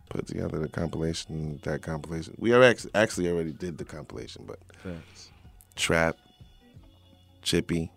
put 0.10 0.28
together 0.28 0.60
the 0.60 0.68
compilation. 0.68 1.60
That 1.64 1.82
compilation. 1.82 2.36
We 2.38 2.54
are 2.54 2.64
ex- 2.64 2.88
actually 2.96 3.30
already 3.30 3.52
did 3.54 3.78
the 3.78 3.86
compilation, 3.86 4.44
but 4.48 4.60
Facts. 4.84 5.30
trap, 5.76 6.18
chippy, 7.42 7.92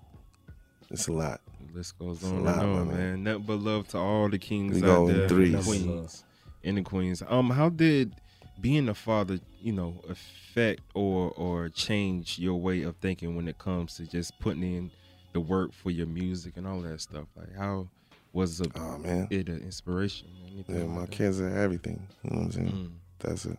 it's 0.91 1.09
a 1.09 1.13
lot. 1.13 1.41
The 1.69 1.79
list 1.79 1.99
goes 1.99 2.19
It's 2.23 2.27
a 2.27 2.29
on 2.29 2.37
and 2.37 2.45
lot, 2.45 2.57
my 2.57 2.63
on, 2.65 2.89
man. 2.89 2.97
man. 2.97 3.23
Nothing 3.25 3.43
but 3.45 3.59
love 3.61 3.89
to 3.89 3.99
all 3.99 4.29
the 4.29 4.39
kings 4.39 4.75
We 4.81 4.83
out 4.83 4.87
go 4.87 5.09
in 5.09 5.19
there, 5.19 5.29
threes. 5.29 5.53
the 5.53 5.63
queens, 5.63 6.25
and 6.65 6.77
the 6.79 6.83
queens. 6.83 7.23
Um, 7.29 7.51
how 7.51 7.69
did 7.69 8.15
being 8.61 8.89
a 8.89 8.95
father, 8.95 9.39
you 9.63 9.73
know, 9.73 10.01
affect 10.09 10.81
or 10.95 11.31
or 11.37 11.69
change 11.69 12.39
your 12.39 12.57
way 12.61 12.83
of 12.83 12.97
thinking 12.97 13.37
when 13.37 13.49
it 13.49 13.59
comes 13.59 13.95
to 13.97 14.07
just 14.07 14.39
putting 14.41 14.63
in 14.63 14.91
the 15.33 15.41
work 15.41 15.73
for 15.73 15.91
your 15.91 16.07
music 16.07 16.57
and 16.57 16.67
all 16.67 16.81
that 16.83 17.01
stuff? 17.01 17.27
Like, 17.37 17.55
how 17.57 17.89
was 18.33 18.61
it, 18.61 18.71
Oh 18.77 18.99
man, 18.99 19.27
it 19.31 19.49
an 19.49 19.61
inspiration? 19.63 20.29
Anything 20.53 20.75
yeah, 20.77 20.83
like 20.83 20.91
my 20.91 21.01
that? 21.03 21.11
kids 21.11 21.41
are 21.41 21.49
everything. 21.49 22.07
You 22.25 22.31
know 22.31 22.37
what 22.39 22.45
I'm 22.47 22.53
saying? 22.53 22.69
Mm, 22.73 22.91
That's 23.21 23.47
a 23.47 23.57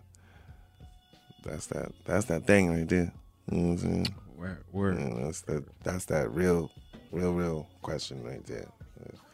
that's 1.44 1.66
that 1.68 1.92
that's 2.06 2.26
that 2.26 2.46
thing 2.46 2.70
right 2.72 2.88
there. 2.88 3.12
You 3.52 3.58
know 3.58 3.64
what 3.64 3.72
I'm 3.72 3.78
saying? 3.78 4.16
word, 4.38 4.64
word. 4.72 5.00
Yeah, 5.00 5.24
that's 5.26 5.42
that 5.42 5.64
that's 5.84 6.06
that 6.06 6.32
real, 6.32 6.72
real, 7.12 7.34
real 7.34 7.68
question 7.82 8.24
right 8.24 8.46
there. 8.46 8.68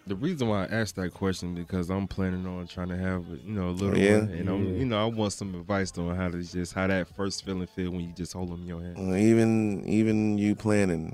The 0.05 0.15
reason 0.15 0.47
why 0.47 0.63
I 0.63 0.67
asked 0.67 0.95
that 0.95 1.13
question 1.13 1.53
because 1.53 1.89
I'm 1.89 2.07
planning 2.07 2.47
on 2.47 2.65
trying 2.67 2.87
to 2.89 2.97
have 2.97 3.25
you 3.43 3.51
know 3.51 3.67
a 3.67 3.71
little 3.71 3.97
Yeah? 3.99 4.19
one, 4.19 4.29
and 4.29 4.49
I'm 4.49 4.77
you 4.77 4.85
know 4.85 5.01
I 5.01 5.05
want 5.05 5.33
some 5.33 5.53
advice 5.53 5.97
on 5.97 6.15
how 6.15 6.29
to 6.29 6.41
just 6.41 6.71
how 6.73 6.87
that 6.87 7.09
first 7.09 7.43
feeling 7.43 7.67
feel 7.67 7.91
when 7.91 7.99
you 8.01 8.13
just 8.13 8.31
hold 8.31 8.49
them 8.49 8.61
in 8.61 8.67
your 8.67 8.81
hand. 8.81 8.97
Even 9.17 9.83
even 9.85 10.37
you 10.37 10.55
planning, 10.55 11.13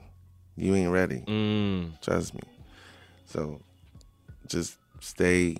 you 0.55 0.75
ain't 0.75 0.91
ready. 0.91 1.21
Mm. 1.21 1.99
Trust 2.01 2.36
me. 2.36 2.41
So 3.25 3.62
just 4.47 4.77
stay 4.99 5.58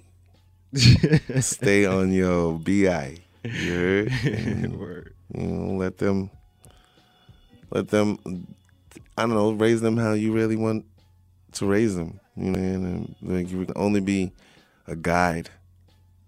stay 1.40 1.86
on 1.86 2.12
your 2.12 2.58
bi. 2.60 3.18
You 3.44 3.74
heard? 3.74 4.12
And, 4.24 4.80
Word. 4.80 5.14
you 5.36 5.44
know, 5.48 5.74
let 5.76 5.98
them 5.98 6.30
let 7.72 7.90
them 7.90 8.18
I 9.18 9.22
don't 9.24 9.34
know, 9.34 9.52
raise 9.52 9.82
them 9.82 9.98
how 9.98 10.14
you 10.14 10.32
really 10.34 10.56
want 10.56 10.86
to 11.54 11.66
raise 11.66 11.96
them. 11.96 12.20
You 12.36 12.52
know, 12.52 12.60
and 12.60 13.16
like 13.22 13.52
you 13.52 13.66
can 13.66 13.74
only 13.76 14.00
be 14.02 14.32
a 14.88 14.96
guide 14.96 15.50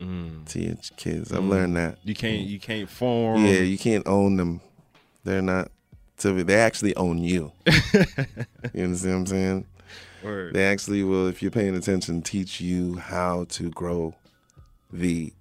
Mm. 0.02 0.46
to 0.50 0.60
your 0.62 0.76
kids. 0.98 1.32
I've 1.32 1.40
Mm. 1.44 1.50
learned 1.50 1.76
that. 1.78 1.98
You 2.04 2.14
can't 2.14 2.42
you 2.46 2.60
can't 2.60 2.90
form. 2.90 3.46
Yeah, 3.46 3.62
you 3.62 3.78
can't 3.78 4.06
own 4.08 4.36
them. 4.36 4.60
They're 5.24 5.42
not 5.42 5.72
to 6.18 6.34
be, 6.36 6.44
they 6.44 6.56
actually 6.56 6.94
own 6.98 7.20
you. 7.20 7.54
you 8.74 8.84
understand 8.84 9.14
what 9.14 9.20
I'm 9.20 9.26
saying? 9.26 9.66
Word. 10.26 10.54
They 10.54 10.66
actually 10.66 11.04
will, 11.04 11.28
if 11.28 11.42
you're 11.42 11.52
paying 11.52 11.76
attention, 11.76 12.22
teach 12.22 12.60
you 12.60 12.98
how 12.98 13.46
to 13.50 13.70
grow 13.72 14.16
the. 14.92 15.34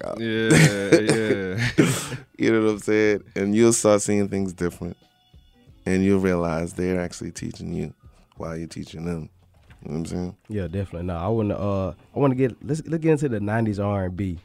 Yeah, 0.00 0.14
yeah. 0.18 1.70
you 2.38 2.52
know 2.52 2.62
what 2.62 2.70
I'm 2.70 2.78
saying? 2.78 3.24
And 3.34 3.56
you'll 3.56 3.72
start 3.72 4.02
seeing 4.02 4.28
things 4.28 4.52
different. 4.52 4.96
And 5.86 6.04
you'll 6.04 6.20
realize 6.20 6.74
they're 6.74 7.00
actually 7.00 7.32
teaching 7.32 7.72
you 7.72 7.94
while 8.36 8.56
you're 8.56 8.68
teaching 8.68 9.04
them. 9.04 9.30
You 9.82 9.90
know 9.90 9.92
what 9.92 9.98
I'm 9.98 10.06
saying? 10.06 10.36
Yeah, 10.48 10.66
definitely. 10.68 11.04
No, 11.04 11.16
I 11.16 11.28
want 11.28 11.48
to. 11.48 11.58
Uh, 11.58 11.94
I 12.14 12.18
want 12.18 12.30
to 12.32 12.36
get 12.36 12.56
let's 12.64 12.82
let's 12.86 13.02
get 13.02 13.12
into 13.12 13.28
the 13.28 13.38
'90s 13.38 13.84
R&B, 13.84 14.38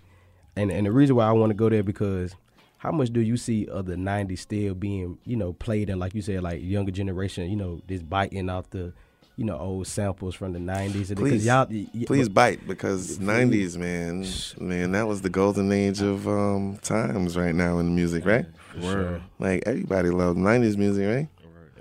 and 0.56 0.72
and 0.72 0.86
the 0.86 0.92
reason 0.92 1.16
why 1.16 1.28
I 1.28 1.32
want 1.32 1.50
to 1.50 1.56
go 1.56 1.70
there 1.70 1.84
because 1.84 2.36
how 2.78 2.92
much 2.92 3.12
do 3.12 3.22
you 3.22 3.38
see 3.38 3.68
of 3.68 3.86
the 3.86 3.96
'90s 3.96 4.40
still 4.40 4.74
being 4.74 5.18
you 5.26 5.36
know 5.36 5.54
played 5.54 5.90
in 5.90 6.00
like 6.00 6.14
you 6.14 6.22
said 6.22 6.44
like 6.44 6.62
younger 6.62 6.92
generation 6.92 7.50
you 7.50 7.56
know 7.56 7.82
just 7.88 8.08
biting 8.10 8.50
off 8.50 8.70
the 8.70 8.94
you 9.36 9.46
know 9.46 9.58
old 9.58 9.88
samples 9.88 10.36
from 10.36 10.54
the 10.54 10.60
'90s 10.60 11.10
and 11.10 11.16
because 11.16 11.16
Please, 11.16 11.46
y'all 11.46 11.68
y- 11.70 11.88
y- 11.94 12.04
Please 12.06 12.30
bite 12.30 12.68
because 12.68 13.18
'90s, 13.20 13.78
man, 13.78 14.26
man, 14.60 14.92
that 14.92 15.08
was 15.08 15.22
the 15.22 15.30
golden 15.30 15.72
age 15.72 16.02
of 16.02 16.28
um, 16.28 16.78
times 16.82 17.36
right 17.38 17.56
now 17.56 17.80
in 17.80 17.96
music, 17.96 18.26
right? 18.26 18.46
Word. 18.82 19.22
Like 19.40 19.64
everybody 19.66 20.10
loved 20.10 20.38
'90s 20.38 20.78
music, 20.78 21.08
right? 21.08 21.28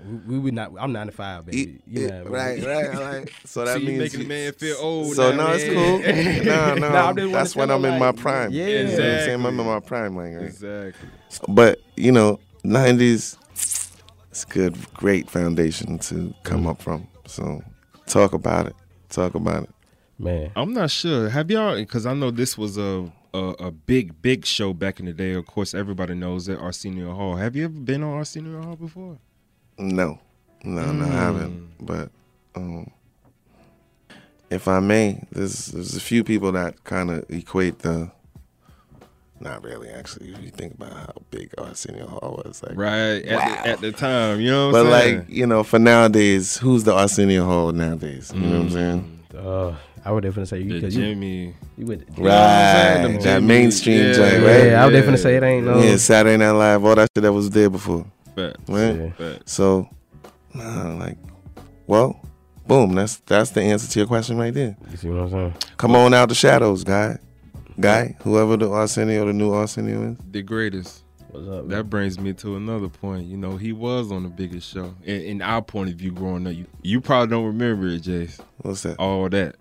we, 0.05 0.15
we 0.35 0.39
would 0.39 0.53
not. 0.53 0.73
I'm 0.79 0.91
95, 0.91 1.45
baby. 1.45 1.61
It- 1.61 1.81
you 1.87 2.05
it- 2.05 2.11
know 2.11 2.23
what 2.23 2.39
I 2.39 2.55
right, 2.57 2.63
right, 2.65 2.89
right. 2.99 3.29
So 3.45 3.63
that 3.65 3.75
See, 3.75 3.81
you 3.81 3.87
means 3.87 3.99
making 3.99 4.21
a 4.21 4.27
man 4.27 4.51
feel 4.53 4.75
old 4.79 5.15
So 5.15 5.31
now, 5.31 5.37
no, 5.47 5.53
it's 5.53 5.63
cool. 5.63 5.99
no, 6.43 6.75
no, 6.75 6.89
Nah, 6.91 7.13
that's 7.13 7.55
when 7.55 7.69
I'm 7.71 7.81
tell 7.83 7.93
in 7.93 7.99
my 7.99 8.11
prime. 8.11 8.51
yeah. 8.51 8.65
You 8.67 8.73
know 8.73 8.83
what 8.83 8.89
I'm 8.91 8.95
saying? 8.97 9.29
I'm 9.35 9.45
in 9.45 9.53
Exactly. 9.59 9.65
my 9.65 9.79
prime, 9.79 10.15
like, 10.17 10.33
right? 10.33 10.43
Exactly. 10.45 11.09
But 11.47 11.79
you 11.95 12.11
know, 12.11 12.39
'90s, 12.65 13.37
it's 14.29 14.43
a 14.43 14.47
good, 14.47 14.75
great 14.93 15.29
foundation 15.29 15.99
to 15.99 16.33
come 16.43 16.67
up 16.67 16.81
from. 16.81 17.07
So 17.33 17.63
talk 18.05 18.33
about 18.33 18.67
it. 18.67 18.75
Talk 19.09 19.33
about 19.35 19.63
it. 19.63 19.69
man. 20.19 20.51
I'm 20.55 20.71
not 20.73 20.91
sure. 20.91 21.29
Have 21.29 21.49
y'all? 21.49 21.75
Because 21.75 22.05
I 22.05 22.13
know 22.13 22.29
this 22.31 22.57
was 22.57 22.77
a, 22.77 23.11
a 23.33 23.37
a 23.67 23.71
big 23.71 24.21
big 24.21 24.45
show 24.45 24.71
back 24.73 24.99
in 24.99 25.07
the 25.07 25.13
day. 25.13 25.33
Of 25.33 25.45
course, 25.47 25.73
everybody 25.73 26.13
knows 26.13 26.47
it. 26.47 26.59
Arsenio 26.59 27.13
Hall. 27.15 27.35
Have 27.35 27.55
you 27.55 27.65
ever 27.65 27.73
been 27.73 28.03
on 28.03 28.13
Arsenio 28.13 28.61
Hall 28.61 28.75
before? 28.75 29.17
No, 29.79 30.19
no, 30.63 30.91
no, 30.91 31.05
I 31.05 31.09
Mm. 31.09 31.11
haven't. 31.25 31.85
But 31.85 32.11
um, 32.55 32.91
if 34.51 34.67
I 34.67 34.79
may, 34.79 35.23
there's 35.31 35.67
there's 35.67 35.95
a 35.95 35.99
few 36.01 36.23
people 36.23 36.51
that 36.51 36.83
kind 36.83 37.09
of 37.09 37.25
equate 37.29 37.79
the. 37.79 38.11
Not 39.43 39.63
really, 39.63 39.89
actually. 39.89 40.29
If 40.31 40.41
you 40.41 40.49
think 40.49 40.75
about 40.75 40.93
how 40.93 41.13
big 41.29 41.53
Arsenio 41.57 42.07
Hall 42.07 42.41
was, 42.45 42.63
like, 42.63 42.77
Right 42.77 43.25
at, 43.25 43.35
Wow. 43.37 43.63
the, 43.63 43.67
at 43.69 43.81
the 43.81 43.91
time, 43.91 44.39
you 44.39 44.49
know. 44.51 44.67
What 44.67 44.83
but 44.83 44.85
I'm 44.87 45.01
saying? 45.01 45.17
like 45.19 45.29
you 45.29 45.45
know, 45.45 45.63
for 45.63 45.79
nowadays, 45.79 46.57
who's 46.57 46.83
the 46.85 46.93
Arsenio 46.93 47.43
Hall 47.45 47.71
nowadays? 47.73 48.31
You 48.33 48.39
know 48.41 48.49
what 48.59 48.61
I'm 48.61 48.69
saying? 48.69 49.19
Uh, 49.37 49.75
I 50.05 50.11
would 50.11 50.21
definitely 50.23 50.45
say 50.45 50.59
you 50.63 50.73
because 50.75 50.95
you, 50.95 51.03
Jimmy. 51.03 51.53
you 51.77 51.85
would. 51.87 51.99
know 52.17 52.23
what 52.23 52.31
I'm? 52.31 52.95
Right, 52.95 53.01
Them 53.03 53.13
that 53.15 53.21
Jimmy- 53.21 53.47
mainstream 53.47 53.97
yeah, 54.05 54.13
joint, 54.13 54.43
right? 54.43 54.65
Yeah, 54.65 54.81
I 54.81 54.85
would 54.85 54.91
definitely 54.91 55.17
say 55.17 55.35
it 55.35 55.43
ain't 55.43 55.65
no. 55.65 55.81
Yeah, 55.81 55.97
Saturday 55.97 56.37
Night 56.37 56.51
Live, 56.51 56.85
all 56.85 56.95
that 56.95 57.09
shit 57.15 57.21
that 57.23 57.33
was 57.33 57.49
there 57.49 57.69
before, 57.69 58.05
But, 58.35 58.55
right? 58.67 58.95
Yeah. 58.95 59.09
but 59.17 59.49
So, 59.49 59.89
nah, 60.53 60.93
like, 60.95 61.17
well, 61.87 62.19
boom, 62.67 62.95
that's 62.95 63.17
that's 63.25 63.49
the 63.51 63.61
answer 63.61 63.89
to 63.91 63.99
your 63.99 64.07
question 64.07 64.37
right 64.37 64.53
there. 64.53 64.75
You 64.91 64.97
see 64.97 65.09
what 65.09 65.23
I'm 65.23 65.29
saying? 65.31 65.53
Come 65.77 65.95
on 65.95 66.13
out 66.13 66.29
the 66.29 66.35
shadows, 66.35 66.83
guy. 66.83 67.17
Guy, 67.79 68.15
whoever 68.21 68.57
the 68.57 68.69
Arsenio, 68.69 69.23
or 69.23 69.25
the 69.27 69.33
new 69.33 69.51
Arsenio 69.53 70.11
is. 70.11 70.17
the 70.31 70.41
greatest. 70.41 71.03
What's 71.31 71.47
up? 71.47 71.67
That 71.69 71.89
brings 71.89 72.19
me 72.19 72.33
to 72.33 72.55
another 72.55 72.87
point. 72.89 73.25
You 73.25 73.37
know, 73.37 73.57
he 73.57 73.71
was 73.71 74.11
on 74.11 74.21
the 74.23 74.29
biggest 74.29 74.71
show. 74.71 74.93
In, 75.03 75.21
in 75.21 75.41
our 75.41 75.63
point 75.63 75.89
of 75.89 75.95
view, 75.95 76.11
growing 76.11 76.45
up, 76.45 76.53
you, 76.53 76.67
you 76.83 77.01
probably 77.01 77.35
don't 77.35 77.45
remember 77.45 77.87
it, 77.87 78.03
Jace. 78.03 78.39
What's 78.61 78.83
that? 78.83 78.99
All 78.99 79.27
that, 79.29 79.55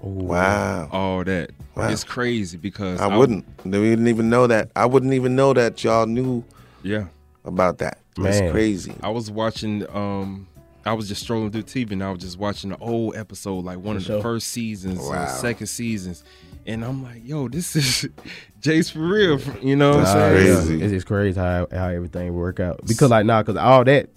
Wow. 0.00 0.88
all 0.90 1.22
that. 1.22 1.50
Wow. 1.76 1.88
It's 1.90 2.02
crazy 2.02 2.58
because 2.58 3.00
I 3.00 3.16
wouldn't. 3.16 3.46
We 3.64 3.70
didn't 3.70 4.08
even 4.08 4.28
know 4.28 4.48
that. 4.48 4.70
I 4.74 4.84
wouldn't 4.86 5.12
even 5.14 5.36
know 5.36 5.52
that 5.54 5.82
y'all 5.84 6.06
knew 6.06 6.44
Yeah, 6.82 7.06
about 7.44 7.78
that. 7.78 7.98
That's 8.16 8.40
Man. 8.40 8.50
crazy. 8.52 8.92
I 9.02 9.08
was 9.10 9.30
watching. 9.30 9.88
Um, 9.94 10.48
I 10.84 10.92
was 10.94 11.08
just 11.08 11.22
strolling 11.22 11.50
through 11.50 11.62
TV 11.62 11.92
and 11.92 12.02
I 12.02 12.10
was 12.10 12.20
just 12.20 12.38
watching 12.38 12.70
the 12.70 12.76
old 12.78 13.16
episode, 13.16 13.64
like 13.64 13.78
one 13.78 13.96
of 13.96 14.02
sure. 14.02 14.16
the 14.16 14.22
first 14.22 14.48
seasons, 14.48 14.98
or 15.00 15.10
Wow. 15.12 15.26
second 15.26 15.68
seasons, 15.68 16.24
and 16.66 16.84
I'm 16.84 17.02
like, 17.02 17.22
yo, 17.24 17.48
this 17.48 17.76
is 17.76 18.08
Jace 18.60 18.92
for 18.92 19.00
real. 19.00 19.40
You 19.62 19.76
know 19.76 19.90
what 19.96 20.06
I'm 20.06 20.34
saying? 20.34 20.56
crazy. 20.56 20.82
It's 20.82 20.92
just 20.92 21.06
crazy 21.06 21.38
how 21.38 21.66
how 21.72 21.88
everything 21.88 22.34
work 22.34 22.58
out. 22.60 22.80
Because 22.86 23.10
like 23.10 23.26
nah, 23.26 23.42
cause 23.44 23.56
all 23.56 23.84
that, 23.84 24.08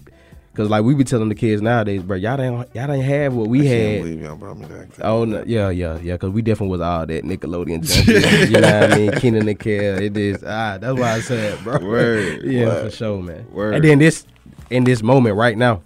cause 0.54 0.68
like 0.68 0.82
we 0.84 0.94
be 0.94 1.04
telling 1.04 1.28
the 1.28 1.34
kids 1.36 1.62
nowadays, 1.62 2.02
bro, 2.02 2.16
y'all 2.16 2.36
didn't 2.36 2.56
y'all 2.74 2.86
didn't 2.88 3.02
have 3.02 3.34
what 3.34 3.48
we 3.48 3.60
I 3.60 3.62
can't 3.64 3.92
had. 3.92 4.02
believe 4.02 4.20
y'all 4.22 4.36
brought 4.36 4.58
me 4.58 4.66
back. 4.66 4.88
Oh 5.02 5.24
no, 5.24 5.44
yeah, 5.46 5.70
yeah, 5.70 5.98
yeah. 6.00 6.16
Cause 6.16 6.30
we 6.30 6.42
definitely 6.42 6.72
was 6.72 6.80
all 6.80 7.06
that 7.06 7.24
Nickelodeon 7.24 7.80
junkies. 7.86 8.46
you 8.50 8.60
know 8.60 8.80
what 8.80 8.92
I 8.92 8.96
mean? 8.96 9.12
Kenan 9.12 9.48
and 9.48 9.58
Kel. 9.58 10.02
It 10.02 10.16
is 10.16 10.42
ah, 10.44 10.78
that's 10.80 10.98
why 10.98 11.12
I 11.12 11.20
said, 11.20 11.62
bro. 11.62 11.78
Word. 11.78 12.42
yeah, 12.44 12.66
Word. 12.66 12.90
for 12.90 12.96
sure, 12.96 13.22
man. 13.22 13.46
Word. 13.52 13.74
And 13.76 13.84
then 13.84 13.98
this 14.00 14.26
in 14.70 14.82
this 14.84 15.02
moment 15.02 15.36
right 15.36 15.56
now, 15.56 15.82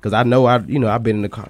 cause 0.00 0.12
I 0.12 0.22
know 0.22 0.46
I 0.46 0.58
you 0.60 0.78
know 0.78 0.88
I've 0.88 1.02
been 1.02 1.16
in 1.16 1.22
the 1.22 1.28
car. 1.28 1.48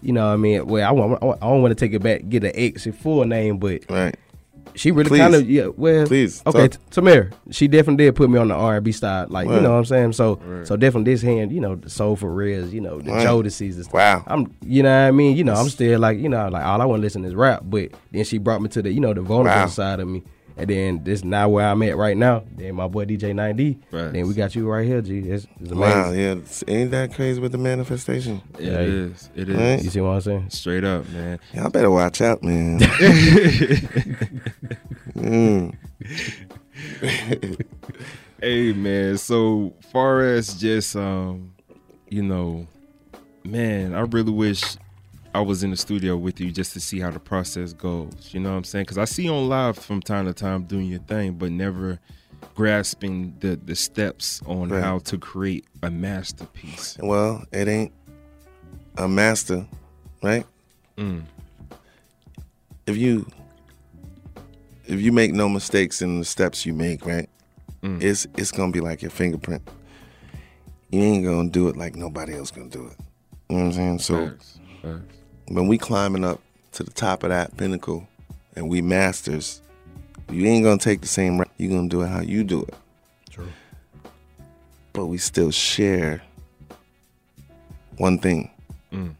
You 0.00 0.12
know 0.12 0.26
what 0.26 0.32
I 0.32 0.36
mean? 0.36 0.66
Well, 0.66 0.88
I 0.88 0.90
want 0.90 1.22
I 1.22 1.46
don't 1.48 1.62
want 1.62 1.70
to 1.70 1.74
take 1.86 1.92
it 1.94 2.02
back, 2.02 2.28
get 2.28 2.42
an 2.44 2.52
ex 2.54 2.86
full 3.00 3.24
name, 3.24 3.58
but 3.58 3.82
Right. 3.88 4.16
she 4.74 4.90
really 4.90 5.16
kind 5.16 5.34
of 5.34 5.48
yeah. 5.48 5.66
Well, 5.76 6.06
Please, 6.08 6.42
Okay, 6.44 6.68
t- 6.68 6.78
Tamir, 6.90 7.32
she 7.52 7.68
definitely 7.68 8.06
did 8.06 8.16
put 8.16 8.28
me 8.28 8.36
on 8.38 8.48
the 8.48 8.54
R 8.54 8.76
and 8.76 8.84
B 8.84 8.90
style, 8.90 9.26
like 9.28 9.46
you 9.46 9.60
know 9.60 9.70
what 9.70 9.76
I'm 9.78 9.84
saying. 9.84 10.12
So 10.14 10.40
Right. 10.44 10.66
so 10.66 10.76
definitely 10.76 11.12
this 11.12 11.22
hand, 11.22 11.52
you 11.52 11.60
know, 11.60 11.76
the 11.76 11.88
Soul 11.88 12.16
for 12.16 12.32
Riz, 12.32 12.74
you 12.74 12.80
know, 12.80 13.00
the 13.00 13.12
Right. 13.12 13.24
Jodeci's 13.26 13.76
and 13.76 13.84
stuff. 13.84 13.94
Wow. 13.94 14.24
I'm, 14.26 14.52
you 14.66 14.82
know 14.82 14.88
what 14.90 15.08
I 15.08 15.10
mean. 15.12 15.36
You 15.36 15.44
know, 15.44 15.54
I'm 15.54 15.68
still 15.68 16.00
like, 16.00 16.18
you 16.18 16.28
know, 16.28 16.48
like 16.48 16.64
all 16.64 16.80
I 16.82 16.84
want 16.84 16.98
to 16.98 17.02
listen 17.02 17.24
is 17.24 17.34
rap. 17.36 17.62
But 17.64 17.90
then 18.10 18.24
she 18.24 18.38
brought 18.38 18.60
me 18.60 18.68
to 18.70 18.82
the, 18.82 18.90
you 18.92 18.98
know, 19.00 19.14
the 19.14 19.22
vulnerable 19.22 19.60
Wow. 19.60 19.66
side 19.66 20.00
of 20.00 20.08
me. 20.08 20.22
And 20.56 20.68
then 20.68 21.04
this 21.04 21.20
is 21.20 21.24
not 21.24 21.50
where 21.50 21.66
I'm 21.66 21.82
at 21.82 21.96
right 21.96 22.16
now. 22.16 22.44
Then 22.56 22.74
my 22.74 22.86
boy 22.88 23.06
DJ 23.06 23.32
9D. 23.32 23.78
Right. 23.90 24.12
Then 24.12 24.28
we 24.28 24.34
got 24.34 24.54
you 24.54 24.68
right 24.68 24.86
here, 24.86 25.00
G. 25.00 25.20
It's, 25.20 25.46
it's 25.60 25.70
amazing. 25.70 25.78
Wow, 25.80 26.10
yeah. 26.12 26.32
it's- 26.32 26.62
Ain't 26.68 26.90
that 26.90 27.14
crazy 27.14 27.40
with 27.40 27.52
the 27.52 27.58
manifestation? 27.58 28.42
It 28.58 28.64
Yeah. 28.72 28.80
is. 28.80 29.30
It 29.34 29.48
is. 29.48 29.56
Right. 29.56 29.82
You 29.82 29.90
see 29.90 30.00
what 30.00 30.10
I'm 30.10 30.20
saying? 30.20 30.50
Straight 30.50 30.84
up, 30.84 31.08
man. 31.10 31.38
Y'all 31.54 31.70
better 31.70 31.90
watch 31.90 32.20
out, 32.20 32.42
man. 32.42 32.80
mm. 35.16 35.74
Hey 38.40 38.72
man, 38.72 39.18
so 39.18 39.72
far 39.92 40.22
as 40.22 40.54
just 40.54 40.96
um, 40.96 41.52
you 42.08 42.22
know, 42.24 42.66
man, 43.44 43.94
I 43.94 44.00
really 44.00 44.32
wish 44.32 44.64
I 45.34 45.40
was 45.40 45.62
in 45.64 45.70
the 45.70 45.76
studio 45.76 46.16
with 46.16 46.40
you 46.40 46.50
just 46.50 46.72
to 46.74 46.80
see 46.80 47.00
how 47.00 47.10
the 47.10 47.18
process 47.20 47.72
goes. 47.72 48.30
You 48.32 48.40
know 48.40 48.50
what 48.50 48.56
I'm 48.58 48.64
saying? 48.64 48.84
Because 48.84 48.98
I 48.98 49.06
see 49.06 49.24
you 49.24 49.34
on 49.34 49.48
live 49.48 49.78
from 49.78 50.02
time 50.02 50.26
to 50.26 50.34
time 50.34 50.64
doing 50.64 50.86
your 50.86 51.00
thing, 51.00 51.32
but 51.34 51.50
never 51.50 51.98
grasping 52.54 53.34
the 53.40 53.56
the 53.56 53.74
steps 53.74 54.42
on 54.46 54.68
Right. 54.68 54.82
how 54.82 54.98
to 54.98 55.16
create 55.18 55.64
a 55.82 55.90
masterpiece. 55.90 56.98
Well, 57.00 57.44
it 57.52 57.66
ain't 57.68 57.92
a 58.98 59.08
master, 59.08 59.66
right? 60.22 60.44
Mm. 60.98 61.22
If 62.86 62.96
you 62.96 63.26
if 64.86 65.00
you 65.00 65.12
make 65.12 65.32
no 65.32 65.48
mistakes 65.48 66.02
in 66.02 66.18
the 66.18 66.24
steps 66.26 66.66
you 66.66 66.74
make, 66.74 67.06
right? 67.06 67.28
Mm. 67.82 68.02
It's 68.02 68.26
it's 68.36 68.50
gonna 68.52 68.72
be 68.72 68.80
like 68.80 69.00
your 69.00 69.10
fingerprint. 69.10 69.62
You 70.90 71.00
ain't 71.00 71.24
gonna 71.24 71.48
do 71.48 71.68
it 71.68 71.76
like 71.76 71.96
nobody 71.96 72.36
else 72.36 72.50
gonna 72.50 72.68
do 72.68 72.86
it. 72.88 72.96
You 73.48 73.56
know 73.56 73.62
what 73.64 73.76
I'm 73.78 73.98
saying? 73.98 73.98
So. 74.00 74.32
When 75.54 75.68
we 75.68 75.78
climbing 75.78 76.24
up 76.24 76.40
to 76.72 76.82
the 76.82 76.90
top 76.90 77.22
of 77.22 77.28
that 77.30 77.56
pinnacle 77.56 78.06
and 78.56 78.68
we 78.68 78.80
masters, 78.82 79.60
you 80.30 80.46
ain't 80.46 80.64
gonna 80.64 80.78
take 80.78 81.00
the 81.00 81.06
same 81.08 81.38
route. 81.38 81.50
You're 81.58 81.70
gonna 81.76 81.88
do 81.88 82.02
it 82.02 82.08
how 82.08 82.20
you 82.22 82.42
do 82.44 82.62
it. 82.62 82.74
True. 83.30 83.48
But 84.92 85.06
we 85.06 85.18
still 85.18 85.50
share 85.50 86.22
one 87.98 88.18
thing 88.18 88.50
Mm. 88.92 89.14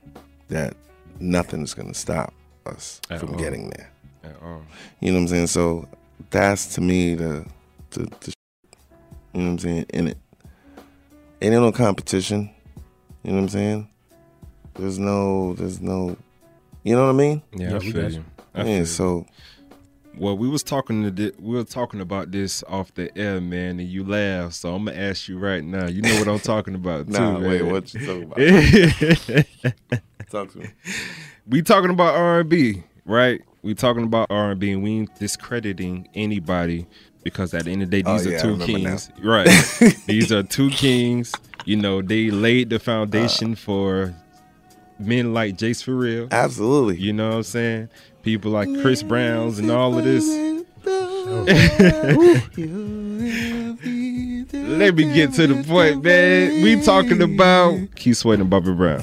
that 0.49 0.75
nothing 1.18 1.62
is 1.62 1.73
gonna 1.75 1.95
stop 1.95 2.33
us 2.66 3.01
At 3.11 3.21
from 3.21 3.31
all. 3.31 3.37
getting 3.38 3.71
there. 3.71 3.90
At 4.25 4.42
all. 4.42 4.62
You 5.01 5.12
know 5.12 5.18
what 5.18 5.23
I'm 5.23 5.29
saying? 5.29 5.47
So 5.49 5.88
that's 6.31 6.75
to 6.75 6.81
me 6.81 7.14
the 7.14 7.47
the, 7.90 8.01
the 8.21 8.35
you 9.35 9.40
know 9.40 9.45
what 9.47 9.51
I'm 9.53 9.59
saying 9.59 9.87
in 9.90 10.09
it. 10.09 10.18
Ain't 11.40 11.55
no 11.55 11.73
competition. 11.73 12.51
You 13.23 13.31
know 13.33 13.37
what 13.37 13.42
I'm 13.45 13.49
saying? 13.49 13.88
There's 14.75 14.99
no 14.99 15.55
there's 15.55 15.81
no 15.81 16.17
you 16.85 16.95
know 16.97 17.05
what 17.05 17.11
I 17.11 17.13
mean? 17.13 17.43
Yeah, 17.57 17.71
Yeah, 17.71 17.77
I 17.77 17.79
we 17.79 17.93
feel 17.93 18.03
got 18.03 18.11
you. 18.13 18.17
you. 18.19 18.25
I 18.55 18.59
yeah, 18.59 18.65
feel 18.65 18.77
you. 18.79 18.85
so 18.87 19.27
Well, 20.19 20.37
we 20.37 20.49
was 20.49 20.63
talking 20.63 21.03
to 21.05 21.11
thi- 21.11 21.37
we 21.39 21.57
were 21.57 21.65
talking 21.65 22.01
about 22.01 22.31
this 22.33 22.63
off 22.69 22.93
the 22.95 23.17
air, 23.17 23.41
man, 23.41 23.79
and 23.81 23.89
you 23.89 24.05
laughed. 24.05 24.55
So 24.55 24.75
I'm 24.75 24.85
gonna 24.87 24.97
ask 24.99 25.29
you 25.29 25.39
right 25.39 25.63
now. 25.65 25.87
You 25.87 26.03
know 26.03 26.19
what 26.19 26.29
I'm 26.29 26.41
talking 26.41 26.75
about, 26.75 27.07
too. 27.13 27.13
Nah, 27.13 27.39
wait, 27.41 27.63
man. 27.63 27.71
what 27.73 27.95
you 27.95 28.01
talking 28.01 28.23
about? 28.25 28.39
Talk 30.31 30.51
to 30.53 30.59
me. 30.61 30.67
we 31.47 31.61
talking 31.63 31.91
about 31.91 32.15
R&B, 32.15 32.83
right? 33.05 33.41
We 33.63 33.75
talking 33.75 34.05
about 34.05 34.29
R&B, 34.31 34.73
and 34.73 34.83
we 34.83 34.91
ain't 34.93 35.15
discrediting 35.19 36.09
anybody 36.15 36.87
because 37.23 37.53
at 37.55 37.65
the 37.67 37.71
end 37.71 37.83
of 37.83 37.91
the 37.91 38.03
day, 38.03 38.11
Oh, 38.11 38.17
these 38.19 38.27
yeah, 38.27 38.39
are 38.39 38.41
two 38.41 38.49
remember 38.53 38.79
now. 38.79 38.89
kings, 38.97 39.11
right? 39.23 39.49
these 40.07 40.33
are 40.33 40.43
two 40.43 40.71
kings. 40.71 41.33
You 41.67 41.77
know, 41.77 42.01
they 42.03 42.31
laid 42.31 42.71
the 42.71 42.77
Uh. 42.77 42.81
foundation 42.81 43.55
for 43.55 44.15
men 45.05 45.33
like 45.35 45.57
Jase 45.57 45.83
for 45.83 45.95
real. 45.95 46.29
Absolutely. 46.31 46.99
You 46.99 47.12
know 47.12 47.29
what 47.31 47.37
I'm 47.37 47.43
saying? 47.45 47.88
People 48.23 48.51
like 48.53 48.69
Chris 48.83 49.03
Browns 49.03 49.59
and 49.59 49.71
all 49.71 49.99
of 49.99 50.05
this. 50.05 50.25
Let 54.53 54.95
me 54.97 55.05
get 55.12 55.33
to 55.35 55.47
the 55.47 55.62
point, 55.67 56.03
man. 56.03 56.62
We 56.62 56.81
talking 56.83 57.23
about 57.23 57.79
Keith 57.95 58.17
Sweat 58.19 58.41
and 58.41 58.51
Bobby 58.51 58.73
Brown. 58.73 59.01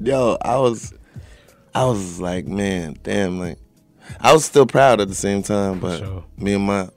Yo, 0.00 0.36
I 0.42 0.56
was, 0.58 0.92
I 1.74 1.84
was 1.84 2.20
like, 2.20 2.46
man, 2.46 2.96
damn, 3.02 3.38
like, 3.38 3.58
I 4.20 4.32
was 4.32 4.44
still 4.44 4.66
proud 4.66 5.00
at 5.00 5.08
the 5.08 5.14
same 5.14 5.42
time, 5.42 5.80
but 5.80 5.98
Sure. 5.98 6.24
me 6.36 6.54
and 6.54 6.64
my, 6.64 6.88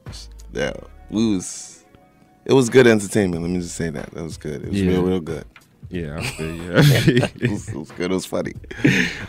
yeah, 0.54 0.74
we 1.10 1.36
was, 1.36 1.84
it 2.46 2.54
was 2.54 2.70
good 2.70 2.88
entertainment. 2.88 3.42
Let 3.42 3.52
me 3.52 3.60
just 3.60 3.76
say 3.76 3.90
that 3.90 4.12
that 4.12 4.24
was 4.24 4.38
good. 4.38 4.64
It 4.64 4.70
was 4.70 4.82
Yeah. 4.82 4.92
real, 4.92 5.04
real 5.04 5.20
good. 5.20 5.46
Yeah, 5.92 6.18
I 6.18 6.24
feel 6.24 6.56
you. 6.56 6.74
I 6.78 6.82
feel 6.84 7.16
you. 7.16 7.24
It 7.42 7.50
was, 7.52 7.70
it 7.70 7.76
was 7.76 7.92
good. 7.92 8.12
It 8.12 8.14
was 8.14 8.26
funny. 8.26 8.54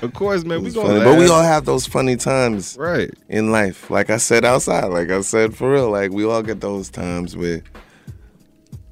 of 0.01 0.12
course, 0.14 0.44
man. 0.44 0.59
We 0.61 0.66
was 0.66 0.75
gonna 0.75 0.88
funny. 0.88 1.05
But 1.05 1.18
we 1.18 1.29
all 1.29 1.42
have 1.42 1.64
those 1.64 1.87
funny 1.87 2.16
times 2.16 2.77
right. 2.79 3.11
in 3.29 3.51
life. 3.51 3.90
Like 3.90 4.11
I 4.11 4.16
said 4.18 4.44
outside, 4.44 4.85
like 4.87 5.11
I 5.11 5.20
said 5.22 5.55
for 5.57 5.72
real, 5.72 5.90
like 5.90 6.11
we 6.12 6.25
all 6.25 6.42
get 6.42 6.61
those 6.61 6.88
times 6.88 7.37
where, 7.37 7.62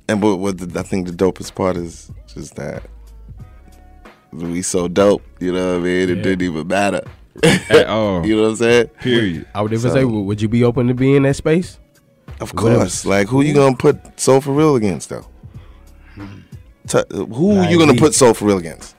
and 0.08 0.20
but 0.20 0.36
what 0.36 0.58
the, 0.58 0.78
I 0.80 0.82
think 0.82 1.06
the 1.06 1.12
dopest 1.12 1.54
part 1.54 1.76
is 1.76 2.10
just 2.26 2.56
that 2.56 2.82
we 4.32 4.62
so 4.62 4.88
dope. 4.88 5.22
You 5.40 5.52
know 5.52 5.74
what 5.74 5.80
I 5.80 5.84
mean? 5.84 6.10
It 6.10 6.16
Yeah. 6.18 6.22
didn't 6.22 6.42
even 6.42 6.66
matter. 6.68 7.02
At 7.42 7.86
all. 7.88 8.26
You 8.26 8.36
know 8.36 8.42
what 8.42 8.48
I'm 8.50 8.56
saying? 8.56 8.86
Period. 9.00 9.46
I 9.54 9.62
would 9.62 9.72
even 9.72 9.80
So- 9.90 9.94
say, 9.94 10.04
would 10.04 10.20
would 10.22 10.42
you 10.42 10.48
be 10.48 10.64
open 10.64 10.88
to 10.88 10.94
be 10.94 11.14
in 11.16 11.22
that 11.24 11.36
space? 11.36 11.78
Of 12.40 12.52
Whatever. 12.54 12.78
course. 12.80 13.04
Like 13.04 13.28
who 13.28 13.42
you 13.42 13.54
gonna 13.54 13.76
put 13.76 14.18
Soul 14.18 14.40
for 14.40 14.52
Real 14.52 14.74
against 14.76 15.08
though? 15.10 15.26
T- 16.90 16.98
who 17.16 17.54
Like 17.54 17.70
you 17.70 17.78
gonna 17.78 17.92
me. 17.94 17.98
put 17.98 18.14
Soul 18.14 18.34
for 18.34 18.46
Real 18.46 18.58
against? 18.58 18.96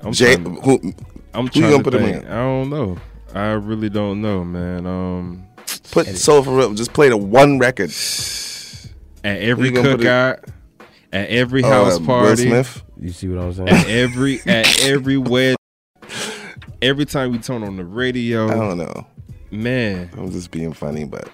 I'm 0.00 0.12
Jay, 0.12 0.34
trying, 0.36 0.56
who, 0.56 0.92
I'm 1.32 1.46
who 1.46 1.52
you 1.54 1.60
trying 1.62 1.70
gonna 1.70 1.76
to 1.78 1.82
put 1.84 1.94
him 1.94 2.02
think. 2.02 2.24
in? 2.24 2.30
I 2.30 2.36
don't 2.36 2.70
know. 2.70 2.98
I 3.34 3.46
really 3.52 3.88
don't 3.88 4.20
know, 4.20 4.44
man. 4.44 4.86
Um, 4.86 5.46
put 5.92 6.06
Soul 6.08 6.42
for 6.42 6.56
Real. 6.56 6.74
Just 6.74 6.92
play 6.92 7.08
the 7.08 7.16
one 7.16 7.58
record. 7.58 7.90
at 9.24 9.40
every 9.40 9.68
you 9.68 9.74
gonna 9.74 9.90
put 9.92 10.00
it- 10.00 10.06
cookout, 10.06 10.48
at 11.12 11.28
every 11.30 11.62
Uh, 11.62 11.68
house 11.68 11.98
Will 12.00 12.06
party, 12.06 12.46
Smith. 12.48 12.82
You 13.00 13.10
see 13.10 13.28
what 13.28 13.42
I'm 13.42 13.52
saying? 13.54 13.68
at 13.68 13.88
every 13.88 14.40
at 14.46 14.82
every 14.82 15.16
wedding, 15.16 15.56
every 16.82 17.04
time 17.06 17.32
we 17.32 17.38
turn 17.38 17.62
on 17.62 17.76
the 17.76 17.84
radio, 17.84 18.48
I 18.48 18.54
don't 18.54 18.78
know. 18.78 19.06
man. 19.50 20.10
I'm 20.16 20.30
just 20.30 20.50
being 20.50 20.72
funny, 20.72 21.04
but 21.04 21.28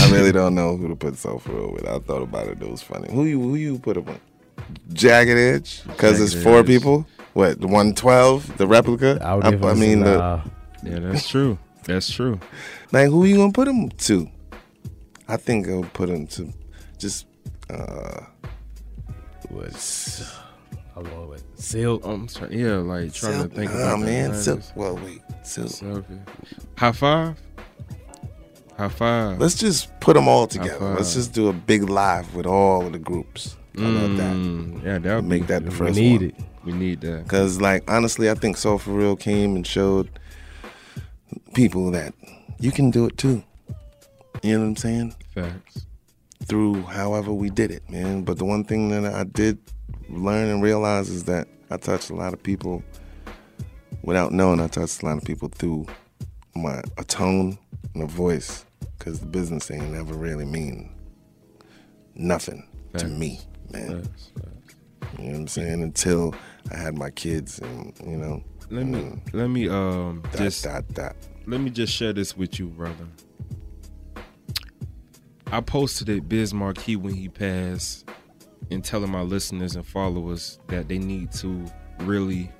I 0.00 0.10
really 0.10 0.32
don't 0.32 0.54
know 0.54 0.76
who 0.76 0.88
to 0.88 0.96
put 0.96 1.16
Soul 1.16 1.38
for 1.38 1.52
Real 1.52 1.72
with. 1.72 1.86
I 1.88 1.98
thought 2.00 2.22
about 2.22 2.48
it. 2.48 2.60
It 2.60 2.68
was 2.70 2.82
funny. 2.82 3.12
Who 3.12 3.24
you 3.24 3.40
who 3.40 3.54
you 3.54 3.78
put 3.78 3.96
him 3.96 4.08
on? 4.08 4.20
Jagged 4.92 5.30
Edge 5.36 5.82
because 5.84 6.20
it's 6.20 6.34
four 6.40 6.60
Edge. 6.60 6.66
people. 6.66 7.06
What 7.32 7.58
one 7.64 7.94
twelve, 7.94 8.56
the 8.58 8.66
replica? 8.66 9.18
I 9.22 9.34
would 9.34 9.44
I, 9.44 9.48
I 9.70 9.74
mean, 9.74 9.98
say, 9.98 10.04
the, 10.04 10.16
nah. 10.18 10.44
Yeah, 10.84 10.98
that's 11.00 11.28
true. 11.28 11.58
That's 11.84 12.08
true. 12.10 12.38
like 12.92 13.08
who 13.08 13.24
are 13.24 13.26
you 13.26 13.36
gonna 13.36 13.52
put 13.52 13.66
him 13.68 13.90
to? 13.90 14.30
I 15.26 15.36
think 15.36 15.68
I'll 15.68 15.82
put 15.84 16.08
him 16.08 16.26
to 16.28 16.52
just. 16.98 17.26
uh 17.70 18.20
was 19.50 20.32
I'm 20.96 21.04
going 21.04 21.28
with 21.28 21.44
Silk. 21.56 22.02
I'm 22.04 22.26
trying, 22.26 22.52
yeah, 22.52 22.76
like 22.76 23.12
trying 23.12 23.34
Silk- 23.40 23.50
to 23.50 23.56
think 23.56 23.72
nah, 23.72 23.78
about 23.78 24.00
the 24.00 24.06
man. 24.06 24.30
90s. 24.30 24.34
Silk. 24.36 24.60
Well, 24.76 24.96
wait, 24.96 25.20
Silk. 25.42 25.68
Selfie. 25.68 26.28
High 26.78 26.92
five. 26.92 27.40
High 28.76 28.88
five. 28.88 29.40
Let's 29.40 29.56
just 29.56 29.98
put 30.00 30.14
them 30.14 30.28
all 30.28 30.46
together. 30.46 30.94
Let's 30.94 31.14
just 31.14 31.32
do 31.32 31.48
a 31.48 31.52
big 31.52 31.88
live 31.88 32.34
with 32.34 32.46
all 32.46 32.86
of 32.86 32.92
the 32.92 32.98
groups. 32.98 33.56
How 33.76 33.88
love 33.88 34.16
that? 34.16 34.36
Mm, 34.36 34.84
Yeah, 34.84 34.98
that 34.98 35.14
would 35.16 35.24
Make 35.24 35.42
be- 35.42 35.46
that 35.48 35.64
the 35.64 35.70
first. 35.70 35.96
We 35.96 36.02
need 36.02 36.20
one. 36.20 36.30
it. 36.30 36.34
We 36.64 36.72
need 36.72 37.00
that. 37.02 37.28
Cause 37.28 37.60
like 37.60 37.88
honestly, 37.90 38.30
I 38.30 38.34
think 38.34 38.56
Soul 38.56 38.78
for 38.78 38.92
Real 38.92 39.16
came 39.16 39.56
and 39.56 39.66
showed 39.66 40.08
people 41.54 41.90
that 41.92 42.14
you 42.60 42.70
can 42.72 42.90
do 42.90 43.06
it 43.06 43.18
too. 43.18 43.42
You 44.42 44.54
know 44.54 44.60
what 44.60 44.66
I'm 44.68 44.76
saying? 44.76 45.14
Facts. 45.34 45.86
Through 46.46 46.82
however 46.82 47.32
we 47.32 47.50
did 47.50 47.70
it, 47.70 47.88
man. 47.90 48.22
But 48.22 48.38
the 48.38 48.44
one 48.44 48.64
thing 48.64 48.90
that 48.90 49.12
I 49.12 49.24
did 49.24 49.58
learn 50.08 50.48
and 50.48 50.62
realize 50.62 51.08
is 51.08 51.24
that 51.24 51.48
I 51.70 51.76
touched 51.78 52.10
a 52.10 52.14
lot 52.14 52.32
of 52.34 52.42
people 52.42 52.82
without 54.02 54.32
knowing. 54.32 54.60
I 54.60 54.68
touched 54.68 55.02
a 55.02 55.06
lot 55.06 55.16
of 55.18 55.24
people 55.24 55.48
through 55.48 55.86
my 56.54 56.82
a 56.98 57.04
tone 57.04 57.58
and 57.94 58.02
a 58.02 58.06
voice. 58.06 58.64
Cause 58.98 59.20
the 59.20 59.26
business 59.26 59.70
ain't 59.70 59.90
never 59.92 60.14
really 60.14 60.44
mean 60.46 60.90
nothing 62.14 62.66
to 62.96 63.06
me, 63.06 63.40
man. 63.72 64.08
You 65.18 65.24
know 65.24 65.30
what 65.30 65.36
I'm 65.36 65.48
saying? 65.48 65.82
Until 65.82 66.34
I 66.72 66.76
had 66.76 66.96
my 66.96 67.10
kids 67.10 67.58
and 67.58 67.92
you 68.04 68.16
know. 68.16 68.42
Let 68.70 68.86
me 68.86 68.98
mm, 68.98 69.34
let 69.34 69.48
me 69.48 69.68
um 69.68 70.22
dot, 70.22 70.36
just 70.36 70.64
dot, 70.64 70.88
dot. 70.94 71.16
let 71.46 71.60
me 71.60 71.70
just 71.70 71.92
share 71.92 72.12
this 72.12 72.36
with 72.36 72.58
you, 72.58 72.68
brother. 72.68 73.06
I 75.52 75.60
posted 75.60 76.08
it 76.08 76.28
Biz 76.28 76.54
Markie 76.54 76.96
when 76.96 77.14
he 77.14 77.28
passed 77.28 78.08
and 78.70 78.82
telling 78.82 79.10
my 79.10 79.20
listeners 79.20 79.76
and 79.76 79.86
followers 79.86 80.58
that 80.68 80.88
they 80.88 80.98
need 80.98 81.30
to 81.32 81.64
really 82.00 82.50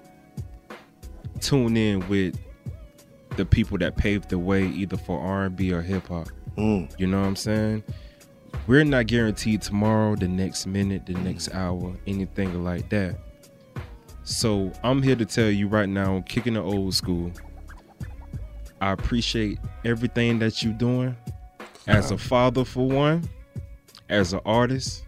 tune 1.41 1.77
in 1.77 2.07
with 2.09 2.39
the 3.37 3.45
people 3.45 3.79
that 3.79 3.97
paved 3.97 4.29
the 4.29 4.39
way 4.39 4.67
either 4.67 4.97
for 4.97 5.19
R&B 5.19 5.73
or 5.73 5.83
hip 5.83 6.07
hop. 6.07 6.29
Mm. 6.57 6.93
You 6.99 7.07
know 7.07 7.21
what 7.21 7.27
I'm 7.27 7.37
saying? 7.37 7.83
We're 8.67 8.85
not 8.85 9.09
guaranteed 9.09 9.61
tomorrow, 9.61 10.17
the 10.17 10.27
next 10.27 10.67
minute, 10.67 11.05
the 11.05 11.13
next 11.13 11.53
hour, 11.55 11.95
anything 12.07 12.65
like 12.65 12.89
that. 12.89 13.19
So 14.23 14.73
I'm 14.83 15.03
here 15.03 15.17
to 15.17 15.27
tell 15.27 15.51
you 15.51 15.69
right 15.69 15.89
now, 15.89 16.25
kicking 16.27 16.55
the 16.55 16.63
old 16.63 16.95
school. 16.95 17.31
I 18.81 18.93
appreciate 18.93 19.59
everything 19.85 20.39
that 20.39 20.63
you're 20.63 20.73
doing 20.73 21.15
as 21.87 22.11
a 22.11 22.17
father 22.17 22.65
for 22.65 22.89
one, 22.89 23.29
as 24.09 24.33
an 24.33 24.41
artist, 24.47 25.05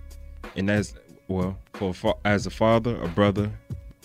and 0.54 0.70
as 0.70 0.94
well 1.28 1.58
for 1.72 1.94
as 2.26 2.46
a 2.46 2.50
father, 2.50 3.00
a 3.02 3.08
brother, 3.08 3.50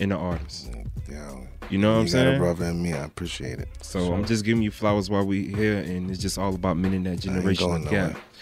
and 0.00 0.12
an 0.12 0.18
artist. 0.18 0.70
Yeah, 1.10 1.36
You 1.72 1.78
know 1.78 1.92
what 1.94 1.98
I'm 2.00 2.04
got 2.04 2.08
a 2.08 2.10
saying? 2.10 2.38
brother 2.38 2.64
and 2.66 2.82
me. 2.82 2.92
I 2.92 3.04
appreciate 3.04 3.58
it. 3.58 3.68
So 3.80 4.12
I'm 4.12 4.24
just 4.26 4.44
giving 4.44 4.62
you 4.62 4.70
flowers 4.70 5.08
while 5.08 5.24
we 5.24 5.46
here, 5.54 5.78
and 5.78 6.10
it's 6.10 6.20
just 6.20 6.36
all 6.38 6.54
about 6.54 6.76
men 6.76 6.92
in 6.92 7.02
that 7.04 7.12
I 7.12 7.16
generation 7.16 7.66
going 7.66 7.84
gap. 7.84 7.92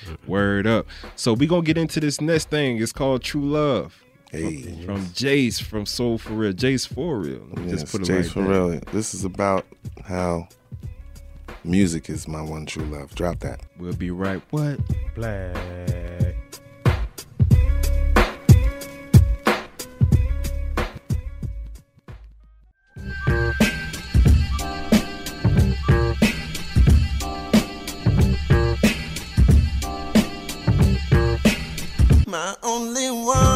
nowhere. 0.04 0.18
Word 0.26 0.66
up. 0.66 0.86
So 1.14 1.32
we 1.34 1.46
gonna 1.46 1.62
get 1.62 1.78
into 1.78 2.00
this 2.00 2.20
next 2.20 2.50
thing. 2.50 2.82
It's 2.82 2.92
called 2.92 3.22
True 3.22 3.48
Love. 3.48 4.02
Hey, 4.32 4.84
From 4.84 5.06
Jase 5.12 5.58
from 5.60 5.86
Soul 5.86 6.18
for 6.18 6.32
Real. 6.32 6.52
Jase 6.52 6.86
for 6.86 7.18
real. 7.18 7.42
Let 7.50 7.58
me 7.58 7.70
yes, 7.70 7.80
just 7.82 7.92
put 7.92 8.02
it 8.02 8.04
Jase 8.06 8.24
like 8.26 8.32
for 8.34 8.42
that. 8.42 8.48
real. 8.48 8.80
This 8.92 9.14
is 9.14 9.24
about 9.24 9.64
how 10.04 10.48
music 11.64 12.08
is 12.10 12.26
my 12.26 12.40
one 12.42 12.66
true 12.66 12.84
love. 12.84 13.14
Drop 13.14 13.38
that. 13.40 13.60
We'll 13.78 13.92
be 13.94 14.10
right. 14.10 14.42
What? 14.50 14.80
Black. 15.14 16.29
Only 32.80 33.10
one 33.10 33.49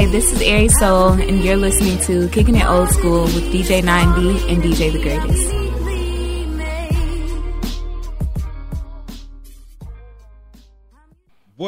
Hey, 0.00 0.06
this 0.06 0.32
is 0.32 0.40
Aries 0.40 0.72
Soul, 0.78 1.08
and 1.08 1.44
you're 1.44 1.58
listening 1.58 1.98
to 2.06 2.26
Kicking 2.30 2.56
It 2.56 2.64
Old 2.64 2.88
School 2.88 3.24
with 3.24 3.52
DJ 3.52 3.82
9D 3.82 4.50
and 4.50 4.62
DJ 4.62 4.90
The 4.90 5.02
Greatest. 5.02 5.69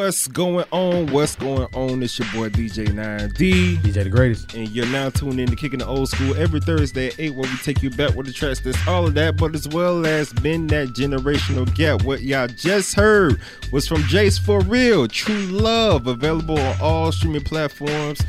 What's 0.03 0.27
going 0.27 0.65
on? 0.73 1.07
What's 1.13 1.37
going 1.37 1.69
on? 1.75 2.03
It's 2.03 2.19
your 2.19 2.27
boy 2.33 2.49
DJ 2.49 2.89
9D. 2.89 3.77
DJ 3.77 4.03
the 4.03 4.11
greatest. 4.11 4.53
And 4.53 4.69
you're 4.71 4.87
now 4.87 5.11
tuned 5.11 5.39
in 5.39 5.49
to 5.49 5.55
Kicking 5.55 5.79
the 5.79 5.87
Old 5.87 6.09
School 6.09 6.35
every 6.35 6.59
Thursday 6.59 7.07
at 7.07 7.21
8 7.21 7.31
where 7.37 7.49
we 7.49 7.57
take 7.59 7.85
you 7.85 7.91
back 7.91 8.17
with 8.17 8.27
the 8.27 8.33
tracks 8.33 8.59
that's 8.59 8.77
all 8.89 9.07
of 9.07 9.15
that, 9.15 9.37
but 9.37 9.55
as 9.55 9.69
well 9.69 10.05
as 10.05 10.33
been 10.33 10.67
that 10.67 10.89
generational 10.89 11.73
gap. 11.77 12.03
What 12.03 12.23
y'all 12.23 12.49
just 12.49 12.97
heard 12.97 13.41
was 13.71 13.87
from 13.87 14.03
Jase 14.09 14.39
For 14.39 14.59
Real, 14.63 15.07
True 15.07 15.47
Love, 15.47 16.09
available 16.09 16.59
on 16.59 16.77
all 16.81 17.13
streaming 17.13 17.45
platforms. 17.45 18.21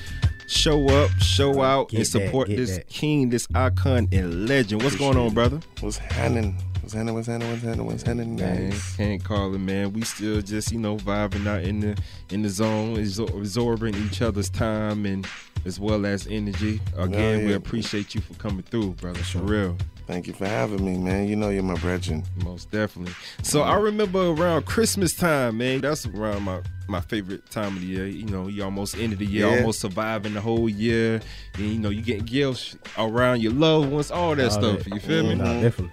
Show 0.46 0.90
up, 0.90 1.10
show 1.22 1.64
out, 1.64 1.90
Get 1.90 1.98
and 1.98 2.08
support 2.08 2.50
that, 2.50 2.58
this 2.58 2.78
that. 2.78 2.88
king, 2.88 3.32
this 3.32 3.48
icon, 3.56 4.08
and 4.12 4.48
legend. 4.48 4.84
What's 4.84 4.96
going 4.96 5.18
on, 5.18 5.34
brother? 5.34 5.60
What's 5.80 5.98
happening? 5.98 6.56
What's 6.84 6.94
happening? 6.94 7.14
What's 7.16 7.28
happening? 7.28 7.50
What's 7.50 7.64
happening? 7.64 7.86
What's 7.86 8.04
happening? 8.04 8.36
Man, 8.36 8.70
Nice. 8.72 8.96
can't 8.98 9.24
call 9.24 9.56
it, 9.56 9.60
man. 9.60 9.94
We 9.94 10.02
still 10.02 10.42
just, 10.42 10.70
you 10.70 10.80
know, 10.80 10.98
vibing 10.98 11.48
out 11.48 11.64
in 11.64 11.80
the 11.80 11.98
in 12.30 12.42
the 12.42 12.50
zone, 12.50 12.98
absorbing 13.00 13.96
each 13.96 14.22
other's 14.22 14.50
time 14.50 15.06
and 15.06 15.26
as 15.66 15.80
well 15.80 16.06
as 16.06 16.28
energy. 16.28 16.82
Again, 16.98 17.40
Yeah, 17.40 17.46
we 17.46 17.54
appreciate 17.54 18.14
you 18.14 18.20
for 18.20 18.34
coming 18.34 18.64
through, 18.64 18.92
brother. 18.96 19.20
For 19.24 19.38
real, 19.40 19.78
Thank 20.08 20.28
you 20.28 20.34
for 20.34 20.46
having 20.46 20.84
me, 20.84 20.98
man. 20.98 21.30
You 21.30 21.38
know 21.38 21.48
you're 21.48 21.64
my 21.64 21.76
brethren. 21.76 22.26
most 22.44 22.70
definitely. 22.70 23.14
So 23.44 23.62
I 23.62 23.76
remember 23.78 24.32
around 24.32 24.66
Christmas 24.66 25.16
time, 25.16 25.60
man. 25.60 25.80
That's 25.80 26.06
around 26.06 26.44
my 26.44 26.60
my 26.90 27.00
favorite 27.00 27.50
time 27.50 27.78
of 27.78 27.82
the 27.82 27.88
year. 27.88 28.08
You 28.08 28.26
know, 28.26 28.50
you 28.50 28.62
almost 28.62 28.98
end 28.98 29.14
of 29.14 29.20
the 29.20 29.26
year, 29.26 29.48
Yeah. 29.48 29.60
almost 29.60 29.80
surviving 29.80 30.34
the 30.34 30.42
whole 30.42 30.68
year, 30.68 31.22
and 31.54 31.66
you 31.66 31.80
know, 31.80 31.90
you 31.92 32.02
getting 32.02 32.26
gifts 32.26 32.76
around 32.98 33.42
your 33.42 33.54
loved 33.54 33.90
ones, 33.90 34.12
all 34.12 34.36
that 34.36 34.44
All 34.44 34.52
stuff. 34.52 34.84
that. 34.84 34.94
You 34.94 35.00
feel 35.00 35.24
me? 35.24 35.36
Nah, 35.36 35.62
definitely. 35.62 35.92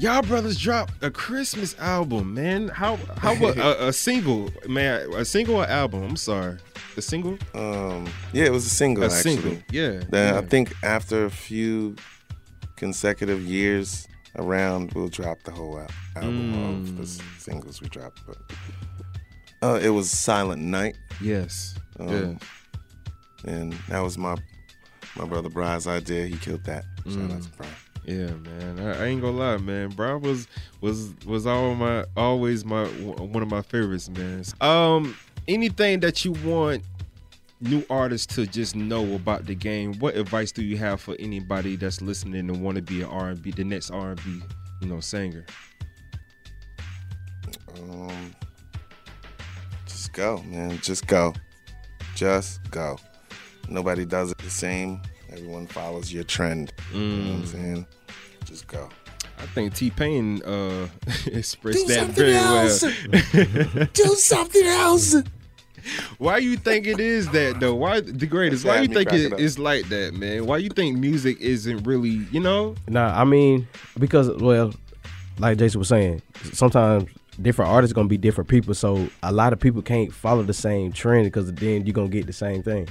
Y'all 0.00 0.22
brothers 0.22 0.56
dropped 0.58 0.94
a 1.02 1.10
Christmas 1.10 1.78
album, 1.78 2.32
man. 2.32 2.68
How 2.68 2.96
how 3.18 3.34
a, 3.34 3.88
a 3.88 3.92
single, 3.92 4.50
man, 4.66 5.12
a 5.14 5.24
single 5.26 5.56
or 5.56 5.66
album? 5.66 6.02
I'm 6.02 6.16
sorry, 6.16 6.56
a 6.96 7.02
single, 7.02 7.36
Um, 7.54 8.08
yeah, 8.32 8.44
it 8.46 8.52
was 8.52 8.64
a 8.64 8.70
single 8.70 9.04
a 9.04 9.06
actually. 9.08 9.36
single. 9.36 9.56
Yeah, 9.70 10.00
Then 10.08 10.32
yeah. 10.34 10.40
I 10.40 10.46
think 10.46 10.72
after 10.82 11.26
a 11.26 11.30
few 11.30 11.96
consecutive 12.76 13.42
years 13.42 14.08
around, 14.36 14.92
we'll 14.94 15.08
drop 15.08 15.42
the 15.42 15.50
whole 15.50 15.78
al- 15.78 16.22
album 16.22 16.54
of 16.54 16.96
the 16.96 17.02
Mm. 17.02 17.20
singles 17.38 17.82
we 17.82 17.88
dropped. 17.88 18.22
But 18.26 18.38
uh, 19.62 19.78
it 19.82 19.90
was 19.90 20.10
Silent 20.10 20.62
Night, 20.62 20.96
yes, 21.20 21.74
um, 21.98 22.08
yeah, 22.08 23.52
and 23.52 23.74
that 23.90 24.00
was 24.00 24.16
my 24.16 24.36
my 25.16 25.26
brother 25.26 25.50
Brian's 25.50 25.86
idea. 25.86 26.24
He 26.24 26.38
killed 26.38 26.64
that. 26.64 26.84
Mm. 27.04 27.42
to 27.42 27.48
Brian. 27.58 27.72
Yeah, 28.04 28.26
man. 28.26 28.80
I, 28.80 29.04
I 29.04 29.06
ain't 29.06 29.20
gonna 29.20 29.36
lie, 29.36 29.56
man. 29.58 29.90
Bro 29.90 30.18
was 30.18 30.48
was 30.80 31.12
was 31.26 31.46
all 31.46 31.74
my 31.74 32.04
always 32.16 32.64
my 32.64 32.86
one 32.86 33.42
of 33.42 33.50
my 33.50 33.62
favorites, 33.62 34.08
man. 34.08 34.44
Um, 34.60 35.16
anything 35.48 36.00
that 36.00 36.24
you 36.24 36.32
want 36.32 36.82
new 37.60 37.84
artists 37.90 38.34
to 38.34 38.46
just 38.46 38.74
know 38.74 39.14
about 39.14 39.46
the 39.46 39.54
game. 39.54 39.94
What 39.98 40.16
advice 40.16 40.52
do 40.52 40.62
you 40.62 40.76
have 40.78 41.00
for 41.00 41.14
anybody 41.18 41.76
that's 41.76 42.00
listening 42.00 42.48
and 42.48 42.62
want 42.62 42.76
to 42.76 42.82
be 42.82 43.02
an 43.02 43.08
R&B, 43.08 43.50
the 43.50 43.64
next 43.64 43.90
R&B, 43.90 44.40
you 44.80 44.88
know, 44.88 45.00
singer? 45.00 45.44
Um, 47.78 48.34
just 49.86 50.12
go, 50.12 50.42
man. 50.46 50.78
Just 50.78 51.06
go. 51.06 51.34
Just 52.14 52.60
go. 52.70 52.98
Nobody 53.68 54.04
does 54.04 54.32
it 54.32 54.38
the 54.38 54.50
same. 54.50 55.00
Everyone 55.32 55.66
follows 55.66 56.12
your 56.12 56.24
trend. 56.24 56.72
You 56.92 57.00
know 57.00 57.30
what 57.32 57.38
I'm 57.40 57.46
saying? 57.46 57.86
Just 58.44 58.66
go. 58.66 58.88
I 59.38 59.46
think 59.46 59.74
T 59.74 59.90
Pain 59.90 60.42
uh, 60.42 60.88
expressed 61.26 61.78
Do 61.78 61.84
that 61.86 61.98
something 61.98 62.14
very 62.14 62.34
else. 62.34 62.82
well. 62.82 63.86
Do 63.92 64.04
something 64.16 64.66
else. 64.66 65.16
Why 66.18 66.38
you 66.38 66.56
think 66.56 66.86
it 66.86 67.00
is 67.00 67.28
that 67.30 67.58
though? 67.58 67.74
Why 67.74 68.00
the 68.00 68.26
greatest? 68.26 68.64
Why 68.64 68.80
you 68.80 68.88
think 68.88 69.12
it, 69.12 69.32
it's 69.38 69.58
like 69.58 69.88
that, 69.88 70.14
man? 70.14 70.46
Why 70.46 70.58
you 70.58 70.68
think 70.68 70.98
music 70.98 71.40
isn't 71.40 71.84
really, 71.84 72.26
you 72.30 72.40
know? 72.40 72.74
Nah, 72.88 73.18
I 73.18 73.24
mean 73.24 73.66
because 73.98 74.28
well, 74.28 74.74
like 75.38 75.56
Jason 75.58 75.78
was 75.78 75.88
saying, 75.88 76.20
sometimes 76.52 77.08
different 77.40 77.70
artists 77.70 77.94
gonna 77.94 78.08
be 78.08 78.18
different 78.18 78.48
people, 78.48 78.74
so 78.74 79.08
a 79.22 79.32
lot 79.32 79.54
of 79.54 79.60
people 79.60 79.80
can't 79.80 80.12
follow 80.12 80.42
the 80.42 80.52
same 80.52 80.92
trend 80.92 81.24
because 81.24 81.50
then 81.54 81.86
you're 81.86 81.94
gonna 81.94 82.08
get 82.08 82.26
the 82.26 82.32
same 82.34 82.62
thing. 82.62 82.86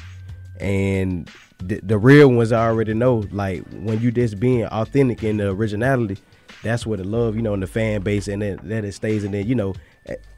And 0.60 1.30
the, 1.60 1.80
the 1.84 1.98
real 1.98 2.30
ones 2.30 2.52
I 2.52 2.66
already 2.68 2.94
know, 2.94 3.26
like 3.32 3.64
when 3.72 4.00
you 4.02 4.12
just 4.12 4.40
being 4.40 4.66
authentic 4.66 5.24
in 5.24 5.38
the 5.38 5.50
originality, 5.50 6.18
that's 6.64 6.86
where 6.86 6.98
the 6.98 7.04
love, 7.04 7.36
you 7.36 7.42
know, 7.42 7.54
and 7.54 7.64
the 7.64 7.68
fan 7.68 8.02
base 8.02 8.28
and 8.28 8.42
then 8.42 8.60
that 8.64 8.84
it 8.84 8.94
stays 8.94 9.24
in 9.24 9.32
there, 9.32 9.42
you 9.42 9.56
know, 9.56 9.74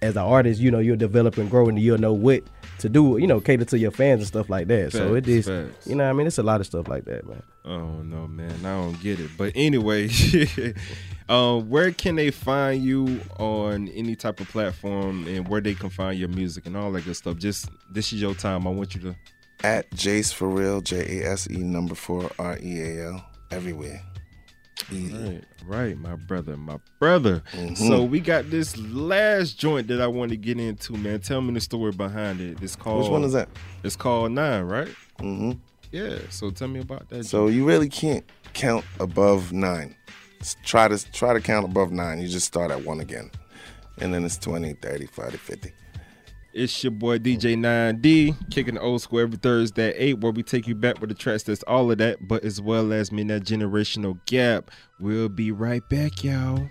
as 0.01 0.15
an 0.15 0.23
artist, 0.23 0.59
you 0.59 0.69
know, 0.69 0.79
you'll 0.79 0.97
develop 0.97 1.37
and 1.37 1.49
grow 1.49 1.69
and 1.69 1.79
you'll 1.79 1.97
know 1.97 2.13
what 2.13 2.43
to 2.79 2.89
do, 2.89 3.17
you 3.17 3.27
know, 3.27 3.39
cater 3.39 3.65
to 3.65 3.77
your 3.77 3.91
fans 3.91 4.21
and 4.21 4.27
stuff 4.27 4.49
like 4.49 4.67
that. 4.67 4.91
so 4.91 5.13
it 5.15 5.25
Facts, 5.25 5.47
facts. 5.47 5.87
you 5.87 5.95
know, 5.95 6.03
what 6.03 6.09
I 6.09 6.13
mean, 6.13 6.27
it's 6.27 6.37
a 6.37 6.43
lot 6.43 6.59
of 6.59 6.67
stuff 6.67 6.87
like 6.87 7.05
that, 7.05 7.25
man. 7.27 7.43
Oh 7.63 8.01
no, 8.01 8.27
man, 8.27 8.53
I 8.65 8.81
don't 8.81 8.99
get 9.01 9.19
it. 9.19 9.29
But 9.37 9.53
anyway, 9.55 10.09
um, 11.29 11.69
where 11.69 11.91
can 11.91 12.15
they 12.15 12.31
find 12.31 12.83
you 12.83 13.21
on 13.37 13.87
any 13.89 14.15
type 14.15 14.39
of 14.39 14.49
platform, 14.49 15.27
and 15.27 15.47
where 15.47 15.61
they 15.61 15.75
can 15.75 15.89
find 15.89 16.17
your 16.19 16.29
music 16.29 16.65
and 16.65 16.75
all 16.75 16.91
that 16.93 17.05
good 17.05 17.15
stuff? 17.15 17.37
Just 17.37 17.69
this 17.89 18.11
is 18.11 18.21
your 18.21 18.33
time. 18.33 18.65
I 18.67 18.71
want 18.71 18.95
you 18.95 19.01
to. 19.01 19.15
At 19.63 19.89
Jace 19.91 20.33
for 20.33 20.47
real, 20.47 20.81
J 20.81 21.21
A 21.21 21.31
S 21.31 21.47
E 21.49 21.57
number 21.57 21.93
four 21.95 22.31
R 22.39 22.57
E 22.61 22.81
A 22.81 23.07
L 23.13 23.25
everywhere. 23.51 24.01
Easy. 24.91 25.13
Right, 25.13 25.43
right, 25.67 25.97
my 25.99 26.15
brother, 26.15 26.57
my 26.57 26.79
brother. 26.99 27.43
Mhm. 27.53 27.77
So 27.77 28.03
we 28.03 28.19
got 28.19 28.49
this 28.49 28.75
last 28.77 29.59
joint 29.59 29.87
that 29.89 30.01
I 30.01 30.07
want 30.07 30.31
to 30.31 30.37
get 30.37 30.59
into, 30.59 30.93
man. 30.93 31.19
Tell 31.19 31.41
me 31.41 31.53
the 31.53 31.61
story 31.61 31.91
behind 31.91 32.41
it. 32.41 32.57
It's 32.61 32.75
called. 32.75 33.03
Which 33.03 33.11
one 33.11 33.23
is 33.23 33.33
that? 33.33 33.49
It's 33.83 33.95
called 33.95 34.31
Nine, 34.31 34.63
right? 34.63 34.89
Mm-hmm. 35.19 35.51
Yeah. 35.91 36.17
So 36.29 36.49
tell 36.49 36.67
me 36.67 36.79
about 36.79 37.09
that. 37.09 37.25
So 37.25 37.47
you 37.47 37.65
really 37.65 37.89
can't 37.89 38.25
count 38.53 38.83
above 38.99 39.53
nine. 39.53 39.95
Try 40.63 40.87
to 40.87 41.11
try 41.11 41.33
to 41.33 41.39
count 41.41 41.65
above 41.65 41.91
nine. 41.91 42.19
You 42.19 42.27
just 42.27 42.47
start 42.47 42.71
at 42.71 42.83
one 42.83 42.99
again. 42.99 43.29
And 43.99 44.11
then 44.11 44.25
it's 44.25 44.37
20, 44.37 44.73
30, 44.73 45.05
40, 45.05 45.37
50. 45.37 45.71
It's 46.53 46.83
your 46.83 46.91
boy 46.91 47.17
DJ 47.17 47.55
9D, 47.55 48.51
kicking 48.51 48.75
the 48.75 48.81
old 48.81 49.01
school 49.01 49.19
every 49.19 49.37
Thursday 49.37 49.89
at 49.91 49.95
8, 49.97 50.13
where 50.19 50.33
we 50.33 50.43
take 50.43 50.67
you 50.67 50.75
back 50.75 50.99
with 50.99 51.09
the 51.09 51.15
tracks 51.15 51.43
that's 51.43 51.63
all 51.63 51.89
of 51.89 51.97
that, 51.99 52.27
but 52.27 52.43
as 52.43 52.59
well 52.59 52.91
as 52.91 53.09
me 53.09 53.23
that 53.23 53.43
generational 53.43 54.19
gap. 54.25 54.69
We'll 54.99 55.29
be 55.29 55.53
right 55.53 55.87
back, 55.87 56.25
y'all. 56.25 56.69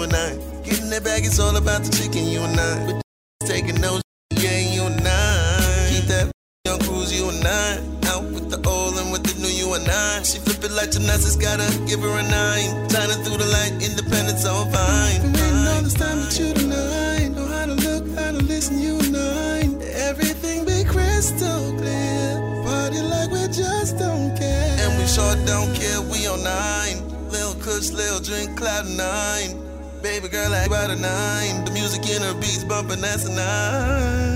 You 0.00 0.04
and 0.04 0.14
I. 0.14 0.62
Getting 0.64 0.90
that 0.90 1.04
bag, 1.04 1.24
it's 1.24 1.38
all 1.38 1.56
about 1.56 1.82
the 1.82 1.90
chicken, 1.90 2.26
you 2.26 2.40
and 2.40 2.58
I. 2.58 2.86
With 2.86 3.02
taking 3.44 3.80
no 3.80 4.00
yeah, 4.36 4.58
you 4.72 4.82
and 4.84 5.00
I. 5.04 5.88
Keep 5.90 6.04
that 6.08 6.32
young 6.64 6.80
cruise, 6.80 7.12
you 7.12 7.28
and 7.28 7.44
I. 7.44 7.80
Out 8.08 8.24
with 8.32 8.48
the 8.50 8.56
old 8.68 8.96
and 8.96 9.12
with 9.12 9.24
the 9.24 9.34
new, 9.42 9.52
you 9.52 9.74
and 9.74 9.88
I. 9.88 10.22
She 10.22 10.38
flip 10.38 10.64
it 10.64 10.72
like 10.72 10.92
gymnastics, 10.92 11.36
gotta 11.36 11.68
give 11.86 12.00
her 12.00 12.18
a 12.18 12.22
nine. 12.22 12.88
Shining 12.88 13.20
through 13.24 13.38
the 13.38 13.48
light, 13.52 13.72
independence 13.82 14.46
on 14.46 14.72
fine. 14.72 15.20
Been 15.20 15.32
waiting 15.32 15.66
all 15.68 15.82
this 15.82 15.94
time 15.94 16.16
with 16.24 16.38
you 16.40 16.54
tonight. 16.54 17.28
Know 17.36 17.46
how 17.46 17.66
to 17.66 17.74
look, 17.74 18.08
how 18.16 18.32
to 18.32 18.40
listen, 18.40 18.80
you 18.80 18.96
and 18.98 19.12
nine. 19.12 19.82
Everything 20.08 20.64
be 20.64 20.84
crystal 20.84 21.76
clear. 21.76 22.40
Party 22.64 23.02
like 23.02 23.30
we 23.30 23.44
just 23.52 23.98
don't 23.98 24.32
care. 24.36 24.76
And 24.80 24.96
we 24.96 25.04
sure 25.06 25.36
don't 25.44 25.68
care, 25.76 26.00
we 26.00 26.24
on 26.26 26.40
nine. 26.42 27.04
Lil 27.28 27.54
Kush, 27.60 27.90
Lil 27.90 28.20
Drink, 28.20 28.56
Cloud 28.56 28.88
nine. 28.96 29.69
Baby 30.02 30.28
girl, 30.28 30.54
I 30.54 30.64
about 30.64 30.90
a 30.90 30.96
nine. 30.96 31.64
The 31.66 31.72
music 31.72 32.08
in 32.08 32.22
her 32.22 32.32
beats 32.34 32.64
bumping, 32.64 33.02
that's 33.02 33.26
a 33.26 33.34
nine. 33.34 34.30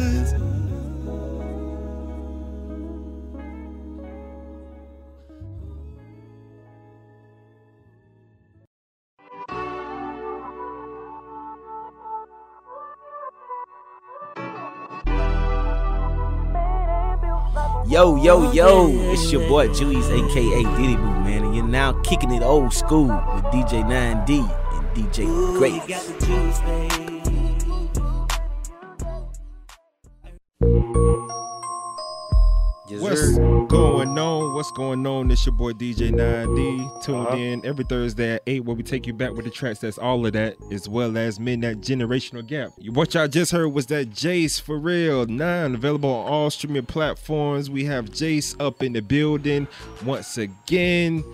Yo, 17.87 18.17
yo, 18.17 18.51
yo, 18.53 18.89
it's 19.13 19.31
your 19.33 19.47
boy 19.49 19.69
Julius, 19.73 20.09
aka 20.09 20.63
Diddy 20.77 20.97
Boo, 20.97 21.21
man, 21.21 21.45
and 21.45 21.55
you're 21.55 21.67
now 21.67 21.93
kicking 22.03 22.33
it 22.33 22.43
old 22.43 22.73
school 22.73 23.07
with 23.07 23.45
DJ 23.45 23.85
9D 23.85 24.41
and 24.41 24.64
DJ 24.95 25.27
Great. 25.59 25.83
Yes, 32.87 33.01
What's 33.01 33.35
sir. 33.35 33.65
going 33.67 34.19
on? 34.19 34.55
What's 34.55 34.71
going 34.73 35.07
on? 35.07 35.31
It's 35.31 35.47
your 35.47 35.55
boy 35.55 35.73
DJ 35.73 36.11
9D. 36.13 37.03
Tuned 37.03 37.27
Uh-huh. 37.27 37.35
in 37.37 37.65
every 37.65 37.85
Thursday 37.87 38.35
at 38.35 38.43
8 38.47 38.67
where 38.67 38.77
we 38.77 38.83
take 38.83 39.07
you 39.07 39.15
back 39.15 39.33
with 39.33 39.47
the 39.47 39.51
tracks 39.51 39.79
that's 39.79 39.97
all 39.97 40.27
of 40.27 40.35
that, 40.35 40.57
as 40.71 40.87
well 40.87 41.17
as 41.17 41.41
Midnight 41.41 41.81
Generational 41.81 42.47
Gap. 42.47 42.73
What 42.91 43.15
y'all 43.15 43.27
just 43.27 43.53
heard 43.53 43.69
was 43.69 43.87
that 43.87 44.11
Jase 44.13 44.59
for 44.59 44.77
real 44.79 45.25
9 45.25 45.75
available 45.75 46.11
on 46.11 46.31
all 46.31 46.51
streaming 46.51 46.85
platforms. 46.85 47.71
We 47.71 47.85
have 47.87 48.13
Jase 48.13 48.55
up 48.61 48.83
in 48.83 48.93
the 48.93 49.01
building 49.01 49.67
once 50.05 50.37
again. 50.37 51.25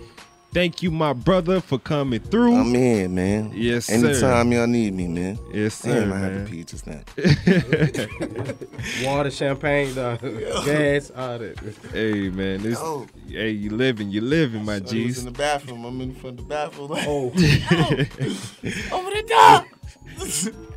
Thank 0.53 0.83
you, 0.83 0.91
my 0.91 1.13
brother, 1.13 1.61
for 1.61 1.79
coming 1.79 2.19
through. 2.19 2.57
I'm 2.57 2.75
in, 2.75 3.15
man. 3.15 3.53
Yes, 3.55 3.87
sir. 3.87 3.95
Anytime 3.95 4.51
y'all 4.51 4.67
need 4.67 4.95
me, 4.95 5.07
man. 5.07 5.39
Yes, 5.53 5.75
sir. 5.75 6.01
Damn, 6.01 6.13
I 6.13 6.19
had 6.19 6.33
man. 6.33 6.45
to 6.45 6.51
pee 6.51 6.65
just 6.65 6.87
now. 6.89 7.01
Water, 9.05 9.31
champagne, 9.31 9.97
uh, 9.97 10.17
dog, 10.17 10.65
gas, 10.65 11.13
all 11.15 11.39
that. 11.39 11.57
Hey 11.93 12.31
man, 12.31 12.63
this 12.63 12.79
Yo. 12.81 13.07
hey 13.29 13.51
you 13.51 13.71
living, 13.71 14.11
you 14.11 14.21
living, 14.23 14.65
my 14.65 14.77
I 14.77 14.81
was 14.81 15.19
in 15.19 15.25
the 15.27 15.31
bathroom. 15.31 15.85
I'm 15.85 16.01
in 16.01 16.15
front 16.15 16.41
of 16.41 16.49
the 16.49 16.55
bathroom. 16.55 16.91
Oh, 16.93 17.27
Over 18.97 19.11
the 19.11 19.23
top! 19.29 19.67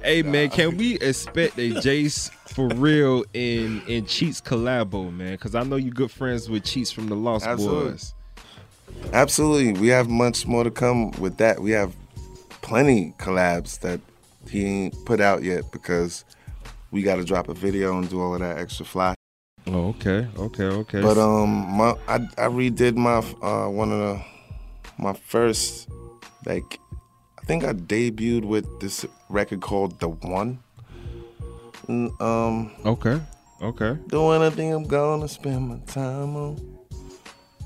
Hey 0.03 0.21
man, 0.21 0.51
can 0.51 0.77
we 0.77 0.99
expect 0.99 1.57
a 1.57 1.81
Jase 1.81 2.29
for 2.45 2.67
real 2.67 3.25
in 3.33 3.81
in 3.87 4.05
Cheeks 4.05 4.39
collabo, 4.39 5.11
man? 5.11 5.31
Because 5.31 5.55
I 5.55 5.63
know 5.63 5.77
you're 5.77 5.93
good 5.93 6.11
friends 6.11 6.47
with 6.47 6.63
Cheeks 6.63 6.91
from 6.91 7.07
the 7.07 7.15
Lost 7.15 7.47
Absolutely. 7.47 7.91
Boys. 7.93 8.13
Absolutely, 9.11 9.79
we 9.79 9.89
have 9.89 10.09
much 10.09 10.47
more 10.47 10.63
to 10.63 10.71
come 10.71 11.11
with 11.11 11.37
that. 11.37 11.61
We 11.61 11.71
have 11.71 11.95
plenty 12.61 13.13
collabs 13.19 13.79
that 13.81 13.99
he 14.49 14.65
ain't 14.65 15.05
put 15.05 15.21
out 15.21 15.43
yet 15.43 15.71
because 15.71 16.25
we 16.91 17.01
got 17.01 17.15
to 17.17 17.23
drop 17.23 17.49
a 17.49 17.53
video 17.53 17.97
and 17.97 18.09
do 18.09 18.21
all 18.21 18.33
of 18.33 18.39
that 18.39 18.57
extra 18.57 18.85
fly. 18.85 19.15
Oh, 19.67 19.89
okay, 19.89 20.27
okay, 20.37 20.65
okay. 20.65 21.01
But 21.01 21.17
um, 21.17 21.49
my 21.49 21.95
I, 22.07 22.15
I 22.37 22.47
redid 22.47 22.95
my 22.95 23.17
uh 23.41 23.69
one 23.69 23.91
of 23.91 23.99
the 23.99 24.23
my 24.97 25.13
first 25.13 25.89
like 26.45 26.79
I 27.41 27.45
think 27.45 27.63
I 27.63 27.73
debuted 27.73 28.45
with 28.45 28.79
this 28.79 29.05
record 29.29 29.61
called 29.61 29.99
The 29.99 30.09
One. 30.09 30.59
And, 31.87 32.09
um, 32.21 32.71
okay, 32.85 33.19
okay. 33.61 33.97
doing 34.07 34.41
a 34.41 34.51
thing 34.51 34.73
I'm 34.73 34.85
gonna 34.85 35.27
spend 35.27 35.67
my 35.67 35.77
time 35.79 36.35
on. 36.35 36.79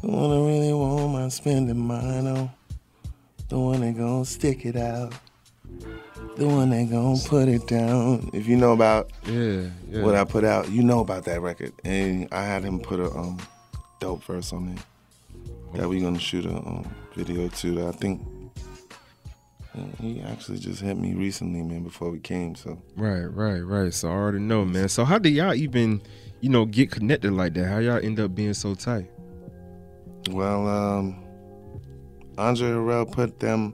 The 0.07 0.13
one 0.13 0.31
I 0.31 0.35
really 0.37 0.71
want, 0.71 1.17
I'm 1.17 1.29
spending 1.29 1.77
mine 1.85 2.27
on. 2.27 2.49
The 3.49 3.59
one 3.59 3.81
that 3.81 3.97
gonna 3.97 4.23
stick 4.23 4.65
it 4.65 4.77
out. 4.77 5.13
The 6.37 6.47
one 6.47 6.69
that 6.69 6.89
gonna 6.89 7.19
put 7.25 7.49
it 7.49 7.67
down. 7.67 8.29
If 8.31 8.47
you 8.47 8.55
know 8.55 8.71
about 8.71 9.11
Yeah, 9.25 9.63
yeah. 9.89 10.03
what 10.03 10.15
I 10.15 10.23
put 10.23 10.45
out, 10.45 10.69
you 10.71 10.81
know 10.81 11.01
about 11.01 11.25
that 11.25 11.41
record. 11.41 11.73
And 11.83 12.29
I 12.31 12.41
had 12.43 12.63
him 12.63 12.79
put 12.79 13.01
a 13.01 13.11
um 13.11 13.37
dope 13.99 14.23
verse 14.23 14.53
on 14.53 14.69
it. 14.69 15.77
That 15.77 15.89
we 15.89 15.99
gonna 15.99 16.19
shoot 16.19 16.45
a 16.45 16.55
um, 16.55 16.89
video 17.13 17.49
to. 17.49 17.75
That 17.75 17.87
I 17.87 17.91
think 17.91 18.25
and 19.73 19.93
he 19.99 20.21
actually 20.21 20.59
just 20.59 20.79
hit 20.79 20.95
me 20.95 21.15
recently, 21.15 21.61
man, 21.63 21.83
before 21.83 22.11
we 22.11 22.19
came. 22.19 22.55
So 22.55 22.81
Right, 22.95 23.25
right, 23.25 23.59
right. 23.59 23.93
So 23.93 24.07
I 24.07 24.11
already 24.13 24.39
know, 24.39 24.63
man. 24.63 24.87
So 24.87 25.03
how 25.03 25.17
did 25.17 25.31
y'all 25.31 25.53
even, 25.53 26.01
you 26.39 26.47
know, 26.47 26.63
get 26.63 26.91
connected 26.91 27.33
like 27.33 27.55
that? 27.55 27.65
How 27.67 27.79
y'all 27.79 27.99
end 28.01 28.21
up 28.21 28.33
being 28.33 28.53
so 28.53 28.73
tight? 28.73 29.11
Well, 30.29 30.67
um, 30.67 31.23
Andre 32.37 32.69
Harrell 32.69 33.11
put 33.11 33.39
them 33.39 33.73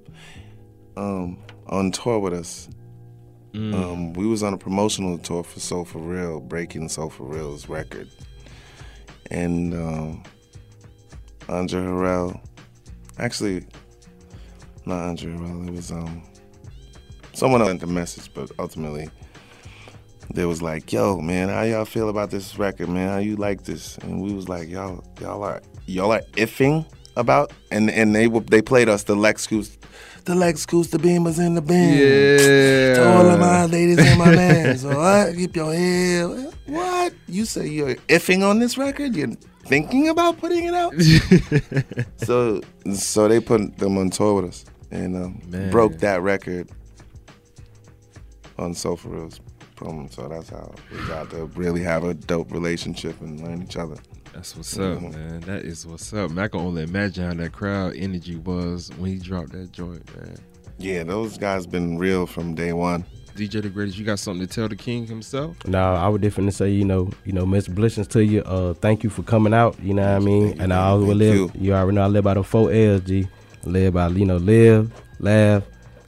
um, 0.96 1.44
on 1.68 1.92
tour 1.92 2.20
with 2.20 2.34
us. 2.34 2.70
Mm. 3.54 3.74
Um, 3.74 4.14
we 4.14 4.26
was 4.26 4.42
on 4.42 4.54
a 4.54 4.58
promotional 4.58 5.18
tour 5.18 5.44
for 5.44 5.60
Soul 5.60 5.86
for 5.86 6.00
Real, 6.00 6.40
breaking 6.40 6.90
Soul 6.90 7.10
for 7.10 7.24
Real's 7.24 7.70
record, 7.70 8.10
and 9.30 9.74
um, 9.74 10.24
Andre 11.50 11.82
Harrell, 11.82 12.40
actually, 13.20 13.66
not 14.86 15.04
Andre 15.04 15.34
Harrell, 15.34 15.68
it 15.68 15.72
was 15.72 15.92
um, 15.92 16.24
someone 17.34 17.62
else 17.62 17.70
sent 17.70 17.82
the 17.82 17.88
message, 17.88 18.34
but 18.34 18.52
ultimately. 18.60 19.10
They 20.34 20.46
was 20.46 20.62
like, 20.62 20.92
"Yo, 20.92 21.20
man, 21.20 21.50
how 21.50 21.62
y'all 21.64 21.86
feel 21.86 22.10
about 22.10 22.32
this 22.32 22.58
record, 22.58 22.90
man? 22.90 23.10
How 23.10 23.18
you 23.18 23.36
like 23.36 23.66
this?" 23.66 23.98
And 24.00 24.22
we 24.22 24.34
was 24.34 24.48
like, 24.48 24.70
"Y'all, 24.70 25.04
y'all 25.20 25.44
are, 25.44 25.62
y'all 25.86 26.12
are 26.12 26.22
iffing 26.34 26.86
about." 27.16 27.52
And 27.72 27.90
and 27.90 28.16
they 28.16 28.28
they 28.28 28.62
played 28.62 28.90
us 28.90 29.04
the 29.04 29.16
Lexus, 29.16 29.78
the 30.26 30.34
Lexus, 30.34 30.90
the 30.90 30.98
Beamers, 30.98 31.40
and 31.40 31.58
the 31.58 31.62
band. 31.62 32.00
Yeah. 32.00 32.96
To 32.96 33.18
all 33.18 33.30
of 33.30 33.40
my 33.40 33.66
ladies 33.66 34.00
and 34.00 34.20
my 34.20 34.36
man. 34.36 34.78
So 34.78 34.98
what? 34.98 35.36
Keep 35.36 35.56
your 35.56 35.74
head. 35.74 36.54
What? 36.66 37.14
You 37.28 37.46
say 37.46 37.68
you're 37.68 37.96
iffing 38.08 38.48
on 38.48 38.60
this 38.60 38.78
record? 38.78 39.16
You're 39.16 39.36
thinking 39.66 40.10
about 40.10 40.40
putting 40.40 40.66
it 40.66 40.74
out? 40.74 40.94
so 42.18 42.62
so 42.94 43.28
they 43.28 43.40
put 43.40 43.78
them 43.78 43.98
on 43.98 44.10
tour 44.10 44.42
with 44.42 44.46
us 44.46 44.66
and 44.92 45.16
um, 45.16 45.70
broke 45.72 45.98
that 46.00 46.22
record 46.22 46.70
on 48.58 48.74
Soul 48.74 48.96
for 48.96 49.10
Real's 49.10 49.40
promo. 49.76 50.12
So 50.12 50.28
that's 50.28 50.50
how 50.50 50.74
we 50.92 50.98
got 51.08 51.30
to 51.32 51.46
really 51.56 51.82
have 51.82 52.04
a 52.04 52.14
dope 52.14 52.52
relationship 52.52 53.20
and 53.22 53.42
learn 53.42 53.62
each 53.64 53.78
other. 53.78 53.96
That's 54.34 54.56
what's 54.56 54.78
up, 54.80 55.00
Mhm. 55.00 55.12
man. 55.14 55.40
That 55.42 55.64
is 55.64 55.86
what's 55.86 56.12
up. 56.14 56.32
Man, 56.32 56.46
I 56.46 56.48
can 56.48 56.60
only 56.62 56.84
imagine 56.84 57.26
how 57.26 57.34
that 57.36 57.52
crowd 57.52 57.94
energy 57.96 58.36
was 58.38 58.90
when 58.98 59.12
he 59.12 59.18
dropped 59.20 59.52
that 59.54 59.72
joint, 59.72 60.04
man. 60.16 60.36
Yeah, 60.80 61.04
those 61.04 61.38
guys 61.38 61.66
been 61.68 61.98
real 61.98 62.26
from 62.26 62.56
day 62.56 62.74
one. 62.74 63.06
DJ 63.36 63.62
the 63.62 63.70
Greatest, 63.70 63.98
you 63.98 64.06
got 64.06 64.20
something 64.20 64.46
to 64.46 64.54
tell 64.54 64.68
the 64.68 64.76
king 64.76 65.08
himself? 65.08 65.56
Now 65.66 65.96
I 65.96 66.08
would 66.08 66.22
definitely 66.22 66.52
say, 66.52 66.70
you 66.72 66.86
know, 66.86 67.10
you 67.26 67.32
know, 67.34 67.46
Mr. 67.46 67.74
Blessings 67.74 68.08
to 68.10 68.24
you. 68.24 68.42
Uh, 68.42 68.74
thank 68.76 69.04
you 69.04 69.10
for 69.10 69.24
coming 69.24 69.54
out. 69.54 69.76
You 69.82 69.94
know 69.96 70.04
what 70.04 70.10
I 70.12 70.20
mean? 70.20 70.60
and 70.62 70.72
I 70.74 70.88
always 70.88 71.08
will 71.08 71.16
live. 71.16 71.52
You. 71.56 71.74
already 71.74 71.96
know 71.96 72.04
I 72.04 72.08
live 72.08 72.24
by 72.24 72.34
the 72.36 72.44
four 72.44 72.72
L's, 72.72 73.02
G. 73.02 73.28
I 73.66 73.70
live 73.70 73.94
by 73.94 74.08
you 74.10 74.26
know, 74.26 74.38
live, 74.38 74.92
laugh, 75.20 75.64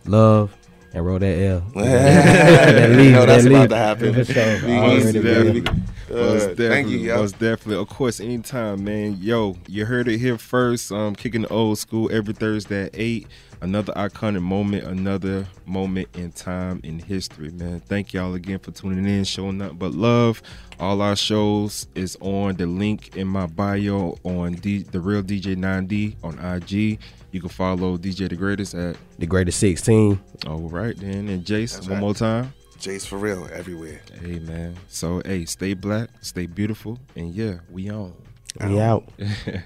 love, 0.06 0.56
and 0.94 1.04
roll 1.06 1.18
that 1.20 1.26
L. 1.40 1.64
that 1.76 2.90
You 2.92 2.96
leaves, 2.96 3.12
know 3.14 3.26
that's 3.26 3.44
that 3.46 3.52
about 3.52 3.70
to 3.70 3.78
happen. 3.78 5.76
For 6.16 6.24
sure. 6.24 6.28
We 6.28 6.30
Already, 6.30 6.32
easy, 6.32 6.32
brother. 6.32 6.32
baby. 6.32 6.34
Most 6.34 6.44
Uh, 6.44 6.48
definitely, 6.48 6.70
thank 6.70 6.88
you, 6.90 6.98
yo. 7.00 7.16
most 7.18 7.40
definitely. 7.40 7.76
Of 7.82 7.90
course, 7.90 8.20
anytime, 8.20 8.84
man. 8.84 9.18
Yo, 9.22 9.58
you 9.68 9.86
heard 9.86 10.08
it 10.08 10.18
here 10.20 10.38
first. 10.38 10.92
Um, 10.92 11.16
kicking 11.16 11.42
the 11.44 11.48
old 11.50 11.78
school 11.78 12.10
every 12.12 12.34
Thursday 12.34 12.86
at 12.86 12.92
eight. 12.94 13.28
Another 13.62 13.94
iconic 13.94 14.42
moment, 14.44 14.84
another 14.84 15.48
moment 15.66 16.10
in 16.16 16.32
time 16.34 16.82
in 16.84 17.00
history, 17.00 17.50
man. 17.52 17.80
Thank 17.80 18.14
y'all 18.14 18.36
again 18.36 18.60
for 18.60 18.72
tuning 18.72 19.06
in, 19.08 19.24
showing 19.24 19.62
up. 19.62 19.80
But 19.80 19.94
love, 19.94 20.42
all 20.80 21.02
our 21.02 21.16
shows 21.16 21.88
is 21.96 22.18
on 22.20 22.56
the 22.58 22.66
link 22.68 23.16
in 23.16 23.28
my 23.28 23.48
bio 23.48 24.18
on 24.24 24.54
D, 24.56 24.80
the 24.84 25.00
real 25.00 25.24
DJ 25.24 25.56
9D 25.56 26.16
on 26.24 26.38
IG. 26.38 27.00
You 27.32 27.40
can 27.40 27.50
follow 27.50 27.98
DJ 27.98 28.30
the 28.30 28.36
Greatest 28.36 28.76
at 28.76 28.98
the 29.18 29.26
Greatest 29.26 29.60
16. 29.60 30.20
All 30.48 30.60
right, 30.60 30.96
then. 30.98 31.28
And 31.30 31.44
Jase, 31.46 31.74
That's 31.76 31.88
one 31.88 31.94
right. 31.96 32.02
more 32.02 32.14
time. 32.14 32.54
Jase 32.80 33.06
for 33.06 33.18
real 33.18 33.48
everywhere. 33.52 34.02
Hey 34.22 34.40
man. 34.40 34.76
So 34.88 35.22
hey, 35.26 35.46
stay 35.46 35.74
black, 35.74 36.10
stay 36.22 36.46
beautiful, 36.46 37.00
and 37.16 37.34
yeah, 37.34 37.60
we 37.70 37.90
on. 37.90 38.14
We 38.62 38.80
out. 38.80 39.10
Every 39.20 39.62